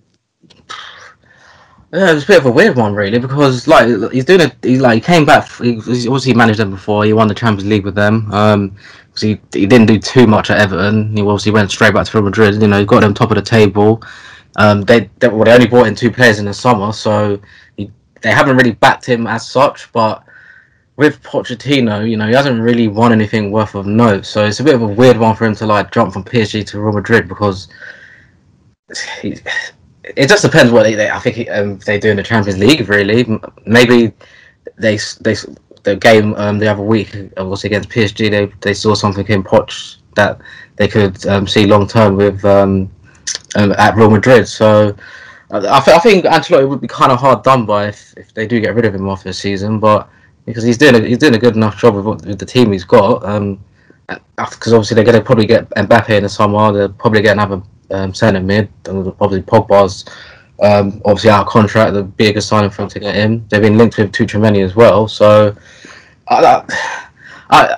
Yeah, 1.93 2.11
it's 2.11 2.23
a 2.23 2.27
bit 2.27 2.39
of 2.39 2.47
a 2.47 2.51
weird 2.51 2.75
one, 2.75 2.95
really, 2.95 3.19
because 3.19 3.67
like 3.67 3.87
he's 4.11 4.25
doing 4.25 4.41
a 4.41 4.51
he 4.63 4.79
like 4.79 5.03
came 5.03 5.25
back. 5.25 5.47
He, 5.57 5.75
obviously 5.77 6.33
managed 6.33 6.57
them 6.57 6.71
before. 6.71 7.05
He 7.05 7.13
won 7.13 7.27
the 7.27 7.35
Champions 7.35 7.69
League 7.69 7.85
with 7.85 7.93
them. 7.93 8.31
Um, 8.33 8.75
'cause 9.11 9.21
he 9.21 9.39
he 9.53 9.67
didn't 9.67 9.85
do 9.85 9.99
too 9.99 10.25
much 10.25 10.49
at 10.49 10.57
Everton. 10.57 11.15
He 11.15 11.21
obviously 11.21 11.51
went 11.51 11.69
straight 11.69 11.93
back 11.93 12.07
to 12.07 12.17
Real 12.17 12.23
Madrid. 12.25 12.59
You 12.59 12.67
know, 12.67 12.79
he 12.79 12.85
got 12.85 13.01
them 13.01 13.13
top 13.13 13.29
of 13.29 13.35
the 13.35 13.43
table. 13.43 14.01
Um, 14.57 14.81
they 14.81 15.07
they, 15.19 15.27
well, 15.27 15.43
they 15.43 15.53
only 15.53 15.67
brought 15.67 15.85
in 15.85 15.93
two 15.93 16.09
players 16.09 16.39
in 16.39 16.45
the 16.45 16.53
summer, 16.53 16.91
so 16.93 17.39
he, 17.77 17.91
they 18.21 18.31
haven't 18.31 18.57
really 18.57 18.71
backed 18.71 19.05
him 19.05 19.27
as 19.27 19.47
such. 19.47 19.91
But 19.91 20.23
with 20.95 21.21
Pochettino, 21.21 22.09
you 22.09 22.17
know, 22.17 22.27
he 22.27 22.33
hasn't 22.33 22.59
really 22.59 22.87
won 22.87 23.11
anything 23.11 23.51
worth 23.51 23.75
of 23.75 23.85
note. 23.85 24.25
So 24.25 24.45
it's 24.45 24.59
a 24.59 24.63
bit 24.63 24.73
of 24.73 24.81
a 24.81 24.87
weird 24.87 25.17
one 25.17 25.35
for 25.35 25.45
him 25.45 25.53
to 25.57 25.67
like 25.67 25.91
jump 25.91 26.13
from 26.13 26.23
PSG 26.23 26.65
to 26.67 26.79
Real 26.81 26.93
Madrid 26.93 27.27
because 27.27 27.67
he, 29.21 29.35
it 30.03 30.27
just 30.27 30.43
depends 30.43 30.71
what 30.71 30.83
they, 30.83 30.95
they 30.95 31.09
I 31.09 31.19
think 31.19 31.49
um, 31.49 31.77
they 31.79 31.99
do 31.99 32.09
in 32.09 32.17
the 32.17 32.23
Champions 32.23 32.59
League. 32.59 32.87
Really, 32.89 33.39
maybe 33.65 34.13
they 34.77 34.97
they 35.21 35.35
the 35.83 35.95
game 35.95 36.33
um, 36.35 36.59
the 36.59 36.67
other 36.67 36.83
week 36.83 37.15
uh, 37.39 37.45
was 37.45 37.63
against 37.63 37.89
PSG. 37.89 38.29
They 38.29 38.45
they 38.61 38.73
saw 38.73 38.93
something 38.93 39.25
in 39.27 39.43
Poch 39.43 39.97
that 40.15 40.39
they 40.75 40.87
could 40.87 41.25
um, 41.27 41.47
see 41.47 41.65
long 41.65 41.87
term 41.87 42.15
with 42.15 42.43
um, 42.45 42.91
um, 43.55 43.71
at 43.73 43.95
Real 43.95 44.09
Madrid. 44.09 44.47
So. 44.47 44.95
uh, 45.51 45.57
I, 45.69 45.79
th- 45.81 45.95
I 45.97 45.99
think 45.99 46.25
Ancelotti 46.25 46.67
would 46.67 46.81
be 46.81 46.87
kind 46.87 47.11
of 47.11 47.19
hard 47.19 47.43
done 47.43 47.65
by 47.67 47.87
if, 47.87 48.13
if 48.17 48.33
they 48.33 48.47
do 48.47 48.59
get 48.59 48.73
rid 48.73 48.85
of 48.85 48.95
him 48.95 49.07
after 49.07 49.29
the 49.29 49.33
season, 49.33 49.79
but 49.79 50.09
because 50.45 50.63
he's 50.63 50.79
doing 50.79 50.95
a, 50.95 50.99
he's 50.99 51.19
doing 51.19 51.35
a 51.35 51.37
good 51.37 51.55
enough 51.55 51.77
job 51.77 51.95
with, 51.95 52.25
with 52.25 52.39
the 52.39 52.45
team 52.45 52.71
he's 52.71 52.83
got. 52.83 53.23
Um, 53.23 53.63
because 54.37 54.73
obviously 54.73 54.95
they're 54.95 55.03
going 55.03 55.17
to 55.17 55.23
probably 55.23 55.45
get 55.45 55.69
Mbappe 55.71 56.09
in 56.09 56.23
the 56.23 56.29
summer. 56.29 56.71
They'll 56.71 56.89
probably 56.93 57.21
get 57.21 57.33
another 57.33 57.61
um, 57.91 58.13
centre 58.13 58.39
mid, 58.39 58.69
and 58.85 59.17
probably 59.17 59.41
Pogba's 59.41 60.05
um, 60.61 61.01
obviously 61.05 61.29
out 61.29 61.41
of 61.41 61.47
contract. 61.47 61.93
The 61.93 62.03
be 62.03 62.27
a 62.27 62.33
good 62.33 62.41
signing 62.41 62.69
for 62.69 62.83
him 62.83 62.89
to 62.89 62.99
get 62.99 63.15
him. 63.15 63.45
They've 63.49 63.61
been 63.61 63.77
linked 63.77 63.97
with 63.97 64.11
Tchouaméni 64.11 64.63
as 64.63 64.75
well, 64.75 65.07
so 65.07 65.55
I, 66.27 66.43
I, 66.45 66.65
I, 67.49 67.77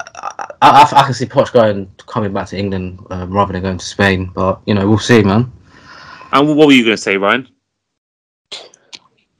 I, 0.61 0.89
I 0.95 1.03
can 1.03 1.13
see 1.13 1.25
Poch 1.25 1.51
going 1.51 1.89
coming 2.07 2.33
back 2.33 2.47
to 2.49 2.57
England 2.57 2.99
um, 3.09 3.31
rather 3.31 3.53
than 3.53 3.61
going 3.61 3.77
to 3.77 3.85
Spain. 3.85 4.31
But 4.33 4.61
you 4.65 4.73
know, 4.73 4.87
we'll 4.87 4.99
see, 4.99 5.23
man. 5.23 5.51
And 6.31 6.47
what 6.47 6.67
were 6.67 6.73
you 6.73 6.83
going 6.83 6.97
to 6.97 7.01
say, 7.01 7.17
Ryan? 7.17 7.47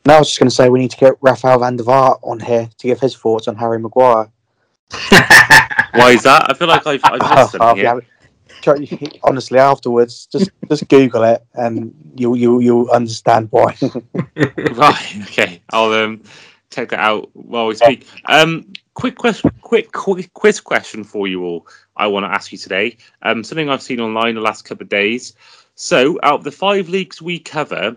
No, 0.05 0.15
I 0.15 0.19
was 0.19 0.27
just 0.27 0.39
going 0.39 0.49
to 0.49 0.55
say 0.55 0.69
we 0.69 0.79
need 0.79 0.91
to 0.91 0.97
get 0.97 1.15
Rafael 1.21 1.59
van 1.59 1.77
der 1.77 1.83
Vaart 1.83 2.19
on 2.21 2.39
here 2.39 2.69
to 2.77 2.87
give 2.87 2.99
his 2.99 3.15
thoughts 3.15 3.47
on 3.47 3.55
Harry 3.55 3.79
Maguire. 3.79 4.29
Why 5.97 6.11
is 6.11 6.23
that? 6.23 6.49
I 6.49 6.53
feel 6.53 6.67
like 6.67 6.85
I've, 6.85 7.01
I've 7.03 7.19
missed 7.21 7.51
something 7.51 7.77
happy- 7.85 8.07
Honestly, 9.23 9.59
afterwards, 9.59 10.27
just 10.31 10.49
just 10.69 10.87
Google 10.89 11.23
it 11.23 11.45
and 11.53 11.93
you'll 12.15 12.35
you 12.35 12.59
you'll 12.59 12.89
understand 12.89 13.47
why. 13.51 13.75
Right. 14.35 15.15
Okay. 15.23 15.61
I'll 15.71 15.93
um 15.93 16.23
check 16.71 16.89
that 16.89 16.99
out 16.99 17.29
while 17.33 17.67
we 17.67 17.75
speak. 17.75 18.07
Um, 18.25 18.71
quick 18.95 19.17
question, 19.17 19.51
quick, 19.61 19.91
quick 19.91 20.33
quiz 20.33 20.59
question 20.59 21.03
for 21.03 21.27
you 21.27 21.43
all. 21.43 21.67
I 21.95 22.07
want 22.07 22.25
to 22.25 22.31
ask 22.31 22.51
you 22.51 22.57
today. 22.57 22.97
Um, 23.21 23.43
something 23.43 23.69
I've 23.69 23.81
seen 23.81 23.99
online 24.01 24.35
the 24.35 24.41
last 24.41 24.63
couple 24.65 24.83
of 24.83 24.89
days. 24.89 25.33
So, 25.75 26.17
out 26.23 26.35
of 26.39 26.43
the 26.43 26.51
five 26.51 26.89
leagues 26.89 27.21
we 27.21 27.37
cover, 27.39 27.95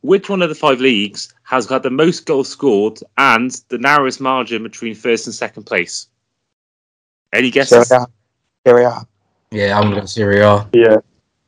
which 0.00 0.28
one 0.28 0.42
of 0.42 0.48
the 0.48 0.54
five 0.54 0.80
leagues 0.80 1.32
has 1.44 1.66
got 1.66 1.82
the 1.82 1.90
most 1.90 2.26
goals 2.26 2.48
scored 2.48 2.98
and 3.18 3.50
the 3.68 3.78
narrowest 3.78 4.20
margin 4.20 4.62
between 4.62 4.94
first 4.94 5.26
and 5.26 5.34
second 5.34 5.64
place? 5.64 6.08
Any 7.32 7.50
guesses? 7.50 7.88
so, 7.88 7.96
yeah, 7.96 8.04
here 8.64 8.74
we 8.76 8.84
are. 8.84 9.06
yeah, 9.50 9.78
I'm 9.78 9.90
going 9.90 10.02
to 10.02 10.08
Serie 10.08 10.40
A. 10.40 10.66
Yeah. 10.72 10.98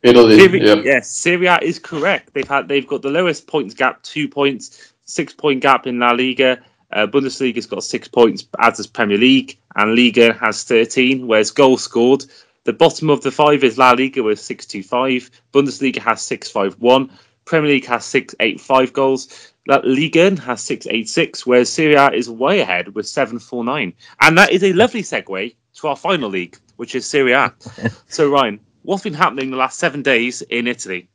Italy. 0.02 0.38
Serie, 0.38 0.64
Yep. 0.64 0.84
Yes, 0.84 1.10
Serie 1.10 1.46
A 1.46 1.58
is 1.58 1.78
correct. 1.78 2.32
They've 2.32 2.48
had 2.48 2.68
they've 2.68 2.86
got 2.86 3.02
the 3.02 3.10
lowest 3.10 3.46
points 3.46 3.74
gap, 3.74 4.02
two 4.02 4.28
points, 4.28 4.92
six 5.04 5.34
point 5.34 5.60
gap 5.60 5.86
in 5.86 5.98
La 5.98 6.12
Liga. 6.12 6.58
Uh, 6.92 7.06
Bundesliga's 7.06 7.66
got 7.66 7.84
six 7.84 8.08
points, 8.08 8.44
as 8.58 8.78
does 8.78 8.86
Premier 8.86 9.18
League, 9.18 9.58
and 9.76 9.94
Liga 9.94 10.32
has 10.34 10.64
thirteen. 10.64 11.26
Whereas 11.26 11.50
goals 11.50 11.82
scored, 11.82 12.24
the 12.64 12.72
bottom 12.72 13.10
of 13.10 13.22
the 13.22 13.30
five 13.30 13.62
is 13.62 13.76
La 13.78 13.90
Liga 13.92 14.22
with 14.22 14.40
six 14.40 14.64
two 14.66 14.82
five. 14.82 15.30
Bundesliga 15.52 15.98
has 15.98 16.22
six 16.22 16.50
five 16.50 16.74
one. 16.80 17.10
Premier 17.44 17.70
League 17.72 17.86
has 17.86 18.04
six 18.04 18.34
eight 18.40 18.60
five 18.60 18.92
goals. 18.94 19.49
La 19.66 19.80
Liga 19.84 20.40
has 20.40 20.60
six 20.60 20.86
eight 20.90 21.08
six. 21.08 21.46
Whereas 21.46 21.70
Serie 21.70 21.94
A 21.94 22.10
is 22.10 22.30
way 22.30 22.60
ahead 22.60 22.94
with 22.94 23.06
seven 23.06 23.38
four 23.38 23.64
nine. 23.64 23.92
And 24.20 24.36
that 24.38 24.52
is 24.52 24.62
a 24.64 24.72
lovely 24.72 25.02
segue 25.02 25.54
to 25.74 25.88
our 25.88 25.96
final 25.96 26.30
league, 26.30 26.56
which 26.76 26.94
is 26.94 27.06
Serie 27.06 27.32
A. 27.32 27.52
so 28.08 28.30
Ryan, 28.30 28.60
what's 28.82 29.02
been 29.02 29.14
happening 29.14 29.50
the 29.50 29.56
last 29.56 29.78
seven 29.78 30.02
days 30.02 30.42
in 30.42 30.66
Italy? 30.66 31.08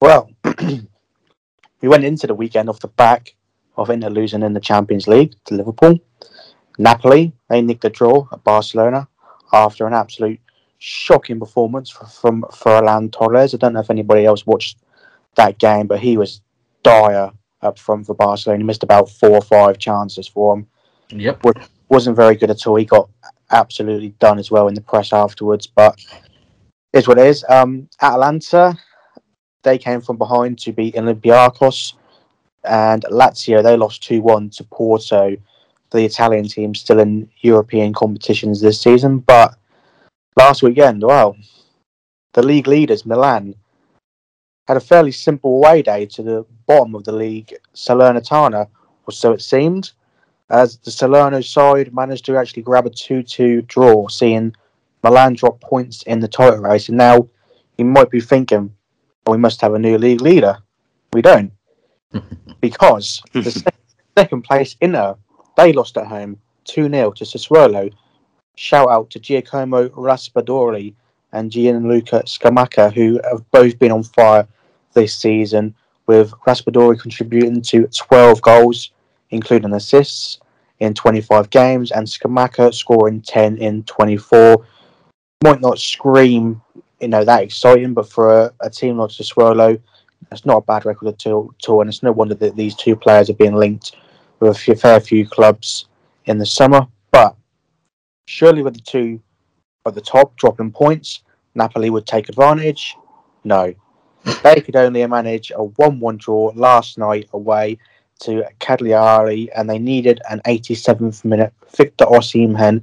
Well, 0.00 0.30
we 1.80 1.88
went 1.88 2.04
into 2.04 2.26
the 2.26 2.34
weekend 2.34 2.68
off 2.68 2.80
the 2.80 2.88
back 2.88 3.34
of 3.76 3.90
Inter 3.90 4.10
losing 4.10 4.42
in 4.42 4.52
the 4.52 4.60
Champions 4.60 5.08
League 5.08 5.34
to 5.46 5.54
Liverpool. 5.54 5.98
Napoli, 6.78 7.32
they 7.48 7.62
nicked 7.62 7.84
a 7.84 7.90
draw 7.90 8.26
at 8.32 8.44
Barcelona 8.44 9.08
after 9.52 9.86
an 9.86 9.94
absolute 9.94 10.40
shocking 10.78 11.40
performance 11.40 11.88
from, 11.88 12.08
from 12.08 12.42
Ferran 12.50 13.10
Torres. 13.10 13.54
I 13.54 13.56
don't 13.56 13.72
know 13.72 13.80
if 13.80 13.90
anybody 13.90 14.26
else 14.26 14.46
watched 14.46 14.78
that 15.36 15.58
game, 15.58 15.86
but 15.86 16.00
he 16.00 16.16
was 16.16 16.40
dire 16.86 17.32
up 17.62 17.78
front 17.78 18.06
for 18.06 18.14
Barcelona. 18.14 18.58
He 18.58 18.64
missed 18.64 18.82
about 18.82 19.10
four 19.10 19.30
or 19.30 19.42
five 19.42 19.78
chances 19.78 20.28
for 20.28 20.56
him. 20.56 20.66
Yep. 21.10 21.42
Wasn't 21.88 22.16
very 22.16 22.36
good 22.36 22.50
at 22.50 22.66
all. 22.66 22.76
He 22.76 22.84
got 22.84 23.08
absolutely 23.50 24.10
done 24.18 24.38
as 24.38 24.50
well 24.50 24.68
in 24.68 24.74
the 24.74 24.80
press 24.80 25.12
afterwards, 25.12 25.66
but 25.66 25.98
it's 26.92 27.06
what 27.06 27.18
it 27.18 27.26
is. 27.26 27.44
Um, 27.48 27.88
Atalanta, 28.00 28.76
they 29.62 29.78
came 29.78 30.00
from 30.00 30.16
behind 30.16 30.58
to 30.60 30.72
beat 30.72 30.94
Olympiacos, 30.96 31.94
and 32.64 33.04
Lazio 33.10 33.62
they 33.62 33.76
lost 33.76 34.02
two 34.02 34.20
one 34.20 34.50
to 34.50 34.64
Porto, 34.64 35.36
the 35.90 36.04
Italian 36.04 36.48
team 36.48 36.74
still 36.74 36.98
in 37.00 37.28
European 37.40 37.92
competitions 37.92 38.60
this 38.60 38.80
season. 38.80 39.18
But 39.18 39.56
last 40.36 40.62
weekend, 40.62 41.02
well, 41.02 41.36
the 42.32 42.42
league 42.42 42.66
leaders 42.66 43.06
Milan 43.06 43.54
had 44.66 44.76
a 44.76 44.80
fairly 44.80 45.12
simple 45.12 45.56
away 45.56 45.82
day 45.82 46.06
to 46.06 46.22
the 46.22 46.46
bottom 46.66 46.94
of 46.94 47.04
the 47.04 47.12
league, 47.12 47.54
Salernitana, 47.74 48.68
or 49.06 49.12
so 49.12 49.32
it 49.32 49.40
seemed, 49.40 49.92
as 50.50 50.78
the 50.78 50.90
Salerno 50.90 51.40
side 51.40 51.94
managed 51.94 52.24
to 52.26 52.36
actually 52.36 52.62
grab 52.62 52.86
a 52.86 52.90
2 52.90 53.22
2 53.22 53.62
draw, 53.62 54.08
seeing 54.08 54.54
Milan 55.02 55.34
drop 55.34 55.60
points 55.60 56.02
in 56.02 56.20
the 56.20 56.28
title 56.28 56.60
race. 56.60 56.88
And 56.88 56.98
now 56.98 57.28
you 57.78 57.84
might 57.84 58.10
be 58.10 58.20
thinking, 58.20 58.74
well, 59.24 59.36
we 59.36 59.40
must 59.40 59.60
have 59.60 59.74
a 59.74 59.78
new 59.78 59.98
league 59.98 60.20
leader. 60.20 60.58
We 61.12 61.22
don't. 61.22 61.52
because 62.60 63.22
the 63.32 63.72
second 64.18 64.42
place 64.42 64.76
Inter, 64.80 65.16
they 65.56 65.72
lost 65.72 65.96
at 65.96 66.06
home 66.06 66.38
2 66.64 66.88
0 66.88 67.12
to 67.12 67.24
Sassuolo. 67.24 67.92
Shout 68.56 68.88
out 68.88 69.10
to 69.10 69.20
Giacomo 69.20 69.88
Raspadori 69.90 70.94
and 71.32 71.50
Gianluca 71.50 72.22
Scamacca, 72.24 72.92
who 72.92 73.20
have 73.28 73.48
both 73.50 73.78
been 73.78 73.92
on 73.92 74.02
fire 74.02 74.48
this 74.96 75.14
season, 75.14 75.74
with 76.06 76.32
Raspadori 76.46 76.98
contributing 76.98 77.62
to 77.62 77.86
12 77.86 78.42
goals, 78.42 78.90
including 79.30 79.72
assists 79.74 80.40
in 80.80 80.94
25 80.94 81.50
games, 81.50 81.92
and 81.92 82.06
Scamacca 82.06 82.74
scoring 82.74 83.20
10 83.22 83.58
in 83.58 83.84
24. 83.84 84.66
Might 85.44 85.60
not 85.60 85.78
scream, 85.78 86.60
you 87.00 87.08
know, 87.08 87.24
that 87.24 87.42
exciting, 87.42 87.94
but 87.94 88.10
for 88.10 88.42
a, 88.42 88.52
a 88.60 88.70
team 88.70 88.98
like 88.98 89.10
Sassuolo, 89.10 89.80
it's 90.32 90.46
not 90.46 90.58
a 90.58 90.62
bad 90.62 90.84
record 90.84 91.08
at 91.08 91.26
all, 91.26 91.54
at 91.62 91.68
all, 91.68 91.80
and 91.82 91.88
it's 91.88 92.02
no 92.02 92.10
wonder 92.10 92.34
that 92.34 92.56
these 92.56 92.74
two 92.74 92.96
players 92.96 93.30
are 93.30 93.34
being 93.34 93.54
linked 93.54 93.96
with 94.40 94.50
a 94.50 94.58
few, 94.58 94.74
fair 94.74 94.98
few 94.98 95.28
clubs 95.28 95.86
in 96.24 96.38
the 96.38 96.46
summer. 96.46 96.86
But 97.10 97.36
surely 98.26 98.62
with 98.62 98.74
the 98.74 98.80
two 98.80 99.20
at 99.86 99.94
the 99.94 100.00
top 100.00 100.36
dropping 100.36 100.72
points, 100.72 101.22
Napoli 101.54 101.90
would 101.90 102.06
take 102.06 102.28
advantage. 102.28 102.96
No, 103.44 103.74
they 104.42 104.60
could 104.60 104.76
only 104.76 105.06
manage 105.06 105.50
a 105.54 105.62
1 105.64 106.00
1 106.00 106.16
draw 106.16 106.52
last 106.54 106.98
night 106.98 107.28
away 107.32 107.78
to 108.20 108.44
Cagliari, 108.58 109.50
and 109.52 109.68
they 109.68 109.78
needed 109.78 110.20
an 110.30 110.40
87th 110.46 111.24
minute 111.24 111.52
Victor 111.76 112.06
Osimhen 112.06 112.82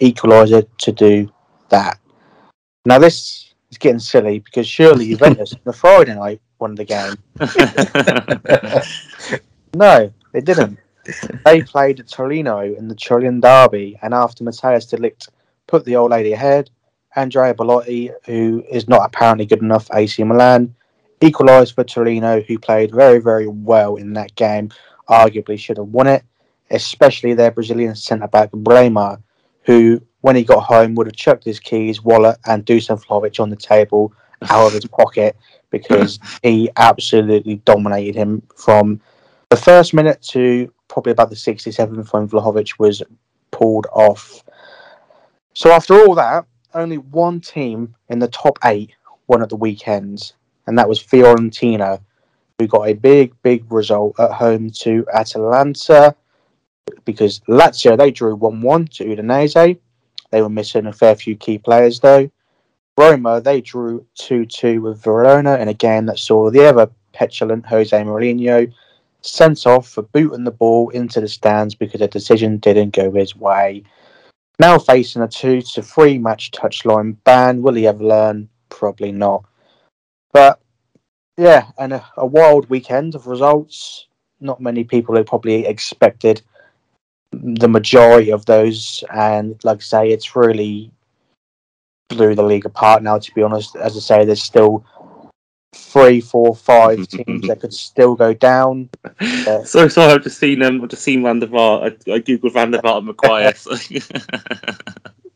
equaliser 0.00 0.66
to 0.78 0.92
do 0.92 1.30
that. 1.70 1.98
Now, 2.84 2.98
this 2.98 3.54
is 3.70 3.78
getting 3.78 3.98
silly 3.98 4.40
because 4.40 4.66
surely 4.66 5.08
Juventus 5.08 5.54
on 5.54 5.60
the 5.64 5.72
Friday 5.72 6.14
night 6.14 6.40
won 6.58 6.74
the 6.74 6.84
game. 6.84 7.16
No, 9.74 10.12
they 10.32 10.40
didn't. 10.40 10.78
they 11.44 11.62
played 11.62 12.06
Torino 12.08 12.60
in 12.60 12.88
the 12.88 12.94
Turin 12.94 13.40
derby, 13.40 13.98
and 14.02 14.14
after 14.14 14.44
Matthijs 14.44 14.88
de 14.88 14.96
Ligt 14.96 15.28
put 15.66 15.84
the 15.84 15.96
old 15.96 16.12
lady 16.12 16.32
ahead, 16.32 16.70
Andrea 17.16 17.54
Bellotti, 17.54 18.12
who 18.24 18.64
is 18.70 18.88
not 18.88 19.04
apparently 19.04 19.46
good 19.46 19.62
enough 19.62 19.88
AC 19.92 20.22
Milan, 20.22 20.74
equalised 21.24 21.74
for 21.74 21.84
Torino, 21.84 22.40
who 22.42 22.58
played 22.58 22.94
very, 22.94 23.18
very 23.18 23.46
well 23.46 23.96
in 23.96 24.12
that 24.14 24.34
game. 24.34 24.70
Arguably 25.08 25.58
should 25.58 25.78
have 25.78 25.88
won 25.88 26.06
it, 26.06 26.22
especially 26.70 27.34
their 27.34 27.50
Brazilian 27.50 27.94
centre 27.94 28.28
back 28.28 28.50
Bremer, 28.52 29.20
who, 29.62 30.00
when 30.20 30.36
he 30.36 30.44
got 30.44 30.62
home, 30.62 30.94
would 30.94 31.06
have 31.06 31.16
chucked 31.16 31.44
his 31.44 31.60
keys, 31.60 32.02
wallet, 32.02 32.38
and 32.46 32.64
Dusan 32.66 33.02
Vlahovic 33.02 33.40
on 33.40 33.50
the 33.50 33.56
table 33.56 34.12
out 34.50 34.66
of 34.66 34.72
his 34.72 34.86
pocket 34.86 35.36
because 35.70 36.18
he 36.42 36.70
absolutely 36.76 37.56
dominated 37.64 38.14
him 38.14 38.42
from 38.56 39.00
the 39.50 39.56
first 39.56 39.92
minute 39.92 40.22
to 40.22 40.72
probably 40.88 41.12
about 41.12 41.30
the 41.30 41.36
67th 41.36 42.12
when 42.12 42.28
Vlahovic 42.28 42.78
was 42.78 43.02
pulled 43.50 43.86
off. 43.92 44.42
So 45.54 45.70
after 45.70 45.94
all 45.94 46.14
that, 46.14 46.44
only 46.74 46.98
one 46.98 47.40
team 47.40 47.94
in 48.08 48.18
the 48.18 48.28
top 48.28 48.58
eight 48.64 48.90
won 49.26 49.42
at 49.42 49.48
the 49.48 49.56
weekends, 49.56 50.34
and 50.66 50.78
that 50.78 50.88
was 50.88 51.02
Fiorentina, 51.02 52.00
who 52.58 52.66
got 52.66 52.88
a 52.88 52.94
big, 52.94 53.34
big 53.42 53.70
result 53.72 54.18
at 54.18 54.32
home 54.32 54.70
to 54.70 55.04
Atalanta 55.12 56.14
because 57.04 57.40
Lazio 57.48 57.96
they 57.96 58.10
drew 58.10 58.34
1 58.34 58.60
1 58.60 58.86
to 58.88 59.04
Udinese. 59.04 59.78
They 60.30 60.42
were 60.42 60.48
missing 60.48 60.86
a 60.86 60.92
fair 60.92 61.14
few 61.14 61.36
key 61.36 61.58
players 61.58 62.00
though. 62.00 62.30
Roma 62.96 63.40
they 63.40 63.60
drew 63.60 64.06
2 64.16 64.46
2 64.46 64.80
with 64.80 65.02
Verona 65.02 65.56
in 65.58 65.68
a 65.68 65.74
game 65.74 66.06
that 66.06 66.18
saw 66.18 66.50
the 66.50 66.60
ever 66.60 66.90
petulant 67.12 67.66
Jose 67.66 67.96
Mourinho 67.96 68.72
sent 69.22 69.66
off 69.66 69.88
for 69.88 70.02
booting 70.02 70.44
the 70.44 70.50
ball 70.50 70.90
into 70.90 71.20
the 71.20 71.28
stands 71.28 71.74
because 71.74 72.00
a 72.00 72.08
decision 72.08 72.58
didn't 72.58 72.90
go 72.90 73.10
his 73.10 73.34
way. 73.34 73.82
Now 74.60 74.78
facing 74.78 75.22
a 75.22 75.28
two 75.28 75.62
to 75.62 75.82
three 75.82 76.18
match 76.18 76.50
touchline 76.52 77.16
ban, 77.24 77.62
will 77.62 77.74
he 77.74 77.86
ever 77.86 78.04
learn? 78.04 78.48
Probably 78.68 79.12
not. 79.12 79.44
But 80.34 80.60
yeah, 81.38 81.70
and 81.78 81.94
a, 81.94 82.04
a 82.18 82.26
wild 82.26 82.68
weekend 82.68 83.14
of 83.14 83.26
results. 83.28 84.08
Not 84.40 84.60
many 84.60 84.84
people 84.84 85.16
had 85.16 85.26
probably 85.26 85.64
expected 85.64 86.42
the 87.32 87.68
majority 87.68 88.30
of 88.30 88.44
those, 88.44 89.02
and 89.14 89.58
like 89.64 89.78
I 89.78 89.80
say, 89.80 90.08
it's 90.10 90.36
really 90.36 90.90
blew 92.10 92.34
the 92.34 92.42
league 92.42 92.66
apart 92.66 93.02
now. 93.02 93.18
To 93.18 93.34
be 93.34 93.42
honest, 93.42 93.76
as 93.76 93.96
I 93.96 94.00
say, 94.00 94.24
there's 94.24 94.42
still 94.42 94.84
three, 95.72 96.20
four, 96.20 96.54
five 96.54 97.06
teams 97.08 97.46
that 97.46 97.60
could 97.60 97.72
still 97.72 98.16
go 98.16 98.34
down. 98.34 98.90
Uh, 99.20 99.62
so 99.64 99.86
sorry, 99.88 100.12
I've 100.14 100.24
just 100.24 100.38
seen 100.38 100.62
um, 100.62 100.82
I've 100.82 100.90
just 100.90 101.04
seen 101.04 101.22
Van 101.22 101.38
der 101.38 101.46
Vaart. 101.46 102.08
I, 102.08 102.12
I 102.14 102.18
googled 102.20 102.52
Van 102.52 102.72
der 102.72 102.80
Vaart 102.80 102.98
and 102.98 103.06
Maguire. 103.06 103.54
so- 103.54 103.76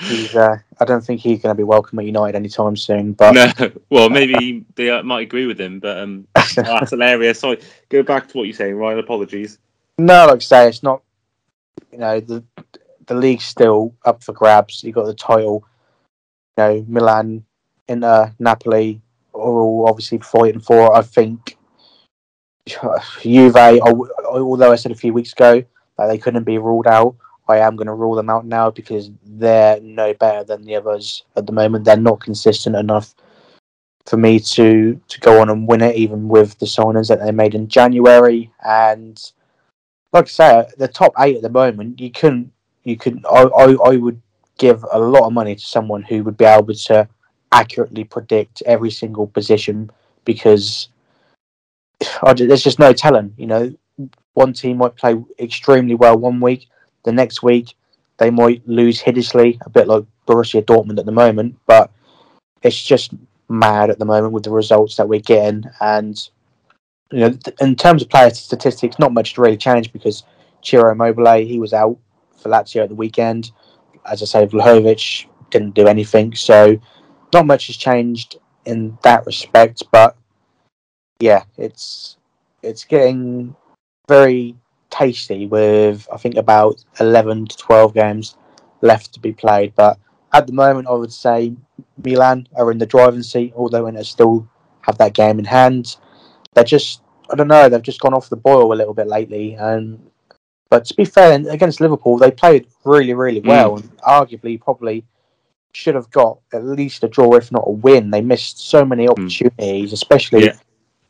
he's, 0.00 0.34
uh, 0.34 0.56
I 0.80 0.84
don't 0.84 1.04
think 1.04 1.20
he's 1.20 1.40
going 1.40 1.54
to 1.54 1.56
be 1.56 1.64
welcome 1.64 1.98
at 1.98 2.04
United 2.04 2.36
anytime 2.36 2.76
soon. 2.76 3.12
But 3.12 3.32
no, 3.32 3.70
well, 3.90 4.10
maybe 4.10 4.64
they 4.74 4.90
uh, 4.90 5.02
might 5.02 5.22
agree 5.22 5.46
with 5.46 5.60
him, 5.60 5.80
but 5.80 5.98
um, 5.98 6.26
oh, 6.34 6.48
that's 6.56 6.90
hilarious. 6.90 7.40
Sorry, 7.40 7.60
go 7.88 8.02
back 8.02 8.28
to 8.28 8.38
what 8.38 8.44
you're 8.44 8.54
saying, 8.54 8.76
Ryan. 8.76 8.98
Apologies. 8.98 9.58
No, 9.98 10.26
like 10.26 10.36
I 10.36 10.38
say, 10.40 10.68
it's 10.68 10.82
not. 10.82 11.02
You 11.92 11.98
know, 11.98 12.20
the 12.20 12.44
the 13.06 13.14
league's 13.14 13.44
still 13.44 13.94
up 14.04 14.22
for 14.22 14.32
grabs. 14.32 14.82
You 14.82 14.92
got 14.92 15.06
the 15.06 15.14
title. 15.14 15.64
You 16.56 16.64
know, 16.64 16.84
Milan, 16.88 17.44
Inter, 17.88 18.32
Napoli 18.38 19.00
are 19.32 19.40
all 19.40 19.86
obviously 19.88 20.18
fighting 20.18 20.60
for. 20.60 20.86
it. 20.86 20.96
I 20.96 21.02
think 21.02 21.56
Juve. 23.20 23.56
Although 23.56 24.72
I 24.72 24.76
said 24.76 24.92
a 24.92 24.96
few 24.96 25.12
weeks 25.12 25.32
ago 25.32 25.62
that 25.98 26.06
they 26.06 26.18
couldn't 26.18 26.44
be 26.44 26.58
ruled 26.58 26.86
out, 26.86 27.14
I 27.48 27.58
am 27.58 27.76
going 27.76 27.86
to 27.86 27.94
rule 27.94 28.14
them 28.14 28.30
out 28.30 28.46
now 28.46 28.70
because 28.70 29.10
they're 29.24 29.80
no 29.80 30.14
better 30.14 30.44
than 30.44 30.62
the 30.62 30.76
others 30.76 31.24
at 31.36 31.46
the 31.46 31.52
moment. 31.52 31.84
They're 31.84 31.96
not 31.96 32.20
consistent 32.20 32.76
enough 32.76 33.14
for 34.06 34.16
me 34.16 34.38
to 34.38 35.00
to 35.08 35.20
go 35.20 35.40
on 35.40 35.50
and 35.50 35.68
win 35.68 35.82
it, 35.82 35.96
even 35.96 36.28
with 36.28 36.58
the 36.58 36.66
signings 36.66 37.08
that 37.08 37.20
they 37.20 37.32
made 37.32 37.54
in 37.54 37.68
January. 37.68 38.50
And 38.64 39.20
like 40.12 40.26
I 40.26 40.28
say, 40.28 40.66
the 40.78 40.88
top 40.88 41.12
eight 41.18 41.36
at 41.36 41.42
the 41.42 41.50
moment, 41.50 42.00
you 42.00 42.10
couldn't, 42.10 42.52
you 42.84 42.96
could, 42.96 43.24
I, 43.30 43.42
I, 43.42 43.76
I 43.84 43.96
would 43.96 44.20
give 44.58 44.84
a 44.92 44.98
lot 44.98 45.26
of 45.26 45.32
money 45.32 45.56
to 45.56 45.64
someone 45.64 46.02
who 46.02 46.22
would 46.22 46.36
be 46.36 46.44
able 46.44 46.74
to 46.74 47.08
accurately 47.52 48.04
predict 48.04 48.62
every 48.66 48.90
single 48.90 49.26
position 49.26 49.90
because 50.24 50.88
there's 52.36 52.62
just 52.62 52.78
no 52.78 52.92
telling. 52.92 53.34
You 53.36 53.46
know, 53.46 53.74
one 54.34 54.52
team 54.52 54.78
might 54.78 54.96
play 54.96 55.16
extremely 55.38 55.94
well 55.94 56.16
one 56.16 56.40
week, 56.40 56.68
the 57.04 57.12
next 57.12 57.42
week 57.42 57.74
they 58.18 58.30
might 58.30 58.66
lose 58.68 59.00
hideously, 59.00 59.58
a 59.64 59.70
bit 59.70 59.88
like 59.88 60.04
Borussia 60.26 60.62
Dortmund 60.62 60.98
at 60.98 61.06
the 61.06 61.12
moment. 61.12 61.56
But 61.66 61.90
it's 62.62 62.82
just 62.82 63.12
mad 63.48 63.90
at 63.90 63.98
the 63.98 64.04
moment 64.04 64.32
with 64.32 64.44
the 64.44 64.50
results 64.50 64.96
that 64.96 65.08
we're 65.08 65.20
getting, 65.20 65.64
and 65.80 66.16
you 67.10 67.20
know, 67.20 67.30
th- 67.30 67.56
in 67.60 67.76
terms 67.76 68.02
of 68.02 68.08
player 68.08 68.30
statistics, 68.30 68.98
not 68.98 69.12
much 69.12 69.34
to 69.34 69.42
really 69.42 69.56
change 69.56 69.92
because 69.92 70.24
Ciro 70.62 70.90
Immobile 70.90 71.46
he 71.46 71.58
was 71.58 71.72
out 71.72 71.98
for 72.36 72.48
Lazio 72.48 72.82
at 72.82 72.88
the 72.88 72.94
weekend. 72.94 73.50
As 74.06 74.22
I 74.22 74.26
say, 74.26 74.46
Vlahovic 74.46 75.26
didn't 75.50 75.74
do 75.74 75.86
anything, 75.86 76.34
so 76.34 76.78
not 77.32 77.46
much 77.46 77.66
has 77.66 77.76
changed 77.76 78.36
in 78.64 78.98
that 79.02 79.26
respect. 79.26 79.82
But 79.90 80.16
yeah, 81.20 81.44
it's 81.56 82.16
it's 82.62 82.84
getting 82.84 83.54
very 84.08 84.56
tasty 84.94 85.46
with 85.46 86.08
I 86.12 86.16
think 86.16 86.36
about 86.36 86.84
eleven 87.00 87.46
to 87.46 87.56
twelve 87.56 87.94
games 87.94 88.36
left 88.80 89.12
to 89.14 89.20
be 89.20 89.32
played. 89.32 89.74
But 89.74 89.98
at 90.32 90.46
the 90.46 90.52
moment, 90.52 90.88
I 90.88 90.92
would 90.92 91.12
say 91.12 91.54
Milan 92.04 92.48
are 92.56 92.70
in 92.70 92.78
the 92.78 92.86
driving 92.86 93.22
seat, 93.22 93.52
although 93.56 93.90
they 93.90 94.02
still 94.02 94.48
have 94.82 94.98
that 94.98 95.14
game 95.14 95.38
in 95.38 95.44
hand. 95.44 95.96
They're 96.54 96.64
just 96.64 97.02
I 97.30 97.36
don't 97.36 97.48
know, 97.48 97.68
they've 97.68 97.82
just 97.82 98.00
gone 98.00 98.14
off 98.14 98.28
the 98.28 98.36
boil 98.36 98.72
a 98.72 98.74
little 98.80 98.94
bit 98.94 99.08
lately. 99.08 99.54
And 99.54 100.10
but 100.70 100.84
to 100.86 100.94
be 100.94 101.04
fair, 101.04 101.32
against 101.48 101.80
Liverpool, 101.80 102.18
they 102.18 102.30
played 102.30 102.66
really, 102.84 103.14
really 103.14 103.40
mm. 103.40 103.46
well, 103.46 103.76
and 103.76 103.96
arguably 103.98 104.60
probably 104.60 105.04
should 105.72 105.94
have 105.94 106.10
got 106.10 106.38
at 106.52 106.64
least 106.64 107.04
a 107.04 107.08
draw, 107.08 107.34
if 107.34 107.50
not 107.50 107.64
a 107.66 107.70
win. 107.70 108.10
They 108.10 108.20
missed 108.20 108.70
so 108.70 108.84
many 108.84 109.06
mm. 109.06 109.10
opportunities, 109.10 109.92
especially 109.92 110.46
Yeah. 110.46 110.56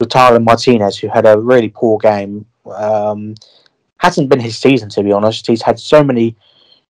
Lautaro 0.01 0.43
Martinez, 0.43 0.99
who 0.99 1.09
had 1.09 1.27
a 1.27 1.39
really 1.39 1.69
poor 1.69 1.99
game. 1.99 2.47
Um, 2.67 3.35
hasn't 3.99 4.29
been 4.29 4.41
his 4.41 4.57
season, 4.59 4.89
to 4.91 5.03
be 5.03 5.13
honest. 5.13 5.47
He's 5.47 5.63
had 5.63 5.79
so 5.79 6.03
many 6.05 6.37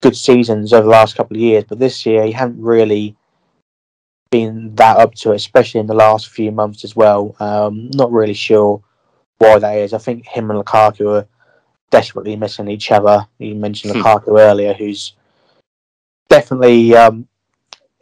good 0.01 0.17
seasons 0.17 0.73
over 0.73 0.85
the 0.85 0.91
last 0.91 1.17
couple 1.17 1.37
of 1.37 1.41
years, 1.41 1.65
but 1.69 1.79
this 1.79 2.05
year 2.07 2.25
he 2.25 2.33
hadn't 2.33 2.61
really 2.63 3.17
been 4.31 4.75
that 4.75 4.99
up 4.99 5.15
to 5.15 5.33
it, 5.33 5.37
especially 5.37 5.81
in 5.81 5.87
the 5.87 5.95
last 5.95 6.29
few 6.29 6.51
months 6.53 6.85
as 6.85 6.95
well. 6.95 7.35
Um, 7.41 7.91
not 7.95 8.13
really 8.13 8.35
sure 8.35 8.83
why 9.39 9.59
that 9.59 9.77
is. 9.79 9.93
I 9.95 9.99
think 9.99 10.27
him 10.27 10.51
and 10.51 10.63
Lukaku 10.63 11.21
are 11.21 11.27
desperately 11.91 12.37
missing 12.37 12.69
each 12.69 12.91
other. 12.91 13.27
You 13.39 13.55
mentioned 13.55 13.95
Hmm. 13.95 14.03
Lukaku 14.03 14.39
earlier, 14.39 14.75
who's 14.75 15.15
definitely 16.29 16.95
um, 16.95 17.27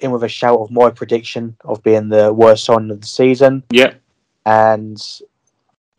in 0.01 0.11
with 0.11 0.25
a 0.25 0.29
shout 0.29 0.59
of 0.59 0.71
my 0.71 0.91
prediction 0.91 1.57
of 1.65 1.83
being 1.83 2.09
the 2.09 2.33
worst 2.33 2.65
signing 2.65 2.91
of 2.91 3.01
the 3.01 3.07
season. 3.07 3.63
Yeah. 3.71 3.95
And 4.45 5.01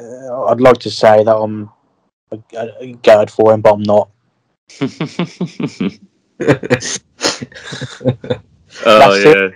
uh, 0.01 0.45
I'd 0.45 0.61
like 0.61 0.77
to 0.79 0.91
say 0.91 1.23
that 1.23 1.35
I'm 1.35 1.69
uh, 2.31 2.67
guard 3.03 3.31
for 3.31 3.53
him, 3.53 3.61
but 3.61 3.73
I'm 3.73 3.83
not. 3.83 4.09
oh 8.85 9.15
yeah. 9.15 9.33
it. 9.33 9.53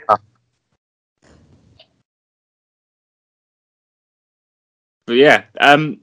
But 5.08 5.18
yeah, 5.18 5.44
um, 5.60 6.00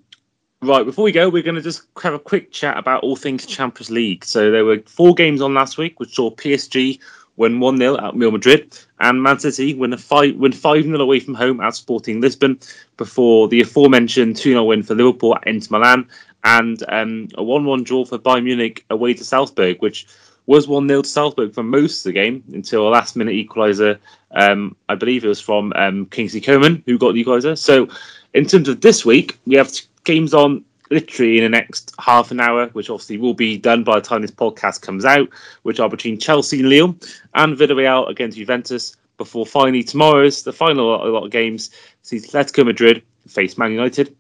right. 0.61 0.85
Before 0.85 1.05
we 1.05 1.13
go, 1.13 1.31
we're 1.31 1.43
going 1.43 1.55
to 1.55 1.63
just 1.63 1.85
have 2.03 2.13
a 2.13 2.19
quick 2.19 2.53
chat 2.53 2.77
about 2.77 3.03
all 3.03 3.17
things 3.17 3.47
Champions 3.47 3.91
League. 3.91 4.25
So 4.25 4.51
there 4.51 4.65
were 4.65 4.81
four 4.87 5.15
games 5.15 5.41
on 5.41 5.55
last 5.55 5.79
week, 5.79 5.99
which 5.99 6.15
saw 6.15 6.31
PSG 6.31 7.01
win 7.39 7.61
one 7.61 7.79
0 7.79 7.97
at 7.97 8.15
Real 8.15 8.33
Madrid, 8.33 8.77
and 9.01 9.23
Man 9.23 9.39
City 9.39 9.73
win 9.75 9.93
a 9.93 9.97
five 9.97 10.35
win 10.37 10.53
five 10.53 10.85
0 10.85 11.01
away 11.01 11.21
from 11.21 11.35
home 11.35 11.61
at 11.61 11.75
Sporting 11.75 12.21
Lisbon. 12.21 12.59
Before 12.97 13.49
the 13.49 13.63
aforementioned 13.63 14.37
two 14.37 14.51
0 14.51 14.65
win 14.65 14.83
for 14.83 14.95
Liverpool 14.95 15.37
at 15.37 15.47
Inter 15.47 15.79
Milan, 15.79 16.07
and 16.45 16.83
um, 16.89 17.29
a 17.35 17.43
one 17.43 17.65
one 17.65 17.85
draw 17.85 18.05
for 18.05 18.19
Bayern 18.19 18.45
Munich 18.45 18.85
away 18.91 19.15
to 19.15 19.25
Salzburg, 19.25 19.81
which 19.81 20.07
was 20.49 20.67
1 20.67 20.89
0 20.89 21.03
to 21.03 21.09
Salzburg 21.09 21.53
for 21.53 21.63
most 21.63 21.99
of 21.99 22.05
the 22.05 22.13
game 22.13 22.43
until 22.55 22.89
a 22.89 22.91
last 22.91 23.17
minute 23.17 23.35
equaliser. 23.35 23.99
Um, 24.31 24.75
I 24.89 24.95
believe 24.95 25.23
it 25.23 25.29
was 25.29 25.41
from 25.41 25.75
um, 25.77 26.07
Kingsley 26.07 26.41
Coman 26.41 26.83
who 26.87 26.99
got 26.99 27.13
the 27.13 27.23
equaliser. 27.23 27.57
So, 27.57 27.89
in 28.33 28.47
terms 28.47 28.67
of 28.69 28.81
this 28.81 29.05
week, 29.05 29.39
we 29.47 29.57
have 29.57 29.71
games 30.05 30.33
on 30.33 30.65
literally 30.91 31.37
in 31.37 31.45
the 31.45 31.51
next 31.51 31.95
half 32.01 32.31
an 32.31 32.41
hour, 32.41 32.69
which 32.69 32.89
obviously 32.89 33.19
will 33.19 33.35
be 33.35 33.59
done 33.59 33.85
by 33.85 33.97
the 33.97 34.07
time 34.07 34.23
this 34.23 34.31
podcast 34.31 34.81
comes 34.81 35.05
out, 35.05 35.29
which 35.65 35.81
are 35.81 35.91
between 35.91 36.19
Chelsea 36.19 36.61
and 36.61 36.71
Lille 36.71 36.97
and 37.35 37.57
Villarreal 37.57 38.09
against 38.09 38.39
Juventus. 38.39 38.97
Before 39.19 39.45
finally 39.45 39.83
tomorrow's 39.83 40.45
the 40.45 40.53
final 40.53 40.87
lot 40.87 41.25
of 41.25 41.31
games 41.31 41.71
sees 42.03 42.31
Atletico 42.31 42.65
Madrid 42.65 43.03
face 43.27 43.59
Man 43.59 43.73
United 43.73 44.17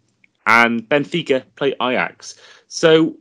and 0.48 0.88
Benfica 0.88 1.44
play 1.54 1.74
Ajax. 1.80 2.34
So, 2.66 3.16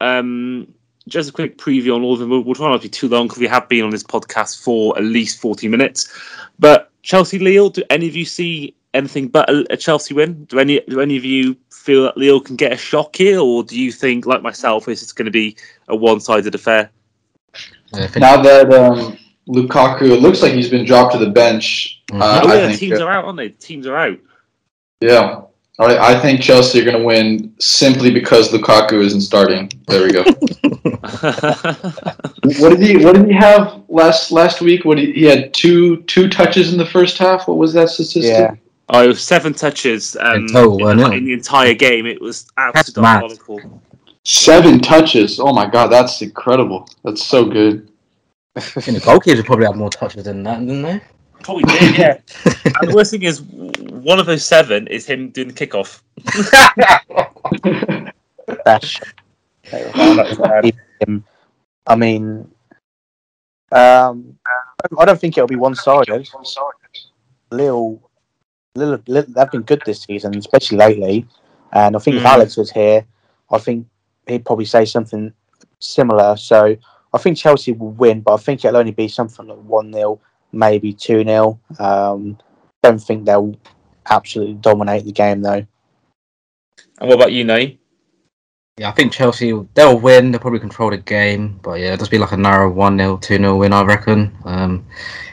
um, 0.00 0.72
just 1.08 1.30
a 1.30 1.32
quick 1.32 1.56
preview 1.58 1.94
on 1.94 2.02
all 2.02 2.12
of 2.12 2.18
them. 2.20 2.28
We'll, 2.28 2.42
we'll 2.42 2.54
try 2.54 2.68
not 2.68 2.76
to 2.76 2.82
be 2.82 2.88
too 2.88 3.08
long 3.08 3.26
because 3.26 3.38
we 3.40 3.46
have 3.46 3.68
been 3.68 3.84
on 3.84 3.90
this 3.90 4.02
podcast 4.04 4.62
for 4.62 4.96
at 4.98 5.04
least 5.04 5.40
40 5.40 5.68
minutes. 5.68 6.12
But 6.58 6.90
Chelsea 7.02 7.38
Lille, 7.38 7.70
do 7.70 7.82
any 7.90 8.06
of 8.06 8.14
you 8.14 8.24
see 8.24 8.74
anything 8.94 9.28
but 9.28 9.48
a, 9.48 9.64
a 9.72 9.76
Chelsea 9.76 10.14
win? 10.14 10.44
Do 10.44 10.58
any 10.58 10.80
do 10.80 11.00
any 11.00 11.16
of 11.16 11.24
you 11.24 11.56
feel 11.70 12.02
that 12.04 12.16
Lille 12.16 12.40
can 12.40 12.54
get 12.56 12.72
a 12.72 12.76
shock 12.76 13.16
here, 13.16 13.40
or 13.40 13.64
do 13.64 13.80
you 13.80 13.90
think, 13.90 14.26
like 14.26 14.42
myself, 14.42 14.86
is 14.88 14.92
it's 14.92 15.02
just 15.02 15.16
going 15.16 15.26
to 15.26 15.32
be 15.32 15.56
a 15.88 15.96
one-sided 15.96 16.54
affair? 16.54 16.90
Yeah, 17.94 18.04
I 18.04 18.06
think- 18.06 18.16
Now 18.22 18.40
that 18.42 18.72
um, 18.72 19.18
Lukaku, 19.48 20.02
it 20.10 20.20
looks 20.20 20.42
like 20.42 20.52
he's 20.52 20.68
been 20.70 20.84
dropped 20.84 21.12
to 21.14 21.18
the 21.18 21.30
bench. 21.30 22.00
Mhm. 22.10 22.20
Uh, 22.20 22.42
oh 22.44 22.48
I 22.48 22.54
yeah, 22.54 22.66
think, 22.68 22.78
teams 22.78 23.00
uh, 23.00 23.06
are 23.06 23.12
out, 23.12 23.24
aren't 23.24 23.38
they? 23.38 23.48
Teams 23.48 23.86
are 23.88 23.96
out. 23.96 24.18
Yeah. 25.00 25.42
All 25.78 25.86
right, 25.86 25.98
I 25.98 26.20
think 26.20 26.42
Chelsea 26.42 26.80
are 26.80 26.84
going 26.84 26.98
to 26.98 27.02
win 27.02 27.54
simply 27.58 28.12
because 28.12 28.50
Lukaku 28.50 29.02
isn't 29.02 29.22
starting. 29.22 29.72
There 29.88 30.02
we 30.02 30.12
go. 30.12 30.22
what 32.60 32.76
did 32.76 32.80
he 32.80 33.02
What 33.02 33.16
did 33.16 33.26
he 33.26 33.32
have 33.32 33.82
last 33.88 34.32
last 34.32 34.60
week? 34.60 34.84
What 34.84 34.98
he, 34.98 35.12
he 35.12 35.24
had 35.24 35.54
two 35.54 36.02
two 36.02 36.28
touches 36.28 36.72
in 36.72 36.78
the 36.78 36.84
first 36.84 37.16
half. 37.16 37.48
What 37.48 37.56
was 37.56 37.72
that 37.72 37.88
statistic? 37.88 38.24
Yeah. 38.24 38.54
Oh, 38.90 39.04
it 39.04 39.06
was 39.06 39.22
seven 39.22 39.54
touches 39.54 40.14
um, 40.20 40.34
In 40.34 40.48
total, 40.48 40.88
in, 40.88 40.98
the, 40.98 41.10
in 41.12 41.24
the 41.24 41.32
entire 41.32 41.72
game. 41.72 42.04
It 42.04 42.20
was 42.20 42.46
absolutely 42.58 43.02
mad. 43.02 43.20
diabolical. 43.20 43.80
Seven 44.24 44.78
touches. 44.78 45.40
Oh 45.40 45.54
my 45.54 45.64
god, 45.66 45.88
that's 45.88 46.20
incredible. 46.20 46.86
That's 47.02 47.24
so 47.24 47.46
good. 47.46 47.88
I 48.54 48.60
think 48.60 48.98
the 48.98 49.04
goalkeepers 49.04 49.46
probably 49.46 49.64
have 49.64 49.76
more 49.76 49.88
touches 49.88 50.24
than 50.24 50.42
that, 50.42 50.60
didn't 50.60 50.82
they? 50.82 51.00
Probably 51.42 51.64
did, 51.64 51.98
yeah. 51.98 52.18
and 52.44 52.90
the 52.90 52.94
worst 52.94 53.10
thing 53.10 53.22
is, 53.22 53.40
one 54.02 54.18
of 54.18 54.26
those 54.26 54.44
seven 54.44 54.86
is 54.88 55.06
him 55.06 55.30
doing 55.30 55.48
the 55.48 55.54
kickoff. 55.54 56.00
That's 58.64 59.00
That's 59.70 60.38
bad. 60.38 60.72
him. 61.06 61.24
I 61.86 61.96
mean, 61.96 62.48
um, 63.72 64.38
I 64.98 65.04
don't 65.04 65.20
think 65.20 65.36
it'll 65.36 65.48
be 65.48 65.56
one-sided. 65.56 66.28
Lille, 67.50 68.00
Lille, 68.74 69.02
Lille, 69.06 69.24
they've 69.28 69.50
been 69.50 69.62
good 69.62 69.82
this 69.84 70.02
season, 70.02 70.36
especially 70.36 70.78
lately. 70.78 71.26
And 71.72 71.96
I 71.96 71.98
think 71.98 72.16
if 72.16 72.22
Mm. 72.22 72.26
Alex 72.26 72.56
was 72.56 72.70
here, 72.70 73.04
I 73.50 73.58
think 73.58 73.86
he'd 74.26 74.44
probably 74.44 74.64
say 74.66 74.84
something 74.84 75.32
similar. 75.78 76.36
So 76.36 76.76
I 77.14 77.18
think 77.18 77.36
Chelsea 77.38 77.72
will 77.72 77.90
win, 77.92 78.20
but 78.20 78.34
I 78.34 78.36
think 78.36 78.64
it'll 78.64 78.76
only 78.78 78.92
be 78.92 79.08
something 79.08 79.46
like 79.46 79.58
1 79.58 79.92
0, 79.92 80.20
maybe 80.52 80.92
2 80.92 81.24
0. 81.24 81.58
Um, 81.78 82.38
don't 82.82 83.02
think 83.02 83.24
they'll 83.26 83.54
absolutely 84.08 84.54
dominate 84.54 85.04
the 85.04 85.12
game, 85.12 85.42
though. 85.42 85.66
And 86.98 87.08
what 87.08 87.14
about 87.14 87.32
you, 87.32 87.44
Nayim? 87.44 87.78
Yeah, 88.78 88.88
I 88.88 88.92
think 88.92 89.12
Chelsea 89.12 89.52
they'll 89.74 89.98
win. 89.98 90.30
They'll 90.30 90.40
probably 90.40 90.58
control 90.58 90.90
the 90.90 90.96
game, 90.96 91.60
but 91.62 91.74
yeah, 91.74 91.88
it'll 91.88 91.98
just 91.98 92.10
be 92.10 92.18
like 92.18 92.32
a 92.32 92.36
narrow 92.38 92.70
one 92.70 92.96
0 92.96 93.18
two 93.18 93.36
0 93.36 93.58
win, 93.58 93.72
I 93.72 93.82
reckon. 93.82 94.34
Um, 94.46 94.86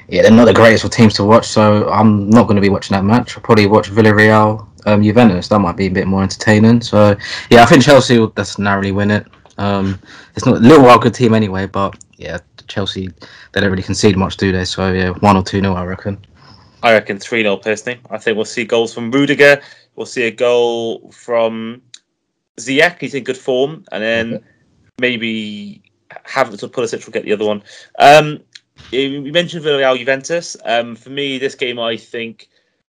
yeah, 0.09 0.23
they're 0.23 0.31
not 0.31 0.45
the 0.45 0.53
greatest 0.53 0.83
of 0.83 0.91
teams 0.91 1.13
to 1.15 1.23
watch, 1.23 1.47
so 1.47 1.89
I'm 1.89 2.29
not 2.29 2.43
going 2.43 2.55
to 2.55 2.61
be 2.61 2.69
watching 2.69 2.95
that 2.95 3.05
match. 3.05 3.37
I'll 3.37 3.43
probably 3.43 3.67
watch 3.67 3.91
Villarreal, 3.91 4.67
um, 4.87 5.03
Juventus. 5.03 5.47
That 5.47 5.59
might 5.59 5.77
be 5.77 5.85
a 5.85 5.91
bit 5.91 6.07
more 6.07 6.21
entertaining. 6.21 6.81
So 6.81 7.15
yeah, 7.49 7.63
I 7.63 7.65
think 7.65 7.83
Chelsea 7.83 8.19
will 8.19 8.31
just 8.31 8.59
narrowly 8.59 8.91
win 8.91 9.11
it. 9.11 9.25
Um, 9.57 9.99
it's 10.35 10.45
not 10.45 10.57
a 10.57 10.59
little 10.59 10.83
wild 10.83 11.03
good 11.03 11.13
team 11.13 11.33
anyway, 11.33 11.65
but 11.65 11.95
yeah, 12.17 12.39
Chelsea 12.67 13.07
they 13.53 13.61
don't 13.61 13.69
really 13.69 13.83
concede 13.83 14.17
much, 14.17 14.35
do 14.35 14.51
they? 14.51 14.65
So 14.65 14.91
yeah, 14.91 15.11
one 15.11 15.37
or 15.37 15.43
two 15.43 15.61
0 15.61 15.75
I 15.75 15.85
reckon. 15.85 16.17
I 16.81 16.93
reckon 16.93 17.19
3 17.19 17.43
0 17.43 17.57
personally. 17.57 17.99
I 18.09 18.17
think 18.17 18.35
we'll 18.35 18.45
see 18.45 18.63
goals 18.63 18.93
from 18.93 19.11
Rudiger. 19.11 19.61
We'll 19.95 20.05
see 20.05 20.23
a 20.23 20.31
goal 20.31 21.11
from 21.11 21.81
Ziyech. 22.57 22.99
He's 22.99 23.13
in 23.13 23.23
good 23.23 23.37
form. 23.37 23.83
And 23.91 24.03
then 24.03 24.43
maybe 24.99 25.81
Havertz 26.25 26.63
or 26.63 26.67
Pulisic 26.67 27.05
will 27.05 27.13
get 27.13 27.25
the 27.25 27.33
other 27.33 27.45
one. 27.45 27.63
Um, 27.99 28.39
you 28.91 29.31
mentioned 29.31 29.63
Villarreal 29.63 29.97
Juventus. 29.97 30.55
Um, 30.63 30.95
for 30.95 31.09
me, 31.09 31.37
this 31.37 31.55
game, 31.55 31.79
I 31.79 31.97
think, 31.97 32.47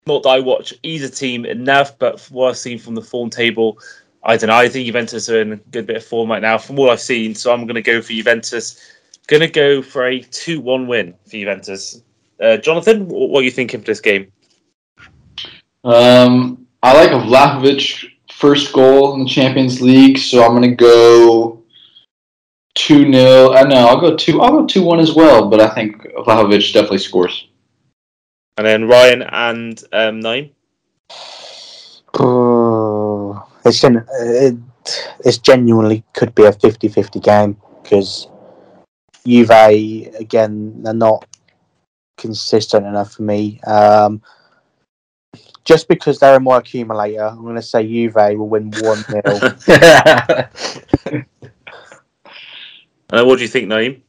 not 0.07 0.23
that 0.23 0.29
I 0.29 0.41
watch 0.41 0.75
either 0.83 1.09
team 1.09 1.45
enough, 1.45 1.99
but 1.99 2.21
what 2.31 2.51
I've 2.51 2.59
seen 2.59 2.79
from 2.79 2.95
the 2.95 3.03
form 3.03 3.31
table, 3.31 3.79
I 4.23 4.37
don't 4.37 4.49
know. 4.49 4.57
I 4.57 4.69
think 4.69 4.87
Juventus 4.87 5.29
are 5.29 5.41
in 5.41 5.53
a 5.53 5.57
good 5.57 5.87
bit 5.87 5.97
of 5.97 6.05
form 6.05 6.31
right 6.31 6.43
now 6.43 6.59
from 6.59 6.77
what 6.77 6.91
I've 6.91 7.01
seen. 7.01 7.35
So 7.35 7.53
I'm 7.53 7.65
going 7.65 7.75
to 7.75 7.83
go 7.83 8.03
for 8.03 8.13
Juventus. 8.13 8.81
Going 9.27 9.41
to 9.41 9.49
go 9.49 9.83
for 9.83 10.07
a 10.07 10.21
2 10.21 10.61
1 10.61 10.87
win 10.87 11.15
for 11.25 11.31
Juventus. 11.31 12.03
Uh, 12.41 12.57
Jonathan, 12.57 13.09
what 13.09 13.41
are 13.41 13.45
you 13.45 13.51
thinking 13.51 13.81
for 13.81 13.87
this 13.87 14.01
game? 14.01 14.31
Um, 15.85 16.67
I 16.83 16.95
like 16.95 17.11
a 17.11 17.25
Vlahovic 17.25 18.11
first 18.33 18.73
goal 18.73 19.15
in 19.15 19.25
the 19.25 19.29
Champions 19.29 19.81
League, 19.81 20.19
so 20.19 20.45
I'm 20.45 20.53
gonna 20.53 20.75
go 20.75 21.63
two 22.75 23.13
0 23.13 23.53
I 23.53 23.63
know 23.65 23.89
I'll 23.89 24.01
go 24.01 24.17
two. 24.17 24.41
I'll 24.41 24.53
go 24.53 24.67
two 24.67 24.83
one 24.83 25.01
as 25.01 25.15
well, 25.15 25.49
but 25.49 25.61
I 25.61 25.69
think 25.75 26.03
Vlahovic 26.19 26.73
definitely 26.73 26.99
scores. 26.99 27.49
And 28.57 28.67
then 28.67 28.89
Ryan 28.89 29.23
and 29.23 29.83
um, 29.93 30.21
Nayim. 30.21 30.51
Oh, 32.19 33.49
it's 33.65 33.81
gen- 33.81 34.07
it, 34.21 34.57
it's 35.25 35.39
genuinely 35.39 36.05
could 36.15 36.35
be 36.35 36.45
a 36.45 36.53
50-50 36.53 37.23
game 37.23 37.57
because 37.83 38.29
Juve 39.27 39.51
again 39.51 40.83
they're 40.83 40.95
not 40.95 41.27
consistent 42.19 42.87
enough 42.87 43.15
for 43.15 43.23
me. 43.23 43.61
Um, 43.67 44.21
just 45.65 45.89
because 45.89 46.19
they're 46.19 46.37
a 46.37 46.41
more 46.41 46.59
accumulator, 46.59 47.25
I'm 47.25 47.43
going 47.43 47.57
to 47.57 47.63
say 47.63 47.87
Juve 47.87 48.15
will 48.15 48.49
win 48.49 48.73
one 48.81 49.05
0 49.05 49.23
Uh, 53.11 53.25
what 53.25 53.37
do 53.37 53.43
you 53.43 53.49
think, 53.49 53.69
Nayim? 53.69 54.03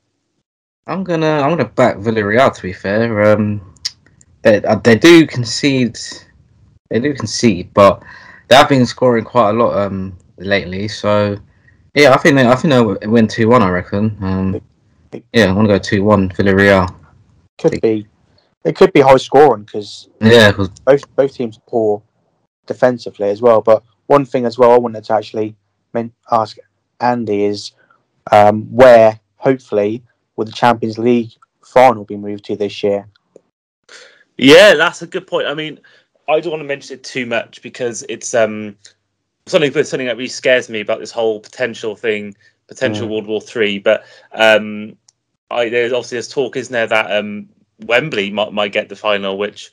I'm 0.88 1.04
gonna 1.04 1.40
I'm 1.40 1.52
gonna 1.52 1.66
back 1.66 1.98
Villarreal. 1.98 2.54
To 2.54 2.62
be 2.62 2.74
fair, 2.74 3.32
um, 3.32 3.62
they 4.42 4.62
uh, 4.64 4.76
they 4.76 4.98
do 4.98 5.26
concede, 5.26 5.98
they 6.90 7.00
do 7.00 7.14
concede, 7.14 7.74
but 7.74 8.04
they 8.48 8.56
have 8.56 8.68
been 8.68 8.86
scoring 8.86 9.24
quite 9.24 9.52
a 9.52 9.54
lot 9.54 9.78
um 9.78 10.18
lately. 10.38 10.88
So 10.88 11.38
yeah, 11.94 12.14
I 12.14 12.18
think 12.18 12.36
they 12.36 12.48
I 12.48 12.56
think 12.56 12.74
they'll 12.74 12.98
win 13.10 13.28
two 13.28 13.48
one. 13.48 13.62
I 13.62 13.70
reckon. 13.70 14.18
Um, 14.22 14.62
yeah, 15.32 15.46
I 15.46 15.52
want 15.54 15.68
to 15.68 15.76
go 15.76 15.80
two 15.80 16.04
one 16.04 16.30
Villarreal. 16.30 16.94
Could 17.60 17.80
be 17.82 18.08
it 18.64 18.76
could 18.76 18.92
be 18.94 19.02
high 19.02 19.18
scoring 19.18 19.64
because 19.64 20.10
Yeah, 20.22 20.52
'cause- 20.52 20.70
both 20.86 21.16
both 21.16 21.34
teams 21.34 21.58
are 21.58 21.62
poor 21.68 22.02
defensively 22.66 23.30
as 23.30 23.42
well. 23.42 23.62
But 23.62 23.84
one 24.08 24.26
thing 24.26 24.46
as 24.46 24.58
well, 24.58 24.72
I 24.72 24.78
wanted 24.78 25.04
to 25.06 25.14
actually 25.14 25.56
men- 25.94 26.12
ask 26.32 26.58
Andy 27.00 27.46
is 27.46 27.72
um, 28.32 28.64
where 28.74 29.20
hopefully 29.38 30.04
will 30.36 30.46
the 30.46 30.52
Champions 30.52 30.98
League 31.00 31.32
final 31.64 32.04
be 32.04 32.16
moved 32.18 32.46
to 32.46 32.56
this 32.56 32.84
year? 32.84 33.08
Yeah, 34.38 34.76
that's 34.76 35.02
a 35.02 35.08
good 35.08 35.28
point. 35.28 35.48
I 35.48 35.54
mean, 35.54 35.80
I 36.28 36.40
don't 36.40 36.52
want 36.52 36.62
to 36.62 36.68
mention 36.68 36.96
it 36.96 37.04
too 37.04 37.26
much 37.26 37.62
because 37.62 38.04
it's 38.10 38.34
um 38.34 38.76
something 39.48 39.72
something 39.84 40.08
that 40.08 40.18
really 40.18 40.28
scares 40.30 40.70
me 40.70 40.80
about 40.82 41.00
this 41.00 41.12
whole 41.12 41.40
potential 41.40 41.96
thing, 41.96 42.36
potential 42.68 43.08
Mm. 43.08 43.12
World 43.12 43.28
War 43.28 43.42
Three. 43.42 43.80
But 43.80 44.04
um, 44.34 44.96
I 45.50 45.70
there's 45.70 45.94
obviously 45.94 46.16
there's 46.16 46.28
talk, 46.30 46.56
isn't 46.56 46.74
there, 46.74 46.88
that 46.88 47.12
um 47.12 47.50
Wembley 47.86 48.32
might 48.32 48.54
might 48.54 48.72
get 48.72 48.90
the 48.90 48.96
final, 48.96 49.38
which 49.38 49.72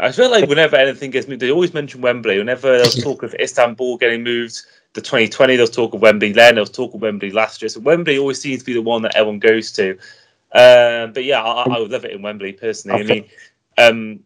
I 0.00 0.12
feel 0.12 0.30
like 0.30 0.48
whenever 0.48 0.76
anything 0.76 1.10
gets 1.10 1.26
moved, 1.26 1.40
they 1.40 1.50
always 1.50 1.74
mention 1.74 2.00
Wembley. 2.00 2.38
Whenever 2.38 2.78
there's 2.78 3.02
talk 3.02 3.22
of 3.24 3.34
Istanbul 3.34 3.96
getting 3.96 4.22
moved 4.22 4.62
to 4.94 5.00
2020, 5.00 5.56
there's 5.56 5.70
talk 5.70 5.92
of 5.92 6.02
Wembley 6.02 6.32
then, 6.32 6.54
there 6.54 6.62
was 6.62 6.70
talk 6.70 6.94
of 6.94 7.02
Wembley 7.02 7.30
last 7.30 7.60
year. 7.60 7.68
So 7.68 7.80
Wembley 7.80 8.18
always 8.18 8.40
seems 8.40 8.60
to 8.60 8.66
be 8.66 8.74
the 8.74 8.82
one 8.82 9.02
that 9.02 9.16
everyone 9.16 9.40
goes 9.40 9.72
to. 9.72 9.98
Um, 10.52 11.12
but 11.12 11.24
yeah, 11.24 11.42
I, 11.42 11.64
I 11.64 11.78
would 11.80 11.90
love 11.90 12.04
it 12.04 12.12
in 12.12 12.22
Wembley 12.22 12.52
personally. 12.52 13.00
I 13.00 13.02
mean, 13.02 13.28
um, 13.76 14.20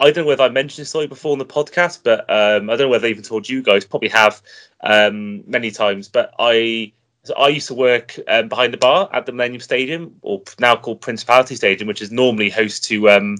I 0.00 0.10
don't 0.10 0.24
know 0.24 0.28
whether 0.28 0.42
I 0.42 0.48
mentioned 0.48 0.82
this 0.82 0.90
story 0.90 1.06
before 1.06 1.32
on 1.32 1.38
the 1.38 1.46
podcast, 1.46 2.00
but 2.02 2.28
um, 2.28 2.68
I 2.68 2.74
don't 2.74 2.86
know 2.86 2.88
whether 2.88 3.06
I 3.06 3.10
even 3.10 3.22
told 3.22 3.48
you 3.48 3.62
guys. 3.62 3.84
Probably 3.84 4.08
have 4.08 4.42
um, 4.80 5.48
many 5.48 5.70
times. 5.70 6.08
But 6.08 6.34
I 6.38 6.92
so 7.24 7.34
I 7.34 7.48
used 7.48 7.68
to 7.68 7.74
work 7.74 8.18
um, 8.26 8.48
behind 8.48 8.72
the 8.72 8.78
bar 8.78 9.08
at 9.12 9.26
the 9.26 9.32
Millennium 9.32 9.60
Stadium, 9.60 10.16
or 10.22 10.42
now 10.58 10.74
called 10.74 11.00
Principality 11.00 11.54
Stadium, 11.54 11.86
which 11.86 12.02
is 12.02 12.10
normally 12.10 12.50
host 12.50 12.84
to 12.84 13.10
um, 13.10 13.38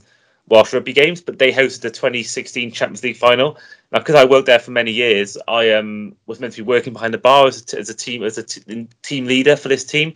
Welsh 0.49 0.73
rugby 0.73 0.93
games. 0.93 1.21
But 1.21 1.41
they 1.41 1.51
hosted 1.51 1.81
the 1.81 1.91
2016 1.91 2.71
Champions 2.71 3.03
League 3.03 3.17
final. 3.17 3.59
Now, 3.91 3.99
because 3.99 4.15
I 4.15 4.25
worked 4.25 4.47
there 4.47 4.61
for 4.61 4.71
many 4.71 4.93
years, 4.93 5.37
I 5.49 5.71
um, 5.71 6.15
was 6.27 6.39
meant 6.39 6.53
to 6.55 6.63
be 6.63 6.69
working 6.69 6.93
behind 6.93 7.13
the 7.13 7.19
bar 7.19 7.49
as 7.49 7.75
a, 7.75 7.79
as 7.79 7.91
a 7.91 7.95
team 7.95 8.23
as 8.23 8.39
a 8.39 8.45
t- 8.45 8.89
team 9.03 9.27
leader 9.27 9.57
for 9.57 9.69
this 9.69 9.85
team. 9.85 10.15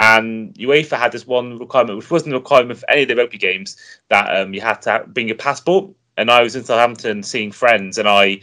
And 0.00 0.54
UEFA 0.54 0.98
had 0.98 1.12
this 1.12 1.26
one 1.26 1.58
requirement, 1.58 1.96
which 1.98 2.10
wasn't 2.10 2.34
a 2.34 2.38
requirement 2.38 2.78
for 2.78 2.90
any 2.90 3.02
of 3.02 3.08
the 3.08 3.16
rugby 3.16 3.38
games, 3.38 3.76
that 4.10 4.36
um, 4.36 4.52
you 4.52 4.60
had 4.60 4.82
to 4.82 5.04
bring 5.08 5.28
your 5.28 5.36
passport. 5.36 5.90
And 6.18 6.30
I 6.30 6.42
was 6.42 6.56
in 6.56 6.64
Southampton 6.64 7.22
seeing 7.22 7.52
friends, 7.52 7.96
and 7.96 8.06
I 8.06 8.40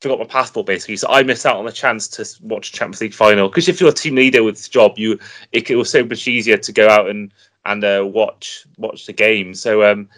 forgot 0.00 0.18
my 0.18 0.24
passport 0.24 0.66
basically. 0.66 0.96
So 0.96 1.08
I 1.08 1.22
missed 1.22 1.46
out 1.46 1.56
on 1.56 1.64
the 1.64 1.72
chance 1.72 2.08
to 2.08 2.26
watch 2.42 2.72
Champions 2.72 3.00
League 3.00 3.14
final. 3.14 3.48
Because 3.48 3.68
if 3.68 3.80
you're 3.80 3.90
a 3.90 3.94
team 3.94 4.14
leader 4.14 4.42
with 4.42 4.56
this 4.56 4.68
job, 4.68 4.98
you 4.98 5.18
it, 5.52 5.70
it 5.70 5.76
was 5.76 5.90
so 5.90 6.04
much 6.04 6.28
easier 6.28 6.56
to 6.56 6.72
go 6.72 6.88
out 6.88 7.08
and 7.08 7.32
and 7.64 7.82
uh, 7.84 8.04
watch 8.06 8.66
watch 8.78 9.06
the 9.06 9.12
game. 9.12 9.54
So 9.54 9.82
um, 9.90 10.08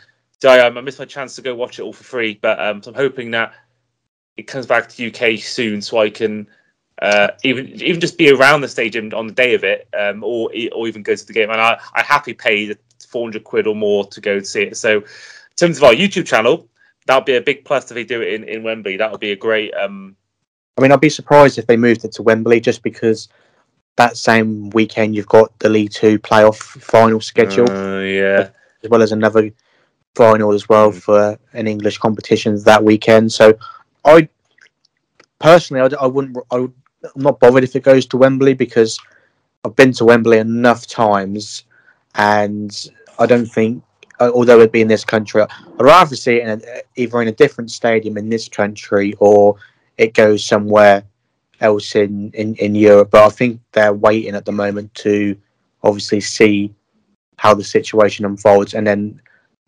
so 0.41 0.51
I, 0.51 0.61
um, 0.61 0.79
I 0.79 0.81
missed 0.81 0.99
my 0.99 1.05
chance 1.05 1.35
to 1.37 1.43
go 1.43 1.55
watch 1.55 1.79
it 1.79 1.83
all 1.83 1.93
for 1.93 2.05
free. 2.05 2.39
But 2.41 2.61
um, 2.61 2.83
so 2.83 2.91
I'm 2.91 2.97
hoping 2.97 3.31
that 3.33 3.55
it 4.37 4.45
comes 4.45 4.66
back 4.66 4.89
to 4.89 5.07
UK 5.07 5.39
soon, 5.41 5.83
so 5.83 5.99
I 5.99 6.11
can 6.11 6.47
uh, 7.03 7.29
even 7.45 7.68
even 7.83 8.01
just 8.01 8.18
be 8.18 8.31
around 8.31 8.61
the 8.61 8.68
stadium 8.68 9.12
on 9.14 9.26
the 9.26 9.33
day 9.33 9.55
of 9.55 9.64
it, 9.64 9.89
um, 9.99 10.22
or 10.24 10.51
or 10.72 10.89
even 10.89 11.03
go 11.03 11.14
to 11.14 11.26
the 11.26 11.33
game. 11.33 11.51
And 11.51 11.61
I 11.61 11.81
I 11.95 12.03
happily 12.03 12.35
pay 12.35 12.66
the 12.66 12.79
400 13.09 13.45
quid 13.45 13.66
or 13.66 13.74
more 13.74 14.07
to 14.07 14.20
go 14.20 14.41
see 14.41 14.62
it. 14.62 14.76
So 14.76 14.99
in 14.99 15.05
terms 15.57 15.79
of 15.79 15.85
our 15.85 15.93
YouTube 15.93 16.26
channel, 16.26 16.68
that'll 17.09 17.25
be 17.25 17.37
a 17.37 17.41
big 17.41 17.65
plus 17.65 17.91
if 17.91 17.95
they 17.95 18.05
do 18.05 18.21
it 18.21 18.35
in, 18.35 18.45
in 18.45 18.63
Wembley. 18.63 18.99
That 18.99 19.11
would 19.11 19.19
be 19.19 19.33
a 19.33 19.37
great. 19.37 19.75
Um, 19.75 20.15
I 20.77 20.83
mean, 20.83 20.93
I'd 20.93 21.01
be 21.01 21.09
surprised 21.09 21.59
if 21.59 21.67
they 21.67 21.77
moved 21.77 22.05
it 22.05 22.13
to 22.13 22.23
Wembley 22.23 22.61
just 22.61 22.83
because 22.83 23.29
that 23.97 24.17
same 24.17 24.71
weekend 24.71 25.17
you've 25.17 25.27
got 25.27 25.59
the 25.59 25.71
League 25.71 25.91
Two 25.91 26.19
playoff 26.19 26.57
final 26.57 27.21
schedule. 27.21 27.69
uh, 27.69 28.01
yeah, 28.01 28.51
as 28.85 28.91
well 28.91 29.03
as 29.03 29.11
another 29.11 29.51
final 30.15 30.53
as 30.53 30.69
well 30.69 30.93
Mm. 30.93 31.03
for 31.03 31.39
an 31.55 31.67
English 31.67 31.99
competition 31.99 32.63
that 32.65 32.85
weekend. 32.85 33.33
So, 33.33 33.59
I 34.05 34.29
personally, 35.39 35.81
I, 35.83 36.05
I 36.05 36.07
wouldn't, 36.07 36.37
I 36.51 36.59
would, 36.59 36.75
I'm 37.03 37.23
not 37.23 37.41
bothered 37.41 37.65
if 37.65 37.75
it 37.75 37.83
goes 37.83 38.07
to 38.07 38.17
Wembley 38.19 38.55
because 38.55 38.99
I've 39.65 39.77
been 39.77 39.93
to 39.95 40.05
Wembley 40.05 40.39
enough 40.39 40.87
times, 40.87 41.65
and 42.15 42.71
I 43.19 43.27
don't 43.27 43.47
think, 43.47 43.83
although 44.21 44.59
it'd 44.59 44.73
be 44.73 44.81
in 44.81 44.89
this 44.89 45.05
country, 45.05 45.43
I'd 45.43 45.49
rather 45.81 46.16
see 46.16 46.37
it 46.37 46.49
in 46.49 46.61
a, 46.61 46.81
either 46.97 47.23
in 47.23 47.29
a 47.29 47.33
different 47.33 47.71
stadium 47.71 48.16
in 48.16 48.29
this 48.29 48.49
country 48.49 49.14
or 49.19 49.57
it 49.97 50.14
goes 50.14 50.45
somewhere 50.45 51.05
else 51.61 51.95
in, 51.97 52.31
in, 52.35 52.55
in 52.57 52.75
Europe. 52.75 53.11
But 53.11 53.25
I 53.25 53.31
think 53.31 53.61
they're 53.73 53.93
waiting 53.93 54.35
at 54.35 54.45
the 54.45 54.53
moment 54.53 54.93
to 54.97 55.37
obviously 55.83 56.21
see 56.21 56.73
how 57.37 57.55
the 57.55 57.64
situation 57.64 58.25
unfolds 58.25 58.75
and 58.75 58.87
then 58.87 59.21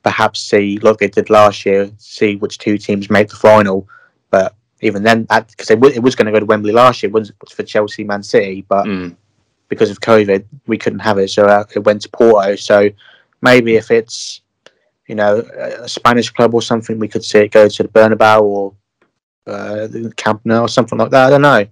perhaps 0.03 0.41
see, 0.41 0.79
like 0.79 0.99
they 0.99 1.09
did 1.09 1.31
last 1.31 1.65
year, 1.67 1.91
see 1.99 2.37
which 2.37 2.59
two 2.59 2.79
teams 2.79 3.11
make 3.11 3.29
the 3.29 3.37
final. 3.37 3.87
But 4.31 4.55
even 4.81 5.03
then, 5.03 5.23
because 5.25 5.71
it 5.71 6.03
was 6.03 6.15
going 6.15 6.27
to 6.27 6.33
go 6.33 6.41
to 6.41 6.47
Wembley 6.47 6.73
last 6.73 7.03
year, 7.03 7.11
it 7.11 7.13
was 7.13 7.33
for 7.49 7.63
Chelsea, 7.63 8.05
Man 8.05 8.23
City, 8.23 8.65
but 8.69 8.87
Mm. 8.87 9.15
because 9.69 9.91
of 9.91 10.01
COVID, 10.01 10.45
we 10.67 10.79
couldn't 10.79 11.01
have 11.01 11.19
it, 11.19 11.29
so 11.31 11.45
uh, 11.45 11.65
it 11.75 11.81
went 11.81 12.03
to 12.03 12.09
Porto. 12.09 12.57
So 12.57 12.89
maybe 13.43 13.77
if 13.77 13.91
it's 13.91 14.43
you 15.07 15.15
know 15.15 15.39
a 15.39 15.89
Spanish 15.89 16.31
club 16.31 16.55
or 16.55 16.63
something, 16.63 16.99
we 16.99 17.09
could 17.09 17.25
see 17.25 17.39
it 17.39 17.53
go 17.53 17.69
to 17.69 17.83
the 17.83 17.89
Bernabeu 17.89 18.43
or 18.43 18.75
uh, 19.47 19.87
the 19.87 20.13
Camp 20.17 20.41
Nou 20.45 20.63
or 20.63 20.69
something 20.69 20.99
like 20.99 21.11
that. 21.11 21.27
I 21.27 21.31
don't 21.31 21.43
know. 21.43 21.67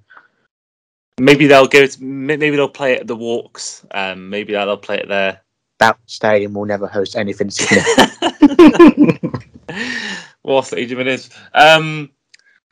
maybe 1.20 1.46
they'll 1.46 1.68
go. 1.68 1.86
To, 1.86 2.02
maybe 2.02 2.56
they'll 2.56 2.68
play 2.68 2.94
it 2.94 3.00
at 3.02 3.06
the 3.06 3.16
Walks. 3.16 3.86
Um, 3.92 4.28
maybe 4.28 4.52
they'll 4.52 4.76
play 4.76 4.98
it 4.98 5.08
there. 5.08 5.40
That 5.78 5.98
stadium 6.06 6.54
will 6.54 6.64
never 6.64 6.88
host 6.88 7.14
anything 7.14 7.50
what 10.42 10.66
stadium 10.66 11.00
it 11.00 11.06
is? 11.06 11.30
Um, 11.54 12.10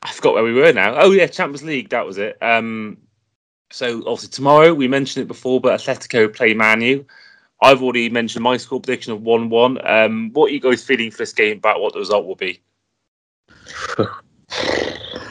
I 0.01 0.11
forgot 0.11 0.33
where 0.33 0.43
we 0.43 0.53
were 0.53 0.73
now. 0.73 0.95
Oh 0.99 1.11
yeah, 1.11 1.27
Champions 1.27 1.63
League. 1.63 1.89
That 1.89 2.05
was 2.05 2.17
it. 2.17 2.37
Um, 2.41 2.97
so 3.71 3.99
obviously 3.99 4.29
tomorrow 4.29 4.73
we 4.73 4.87
mentioned 4.87 5.23
it 5.23 5.27
before, 5.27 5.59
but 5.61 5.79
Atletico 5.79 6.33
play 6.33 6.53
Manu. 6.53 7.05
I've 7.61 7.81
already 7.81 8.09
mentioned 8.09 8.43
my 8.43 8.57
score 8.57 8.79
prediction 8.79 9.13
of 9.13 9.21
one-one. 9.23 9.79
Um, 9.87 10.29
what 10.33 10.51
are 10.51 10.53
you 10.53 10.59
guys 10.59 10.83
feeling 10.83 11.09
for 11.11 11.17
this 11.19 11.33
game 11.33 11.57
about 11.57 11.81
what 11.81 11.93
the 11.93 11.99
result 11.99 12.25
will 12.25 12.35
be? 12.35 12.61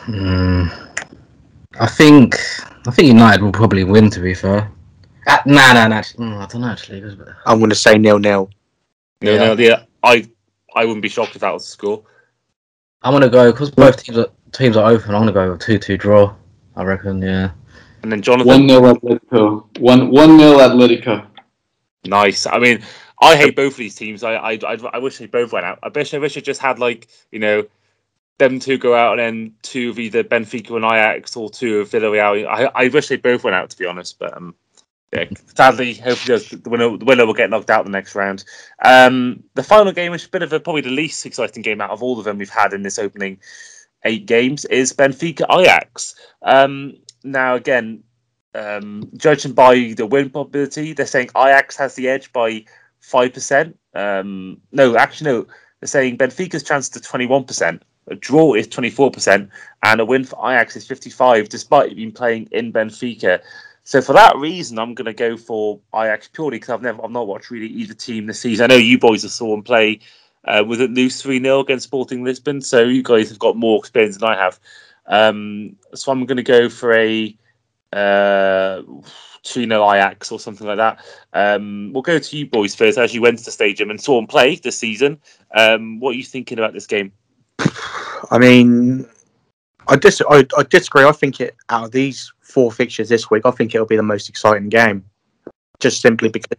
Hmm. 0.07 0.65
I 1.79 1.87
think 1.87 2.35
I 2.87 2.91
think 2.91 3.09
United 3.09 3.43
will 3.43 3.53
probably 3.53 3.85
win. 3.85 4.11
To 4.11 4.21
be 4.21 4.35
fair, 4.35 4.71
uh, 5.27 5.39
nah, 5.47 5.73
nah, 5.73 5.89
nah. 5.89 6.01
mm, 6.03 6.37
I 6.39 6.47
don't 6.47 6.63
know 6.63 6.69
actually. 6.69 7.01
'cause- 7.01 7.17
I'm 7.45 7.59
going 7.59 7.71
to 7.71 7.77
say 7.77 7.99
nil 7.99 8.19
nil. 8.19 8.51
No, 9.23 9.33
Yeah. 9.33 9.39
no, 9.39 9.53
yeah. 9.55 9.83
I 10.03 10.27
I 10.75 10.85
wouldn't 10.85 11.03
be 11.03 11.09
shocked 11.09 11.35
if 11.35 11.41
that 11.43 11.53
was 11.53 11.65
the 11.65 11.71
score. 11.71 12.03
I'm 13.03 13.13
gonna 13.13 13.29
go 13.29 13.53
because 13.53 13.71
both 13.71 14.03
teams 14.03 14.19
are 14.19 14.29
teams 14.53 14.77
are 14.77 14.91
open. 14.91 15.15
I'm 15.15 15.21
gonna 15.23 15.33
go 15.33 15.51
with 15.53 15.61
two 15.61 15.79
two 15.79 15.97
draw. 15.97 16.35
I 16.77 16.85
reckon. 16.85 17.21
Yeah. 17.23 17.51
And 18.03 18.13
then 18.13 18.23
Jonathan, 18.23 18.47
One 18.47 18.69
0 18.69 18.95
Atletico. 18.95 19.65
One 19.81 20.11
one 20.11 20.39
0 20.39 20.59
Atletico. 20.59 21.27
Nice. 22.07 22.47
I 22.47 22.59
mean, 22.59 22.83
I 23.21 23.37
hate 23.37 23.57
both 23.57 23.73
of 23.73 23.79
these 23.79 23.95
teams. 23.95 24.23
I, 24.23 24.35
I, 24.35 24.53
I, 24.67 24.79
I 24.95 24.99
wish 24.99 25.19
they 25.19 25.27
both 25.27 25.53
went 25.53 25.67
out. 25.67 25.79
I 25.83 25.89
wish, 25.89 26.13
I 26.15 26.19
wish 26.19 26.37
I 26.37 26.41
just 26.41 26.61
had 26.61 26.79
like 26.79 27.09
you 27.31 27.39
know, 27.39 27.67
them 28.39 28.59
two 28.59 28.79
go 28.79 28.95
out 28.95 29.19
and 29.19 29.21
then 29.21 29.55
two 29.63 29.91
of 29.91 29.99
either 29.99 30.23
Benfica 30.23 30.77
and 30.77 30.85
Ajax 30.85 31.37
or 31.37 31.51
two 31.51 31.81
of 31.81 31.91
Villarreal. 31.91 32.47
I, 32.47 32.71
I 32.75 32.89
wish 32.89 33.09
they 33.09 33.17
both 33.17 33.45
went 33.45 33.57
out 33.57 33.71
to 33.71 33.79
be 33.79 33.87
honest, 33.87 34.19
but 34.19 34.37
um, 34.37 34.55
yeah. 35.13 35.25
Sadly, 35.55 35.95
hopefully 35.95 36.39
the 36.39 36.71
winner, 36.71 36.97
the 36.97 37.05
winner 37.05 37.27
will 37.27 37.35
get 37.35 37.51
knocked 37.51 37.71
out 37.71 37.85
the 37.85 37.91
next 37.91 38.15
round. 38.15 38.45
Um, 38.85 39.43
the 39.55 39.63
final 39.63 39.93
game, 39.93 40.13
which 40.13 40.23
is 40.23 40.29
a 40.29 40.31
bit 40.31 40.43
of 40.43 40.53
a 40.53 40.61
probably 40.61 40.83
the 40.83 40.91
least 40.91 41.25
exciting 41.25 41.63
game 41.63 41.81
out 41.81 41.91
of 41.91 42.03
all 42.03 42.19
of 42.19 42.25
them 42.25 42.39
we've 42.39 42.51
had 42.51 42.73
in 42.73 42.83
this 42.83 42.99
opening 42.99 43.39
eight 44.05 44.27
games, 44.27 44.65
is 44.67 44.93
Benfica 44.93 45.47
Ajax. 45.59 46.17
Um, 46.43 46.97
now 47.25 47.55
again, 47.55 48.03
um, 48.57 49.11
judging 49.17 49.53
by 49.53 49.93
the 49.97 50.07
win 50.07 50.31
probability, 50.31 50.93
they're 50.93 51.07
saying 51.07 51.31
Ajax 51.37 51.77
has 51.77 51.95
the 51.95 52.09
edge 52.09 52.33
by 52.33 52.65
five 53.01 53.35
percent. 53.35 53.79
Um, 53.95 54.61
no, 54.73 54.97
actually, 54.97 55.31
no. 55.31 55.47
They're 55.81 55.89
saying 55.89 56.19
Benfica's 56.19 56.63
chance 56.63 56.89
to 56.91 57.01
twenty 57.01 57.27
one 57.27 57.45
percent. 57.45 57.83
A 58.09 58.15
draw 58.15 58.55
is 58.55 58.67
twenty 58.67 58.91
four 58.91 59.11
percent, 59.11 59.51
and 59.83 60.01
a 60.01 60.05
win 60.05 60.25
for 60.25 60.39
Ajax 60.51 60.77
is 60.77 60.87
fifty 60.87 61.11
five, 61.11 61.49
despite 61.49 61.97
being 61.97 62.13
playing 62.13 62.49
in 62.53 62.73
Benfica. 62.73 63.41
So 63.85 64.01
for 64.01 64.15
that 64.15 64.37
reason, 64.37 64.79
I'm 64.79 64.95
going 64.95 65.07
to 65.07 65.13
go 65.13 65.37
for 65.37 65.79
Ajax 65.95 66.29
purely 66.29 66.57
because 66.57 66.71
I've 66.71 66.83
never, 66.83 67.05
I've 67.05 67.11
not 67.11 67.29
watched 67.29 67.51
really 67.51 67.69
either 67.69 67.95
team 67.95 68.27
this 68.27 68.41
season. 68.41 68.65
I 68.65 68.75
know 68.75 68.81
you 68.81 68.99
boys 68.99 69.23
have 69.23 69.31
saw 69.31 69.51
them 69.51 69.63
play. 69.63 70.01
Uh, 70.45 70.63
with 70.65 70.81
it 70.81 70.93
lose 70.93 71.21
three 71.21 71.41
0 71.41 71.59
against 71.59 71.87
Sporting 71.87 72.23
Lisbon, 72.23 72.61
so 72.61 72.85
you 72.85 73.03
guys 73.03 73.29
have 73.29 73.39
got 73.39 73.57
more 73.57 73.79
experience 73.79 74.17
than 74.17 74.29
I 74.29 74.37
have. 74.37 74.61
Um, 75.07 75.75
so 75.93 76.13
I'm 76.13 76.25
going 76.25 76.37
to 76.37 76.43
go 76.45 76.69
for 76.69 76.93
a 76.95 77.37
uh, 77.93 78.83
2 79.43 79.67
0 79.67 79.93
Ajax 79.93 80.33
or 80.33 80.41
something 80.41 80.67
like 80.67 80.77
that. 80.77 81.05
Um, 81.33 81.93
we'll 81.93 82.03
go 82.03 82.19
to 82.19 82.37
you 82.37 82.47
boys 82.47 82.75
first, 82.75 82.99
as 82.99 83.15
you 83.15 83.23
went 83.23 83.39
to 83.39 83.45
the 83.45 83.51
stadium 83.51 83.91
and 83.91 84.01
saw 84.01 84.17
them 84.17 84.27
play 84.27 84.57
this 84.57 84.79
season. 84.79 85.21
Um, 85.55 86.01
what 86.01 86.11
are 86.11 86.19
you 86.19 86.25
thinking 86.25 86.59
about 86.59 86.73
this 86.73 86.87
game? 86.87 87.13
I 88.31 88.39
mean, 88.39 89.09
I 89.89 89.97
dis 89.97 90.21
I, 90.29 90.47
I 90.57 90.63
disagree. 90.65 91.05
I 91.05 91.13
think 91.13 91.41
it 91.41 91.57
out 91.69 91.85
of 91.85 91.93
these 91.93 92.33
four 92.41 92.73
fixtures 92.73 93.09
this 93.09 93.31
week, 93.31 93.43
I 93.45 93.51
think 93.51 93.75
it'll 93.75 93.87
be 93.87 93.97
the 93.97 94.03
most 94.03 94.29
exciting 94.29 94.69
game. 94.69 95.05
Just 95.79 96.01
simply 96.01 96.29
because 96.29 96.59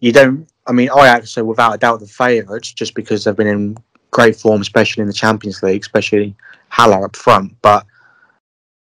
you 0.00 0.12
don't 0.12 0.48
I 0.66 0.72
mean, 0.72 0.88
Ajax 0.90 1.36
are 1.36 1.44
without 1.44 1.74
a 1.74 1.78
doubt 1.78 2.00
the 2.00 2.06
favourites 2.06 2.72
just 2.72 2.94
because 2.94 3.24
they've 3.24 3.36
been 3.36 3.46
in 3.46 3.76
great 4.10 4.36
form, 4.36 4.60
especially 4.60 5.02
in 5.02 5.08
the 5.08 5.12
Champions 5.12 5.62
League, 5.62 5.82
especially 5.82 6.34
Haller 6.68 7.04
up 7.04 7.16
front. 7.16 7.60
But 7.60 7.86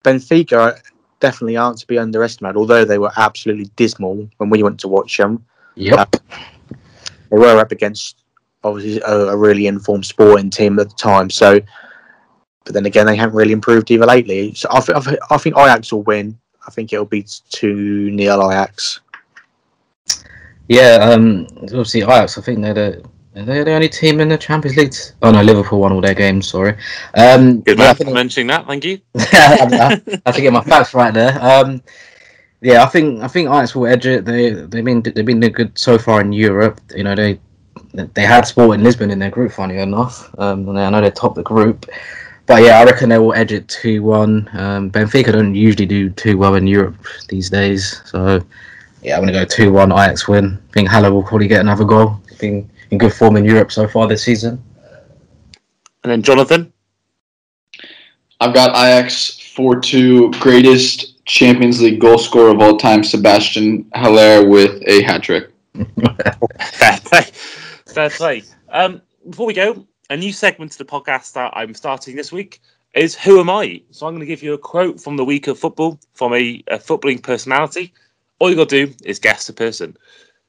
Benfica 0.04 0.80
definitely 1.24 1.56
aren't 1.56 1.78
to 1.78 1.88
be 1.88 1.98
underestimated, 1.98 2.58
although 2.58 2.84
they 2.84 2.98
were 2.98 3.12
absolutely 3.16 3.70
dismal 3.78 4.30
when 4.38 4.50
we 4.50 4.62
went 4.62 4.78
to 4.82 4.90
watch 4.90 5.16
them. 5.18 5.44
Yep. 5.76 6.18
They 7.30 7.38
were 7.38 7.58
up 7.58 7.72
against 7.72 8.26
obviously 8.62 9.02
a, 9.02 9.30
a 9.30 9.38
really 9.38 9.68
informed 9.68 10.06
sporting 10.06 10.50
team 10.50 10.78
at 10.80 10.90
the 10.90 10.96
time. 10.96 11.30
So, 11.30 11.62
but 12.66 12.74
then 12.74 12.86
again, 12.86 13.06
they 13.06 13.16
haven't 13.16 13.38
really 13.38 13.54
improved 13.54 13.90
either 13.90 14.06
lately. 14.06 14.54
So 14.54 14.68
I, 14.70 14.82
th- 14.82 14.98
I, 14.98 15.00
th- 15.00 15.20
I 15.32 15.38
think 15.38 15.56
Ajax 15.58 15.94
will 15.94 16.04
win. 16.04 16.38
I 16.68 16.72
think 16.72 16.92
it'll 16.92 17.06
be 17.06 17.26
two 17.50 18.12
nil 18.12 18.52
Ajax. 18.52 19.00
Yeah, 20.68 20.98
um, 21.02 21.48
obviously 21.62 22.02
Ajax. 22.02 22.38
I 22.38 22.42
think 22.42 22.62
they're 22.62 22.74
the 22.74 23.04
they're 23.34 23.64
the 23.66 23.74
only 23.74 23.90
team 23.90 24.20
in 24.20 24.30
the 24.30 24.38
Champions 24.38 24.78
League. 24.78 24.94
Oh 25.22 25.32
no, 25.32 25.42
Liverpool 25.42 25.80
won 25.80 25.92
all 25.92 26.02
their 26.02 26.14
games. 26.14 26.48
Sorry. 26.48 26.78
Um, 27.16 27.62
Good 27.62 27.80
I 27.80 27.86
man 27.86 27.96
for 27.96 28.12
mentioning 28.12 28.48
that. 28.48 28.68
Thank 28.68 28.86
you. 28.86 29.00
I 29.16 30.00
have 30.26 30.36
to 30.36 30.42
get 30.42 30.54
my 30.54 30.62
facts 30.64 30.94
right 30.94 31.14
there. 31.14 31.38
Um, 31.42 31.82
yeah, 32.62 32.84
I 32.84 32.86
think 32.86 33.22
I 33.22 33.28
think 33.28 33.50
Ajax 33.50 33.76
will 33.76 33.88
edge 33.88 34.06
it. 34.06 34.24
They 34.26 34.52
they've 34.52 34.86
been 34.86 35.02
they've 35.02 35.26
been 35.26 35.40
good 35.40 35.78
so 35.78 35.98
far 35.98 36.22
in 36.22 36.32
Europe. 36.32 36.80
You 36.96 37.04
know 37.04 37.16
they 37.16 37.40
they 37.94 38.22
had 38.22 38.46
Sporting 38.46 38.84
Lisbon 38.84 39.12
in 39.12 39.20
their 39.20 39.32
group, 39.32 39.52
funny 39.52 39.78
enough. 39.78 40.34
Um, 40.40 40.70
and 40.70 40.80
I 40.80 40.90
know 40.90 41.02
they 41.02 41.12
topped 41.12 41.36
the 41.36 41.44
group, 41.44 41.88
but 42.46 42.62
yeah, 42.64 42.80
I 42.80 42.86
reckon 42.86 43.10
they 43.10 43.18
will 43.18 43.34
edge 43.34 43.52
it 43.52 43.68
two 43.68 44.04
one. 44.04 44.50
Um, 44.54 44.92
Benfica 44.92 45.32
don't 45.32 45.56
usually 45.56 45.86
do 45.86 46.10
too 46.12 46.38
well 46.38 46.56
in 46.56 46.68
Europe 46.68 46.96
these 47.30 47.50
days, 47.50 48.02
so 48.06 48.42
yeah, 49.02 49.18
I'm 49.18 49.22
gonna 49.24 49.34
go 49.34 49.44
two 49.44 49.74
one. 49.74 49.92
Ajax 49.92 50.28
win. 50.28 50.60
I 50.70 50.74
think 50.74 50.88
Haller 50.88 51.12
will 51.12 51.24
probably 51.24 51.48
get 51.48 51.62
another 51.62 51.84
goal. 51.84 52.22
He's 52.30 52.38
been 52.38 52.70
in 52.94 53.00
good 53.00 53.14
form 53.14 53.36
in 53.36 53.44
Europe 53.44 53.72
so 53.72 53.88
far 53.88 54.08
this 54.08 54.24
season. 54.24 54.64
And 56.04 56.12
then 56.12 56.22
Jonathan. 56.22 56.72
I've 58.40 58.54
got 58.54 58.70
Ajax 58.72 59.40
4 59.56 59.80
2, 59.80 60.32
greatest 60.34 61.26
Champions 61.26 61.82
League 61.82 62.00
goal 62.00 62.18
scorer 62.18 62.50
of 62.50 62.62
all 62.62 62.78
time, 62.78 63.04
Sebastian 63.04 63.90
Haller, 63.96 64.48
with 64.48 64.82
a 64.86 65.02
hat 65.04 65.24
trick. 65.24 65.50
Fair 65.74 67.00
play. 67.06 67.22
Fair 67.88 68.10
play. 68.10 68.44
Um, 68.70 69.02
before 69.30 69.46
we 69.46 69.54
go, 69.54 69.88
a 70.10 70.18
new 70.18 70.34
segment 70.34 70.72
to 70.74 70.78
the 70.78 70.86
podcast 70.86 71.34
that 71.34 71.52
I'm 71.56 71.74
starting 71.74 72.16
this 72.16 72.32
week 72.32 72.60
is 72.94 73.16
Who 73.16 73.40
Am 73.40 73.50
I? 73.50 73.82
So 73.92 74.06
I'm 74.06 74.14
going 74.14 74.20
to 74.20 74.26
give 74.26 74.44
you 74.44 74.54
a 74.54 74.58
quote 74.58 75.00
from 75.00 75.18
the 75.18 75.26
week 75.26 75.48
of 75.48 75.58
football 75.58 76.00
from 76.14 76.34
a, 76.34 76.62
a 76.68 76.78
footballing 76.78 77.24
personality. 77.24 77.94
All 78.40 78.50
you 78.50 78.56
got 78.56 78.70
to 78.70 78.88
do 78.88 78.94
is 79.04 79.20
guess 79.20 79.48
the 79.48 79.54
person. 79.54 79.96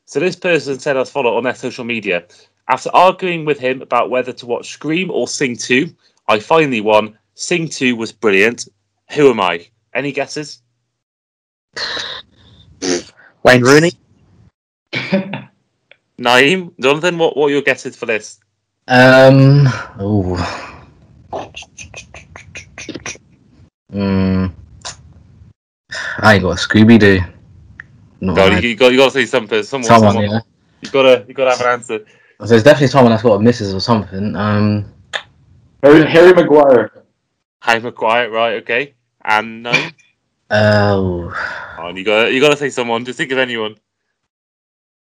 So 0.07 0.21
this 0.21 0.37
person 0.37 0.79
said 0.79 0.97
us 0.97 1.11
follow 1.11 1.37
on 1.37 1.45
their 1.45 1.55
social 1.55 1.85
media. 1.85 2.25
After 2.69 2.91
arguing 2.95 3.45
with 3.45 3.59
him 3.59 3.83
about 3.83 4.11
whether 4.11 4.33
to 4.33 4.47
watch 4.47 4.71
Scream 4.71 5.11
or 5.11 5.29
Sing 5.29 5.57
2, 5.57 5.95
I 6.29 6.39
finally 6.39 6.81
won. 6.81 7.19
Sing 7.35 7.69
2 7.69 7.97
was 7.97 8.13
brilliant. 8.13 8.69
Who 9.13 9.31
am 9.31 9.41
I? 9.41 9.67
Any 9.95 10.13
guesses? 10.13 10.63
Wayne 13.43 13.63
Rooney. 13.63 13.93
Nayim? 16.19 16.73
Jonathan, 16.81 17.19
what, 17.19 17.37
what 17.37 17.49
are 17.49 17.51
your 17.51 17.63
guesses 17.63 17.97
for 17.97 18.07
this? 18.07 18.41
Um. 18.87 19.67
Oh. 19.99 20.37
Mm. 23.93 24.53
I 26.19 26.35
ain't 26.35 26.43
got 26.43 26.51
a 26.51 26.55
Scooby 26.55 26.99
Doo. 26.99 27.21
No, 28.21 28.35
No, 28.35 28.47
you, 28.47 28.69
you 28.71 28.77
got 28.77 28.93
you 28.93 28.99
got 28.99 29.07
to 29.07 29.11
say 29.11 29.27
something. 29.27 29.63
Someone, 29.63 29.87
someone, 29.87 30.13
someone. 30.15 30.31
yeah. 30.31 30.41
You 30.83 30.91
gotta 30.91 31.25
you 31.29 31.35
gotta 31.35 31.51
have 31.51 31.61
an 31.61 31.67
answer. 31.67 32.05
So 32.41 32.47
there's 32.47 32.63
definitely 32.63 32.89
someone 32.89 33.11
that's 33.11 33.23
got 33.23 33.35
a 33.35 33.41
missus 33.41 33.73
or 33.75 33.81
something. 33.81 34.35
Um. 34.37 34.93
Harry, 35.83 36.05
Harry 36.11 36.33
Maguire. 36.35 37.05
Harry 37.61 37.81
Maguire, 37.81 38.31
right? 38.31 38.55
Okay, 38.63 38.95
and 39.25 39.63
no. 39.63 39.73
Oh. 40.51 41.33
Oh, 41.79 41.87
and 41.89 41.97
you 41.99 42.05
got 42.05 42.33
you 42.33 42.41
got 42.41 42.51
to 42.51 42.57
say 42.57 42.69
someone. 42.71 43.05
Just 43.05 43.17
think 43.17 43.33
of 43.33 43.39
anyone. 43.39 43.77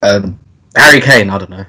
Um. 0.03 0.41
Harry 0.75 1.01
Kane. 1.01 1.29
I 1.31 1.39
don't 1.39 1.51
know. 1.51 1.67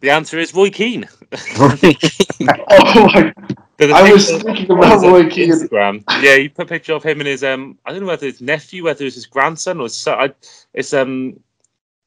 The 0.00 0.10
answer 0.10 0.38
is 0.38 0.54
Roy 0.54 0.70
Keane. 0.70 1.08
Oh 1.58 3.10
my! 3.12 3.32
I 3.80 4.12
was 4.12 4.30
thinking 4.30 4.70
about 4.70 5.02
Roy 5.02 5.28
Keane. 5.28 5.50
Instagram. 5.50 6.04
Yeah, 6.22 6.36
you 6.36 6.50
put 6.50 6.66
a 6.66 6.68
picture 6.68 6.94
of 6.94 7.02
him 7.02 7.20
and 7.20 7.28
his 7.28 7.42
um. 7.42 7.78
I 7.84 7.90
don't 7.90 8.00
know 8.00 8.06
whether 8.06 8.26
it's 8.26 8.40
nephew, 8.40 8.84
whether 8.84 9.04
it's 9.04 9.16
his 9.16 9.26
grandson 9.26 9.80
or 9.80 9.84
his 9.84 9.96
son. 9.96 10.18
I, 10.18 10.34
it's 10.72 10.92
um 10.94 11.40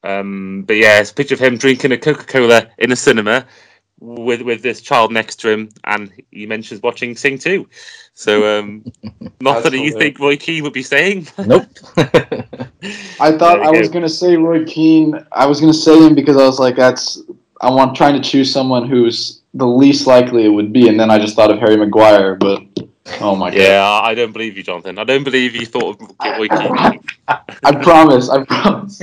um. 0.02 0.64
But 0.66 0.76
yeah, 0.76 1.00
it's 1.00 1.10
a 1.10 1.14
picture 1.14 1.34
of 1.34 1.40
him 1.40 1.58
drinking 1.58 1.92
a 1.92 1.98
Coca 1.98 2.24
Cola 2.24 2.68
in 2.78 2.92
a 2.92 2.96
cinema 2.96 3.46
with 4.00 4.42
with 4.42 4.62
this 4.62 4.80
child 4.80 5.12
next 5.12 5.36
to 5.40 5.50
him, 5.50 5.68
and 5.84 6.12
he 6.30 6.46
mentions 6.46 6.82
watching 6.82 7.16
Sing 7.16 7.38
too. 7.38 7.68
So 8.14 8.58
um, 8.58 8.84
not 9.40 9.62
that 9.62 9.72
you 9.72 9.92
think 9.92 10.18
Roy 10.18 10.36
Keane 10.36 10.62
would 10.62 10.72
be 10.72 10.82
saying. 10.82 11.28
Nope. 11.46 11.66
I 11.96 13.32
thought 13.36 13.60
I 13.60 13.72
you 13.72 13.78
was 13.78 13.88
gonna 13.88 14.08
say 14.08 14.36
Roy 14.36 14.64
Keane. 14.64 15.24
I 15.32 15.46
was 15.46 15.60
gonna 15.60 15.74
say 15.74 16.06
him 16.06 16.14
because 16.14 16.36
I 16.36 16.44
was 16.44 16.58
like, 16.58 16.76
that's. 16.76 17.22
I 17.60 17.70
want 17.70 17.96
trying 17.96 18.20
to 18.20 18.28
choose 18.28 18.52
someone 18.52 18.88
who's 18.88 19.37
the 19.54 19.66
least 19.66 20.06
likely 20.06 20.44
it 20.44 20.48
would 20.48 20.72
be, 20.72 20.88
and 20.88 20.98
then 20.98 21.10
I 21.10 21.18
just 21.18 21.36
thought 21.36 21.50
of 21.50 21.58
Harry 21.58 21.76
Maguire. 21.76 22.34
But 22.34 22.62
oh 23.20 23.34
my 23.34 23.50
god! 23.50 23.58
Yeah, 23.58 23.82
I 23.82 24.10
I 24.10 24.14
don't 24.14 24.32
believe 24.32 24.56
you, 24.56 24.62
Jonathan. 24.62 24.98
I 24.98 25.04
don't 25.04 25.24
believe 25.24 25.54
you 25.54 25.66
thought 25.66 26.00
of 26.00 26.10
Roy 26.38 26.48
Keane. 26.48 27.00
I 27.28 27.74
promise. 27.82 28.28
I 28.28 28.44
promise. 28.44 29.02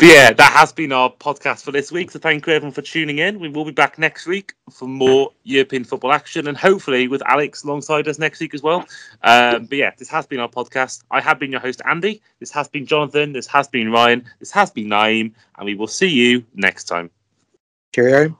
but 0.00 0.08
yeah, 0.08 0.32
that 0.32 0.52
has 0.54 0.72
been 0.72 0.92
our 0.92 1.10
podcast 1.12 1.62
for 1.62 1.72
this 1.72 1.92
week. 1.92 2.10
So 2.10 2.18
thank 2.18 2.46
you 2.46 2.52
everyone 2.54 2.72
for 2.72 2.82
tuning 2.82 3.18
in. 3.18 3.38
We 3.38 3.48
will 3.48 3.64
be 3.64 3.70
back 3.70 3.98
next 3.98 4.26
week 4.26 4.54
for 4.70 4.86
more 4.88 5.30
European 5.44 5.84
football 5.84 6.12
action 6.12 6.48
and 6.48 6.56
hopefully 6.56 7.06
with 7.08 7.22
Alex 7.26 7.64
alongside 7.64 8.08
us 8.08 8.18
next 8.18 8.40
week 8.40 8.54
as 8.54 8.62
well. 8.62 8.86
Um, 9.22 9.66
but 9.66 9.76
yeah, 9.76 9.92
this 9.98 10.08
has 10.08 10.26
been 10.26 10.40
our 10.40 10.48
podcast. 10.48 11.02
I 11.10 11.20
have 11.20 11.38
been 11.38 11.50
your 11.50 11.60
host, 11.60 11.82
Andy. 11.86 12.22
This 12.38 12.50
has 12.52 12.68
been 12.68 12.86
Jonathan. 12.86 13.32
This 13.32 13.46
has 13.48 13.68
been 13.68 13.92
Ryan. 13.92 14.24
This 14.38 14.50
has 14.52 14.70
been 14.70 14.86
Nayim. 14.86 15.32
And 15.58 15.66
we 15.66 15.74
will 15.74 15.86
see 15.86 16.08
you 16.08 16.44
next 16.54 16.84
time. 16.84 17.10
Cheerio. 17.94 18.39